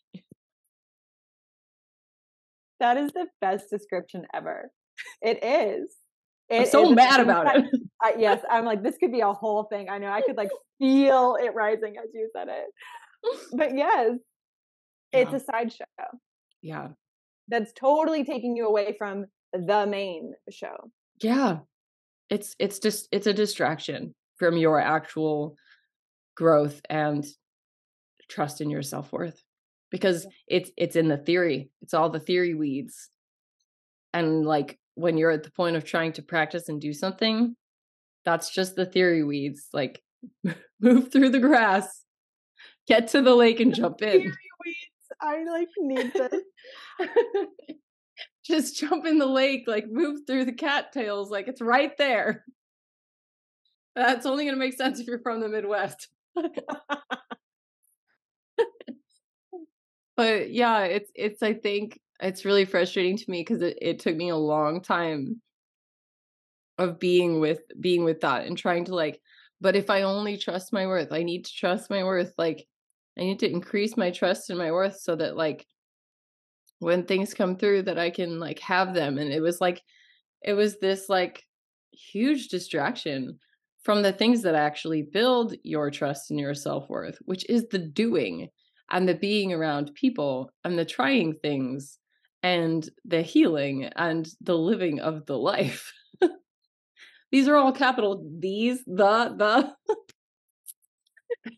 That 2.80 2.98
is 2.98 3.12
the 3.12 3.28
best 3.40 3.70
description 3.70 4.24
ever. 4.34 4.72
It 5.22 5.44
is. 5.44 5.96
I'm 6.52 6.66
so 6.66 6.90
is- 6.90 6.96
mad 6.96 7.20
about 7.22 7.56
it's 7.56 7.74
it. 7.74 7.82
I, 8.02 8.14
yes, 8.18 8.44
I'm 8.50 8.66
like 8.66 8.84
this 8.84 8.98
could 8.98 9.12
be 9.12 9.22
a 9.22 9.32
whole 9.32 9.64
thing. 9.66 9.90
I 9.90 9.98
know 10.00 10.08
I 10.12 10.22
could 10.22 10.38
like 10.38 10.50
feel 10.80 11.38
it 11.42 11.54
rising 11.56 11.96
as 11.98 12.10
you 12.14 12.30
said 12.36 12.48
it. 12.50 12.66
But 13.54 13.76
yes, 13.76 14.18
it's 15.14 15.30
Yeah. 15.32 15.38
a 15.38 15.40
sideshow 15.40 15.86
yeah. 16.64 16.88
that's 17.48 17.72
totally 17.74 18.24
taking 18.26 18.56
you 18.56 18.68
away 18.68 18.96
from 18.98 19.26
the 19.54 19.86
main 19.86 20.34
show. 20.50 20.92
Yeah. 21.22 21.60
It's 22.30 22.56
it's 22.58 22.80
just 22.80 23.08
it's 23.12 23.28
a 23.28 23.34
distraction 23.34 24.16
from 24.38 24.58
your 24.58 24.80
actual 24.80 25.56
growth 26.36 26.82
and 26.90 27.24
trust 28.30 28.60
in 28.62 28.70
your 28.72 28.82
self-worth. 28.82 29.44
Because 29.92 30.26
it's 30.48 30.72
it's 30.78 30.96
in 30.96 31.10
the 31.10 31.18
theory. 31.18 31.70
It's 31.82 31.94
all 31.94 32.10
the 32.10 32.20
theory 32.20 32.56
weeds. 32.56 33.10
And 34.14 34.46
like 34.46 34.80
when 34.96 35.18
you're 35.18 35.32
at 35.32 35.44
the 35.44 35.52
point 35.52 35.76
of 35.76 35.84
trying 35.84 36.14
to 36.14 36.22
practice 36.22 36.70
and 36.70 36.80
do 36.82 36.94
something, 36.94 37.56
that's 38.26 38.54
just 38.54 38.76
the 38.76 38.86
theory 38.86 39.24
weeds. 39.24 39.68
Like 39.74 40.02
move 40.82 41.12
through 41.12 41.30
the 41.30 41.40
grass, 41.40 42.04
get 42.88 43.08
to 43.10 43.22
the 43.22 43.36
lake 43.36 43.60
and 43.60 43.74
jump 43.74 44.02
in. 44.02 44.22
Theory 44.22 44.50
weeds. 44.66 45.12
I 45.22 45.44
like 45.44 45.70
need 45.78 46.14
this. 46.14 46.34
just 48.46 48.78
jump 48.80 49.06
in 49.06 49.18
the 49.18 49.26
lake, 49.26 49.64
like 49.68 49.86
move 49.90 50.22
through 50.26 50.46
the 50.46 50.54
cattails, 50.54 51.30
like 51.30 51.48
it's 51.48 51.62
right 51.62 51.96
there. 51.98 52.44
That's 53.96 54.26
only 54.26 54.46
going 54.46 54.56
to 54.56 54.60
make 54.60 54.74
sense 54.74 55.00
if 55.00 55.08
you're 55.08 55.20
from 55.20 55.42
the 55.42 55.50
Midwest. 55.50 56.08
but 60.16 60.52
yeah, 60.52 60.84
it's 60.84 61.12
it's 61.14 61.44
I 61.44 61.54
think 61.54 62.00
it's 62.22 62.46
really 62.46 62.66
frustrating 62.66 63.18
to 63.18 63.30
me 63.30 63.42
because 63.42 63.62
it, 63.62 63.78
it 63.82 64.00
took 64.00 64.16
me 64.16 64.30
a 64.30 64.36
long 64.36 64.82
time 64.82 65.42
of 66.78 67.00
being 67.00 67.40
with 67.40 67.62
being 67.80 68.04
with 68.04 68.22
that 68.22 68.46
and 68.46 68.58
trying 68.58 68.86
to 68.86 68.96
like, 68.96 69.20
but 69.60 69.76
if 69.76 69.90
I 69.90 70.04
only 70.04 70.38
trust 70.38 70.74
my 70.74 70.88
worth, 70.88 71.12
I 71.12 71.24
need 71.24 71.46
to 71.46 71.54
trust 71.54 71.90
my 71.90 72.04
worth. 72.04 72.34
Like 72.38 72.66
I 73.18 73.22
need 73.22 73.40
to 73.40 73.50
increase 73.50 73.98
my 73.98 74.12
trust 74.12 74.50
in 74.50 74.58
my 74.58 74.72
worth 74.72 75.00
so 75.00 75.16
that 75.16 75.36
like 75.36 75.66
when 76.80 77.06
things 77.06 77.34
come 77.34 77.56
through 77.56 77.84
that 77.84 78.00
I 78.00 78.10
can 78.10 78.40
like 78.40 78.60
have 78.60 78.94
them. 78.94 79.18
And 79.18 79.32
it 79.32 79.42
was 79.42 79.60
like 79.62 79.82
it 80.42 80.54
was 80.54 80.80
this 80.80 81.10
like 81.10 81.44
huge 81.92 82.48
distraction 82.48 83.40
from 83.84 84.04
the 84.04 84.14
things 84.14 84.44
that 84.44 84.56
actually 84.56 85.02
build 85.02 85.56
your 85.64 85.90
trust 85.90 86.30
in 86.30 86.38
your 86.38 86.54
self-worth, 86.54 87.18
which 87.26 87.48
is 87.50 87.68
the 87.70 87.80
doing 87.80 88.48
and 88.92 89.10
the 89.10 89.16
being 89.16 89.54
around 89.54 89.92
people 89.96 90.52
and 90.64 90.78
the 90.78 90.86
trying 90.86 91.34
things 91.42 91.98
and 92.44 92.88
the 93.06 93.22
healing 93.22 93.86
and 93.96 94.28
the 94.42 94.58
living 94.58 95.00
of 95.00 95.26
the 95.26 95.38
life. 95.38 95.94
these 97.32 97.48
are 97.48 97.56
all 97.56 97.72
capital 97.72 98.24
these, 98.40 98.84
the, 98.86 99.74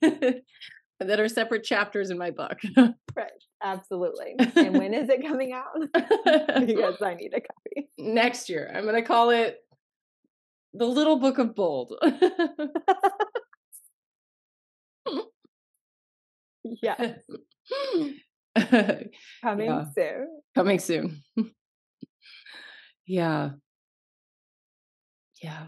the 0.02 0.42
that 1.00 1.20
are 1.20 1.28
separate 1.28 1.64
chapters 1.64 2.10
in 2.10 2.18
my 2.18 2.32
book. 2.32 2.60
Right. 3.16 3.30
Absolutely. 3.64 4.36
And 4.56 4.76
when 4.76 4.92
is 4.96 5.08
it 5.08 5.22
coming 5.22 5.54
out? 5.54 5.68
because 6.66 7.00
I 7.00 7.14
need 7.14 7.32
a 7.36 7.42
copy. 7.42 7.88
Next 8.00 8.50
year, 8.50 8.74
I'm 8.74 8.86
going 8.86 8.96
to 8.96 9.04
call 9.04 9.30
it 9.30 9.58
The 10.74 10.88
Little 10.88 11.18
Book 11.20 11.38
of 11.38 11.54
Bold. 11.54 11.94
Yes. 16.64 17.20
Coming 19.42 19.66
Yeah. 19.66 19.86
soon. 19.96 20.28
Coming 20.56 20.80
soon. 20.80 21.24
yeah. 23.08 23.52
Yeah. 25.42 25.68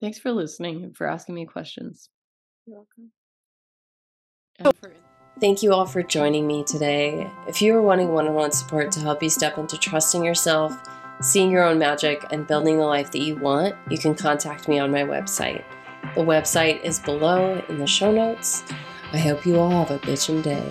Thanks 0.00 0.18
for 0.18 0.32
listening 0.32 0.82
and 0.84 0.96
for 0.96 1.06
asking 1.06 1.34
me 1.34 1.46
questions. 1.46 2.08
You're 2.66 2.78
welcome. 2.78 3.12
For- 4.80 4.92
Thank 5.40 5.62
you 5.62 5.72
all 5.72 5.86
for 5.86 6.02
joining 6.02 6.46
me 6.46 6.64
today. 6.64 7.30
If 7.48 7.62
you 7.62 7.74
are 7.74 7.80
wanting 7.82 8.12
one 8.12 8.26
on 8.26 8.34
one 8.34 8.52
support 8.52 8.92
to 8.92 9.00
help 9.00 9.22
you 9.22 9.30
step 9.30 9.56
into 9.56 9.78
trusting 9.78 10.22
yourself, 10.24 10.76
seeing 11.22 11.50
your 11.50 11.64
own 11.64 11.78
magic, 11.78 12.26
and 12.30 12.46
building 12.46 12.76
the 12.78 12.84
life 12.84 13.10
that 13.12 13.20
you 13.22 13.36
want, 13.36 13.74
you 13.90 13.96
can 13.96 14.14
contact 14.14 14.68
me 14.68 14.78
on 14.78 14.90
my 14.90 15.02
website. 15.02 15.64
The 16.14 16.20
website 16.22 16.82
is 16.84 16.98
below 16.98 17.62
in 17.70 17.78
the 17.78 17.86
show 17.86 18.10
notes. 18.12 18.64
I 19.12 19.18
hope 19.18 19.44
you 19.44 19.58
all 19.58 19.70
have 19.70 19.90
a 19.90 19.98
bitchin' 19.98 20.42
day. 20.42 20.70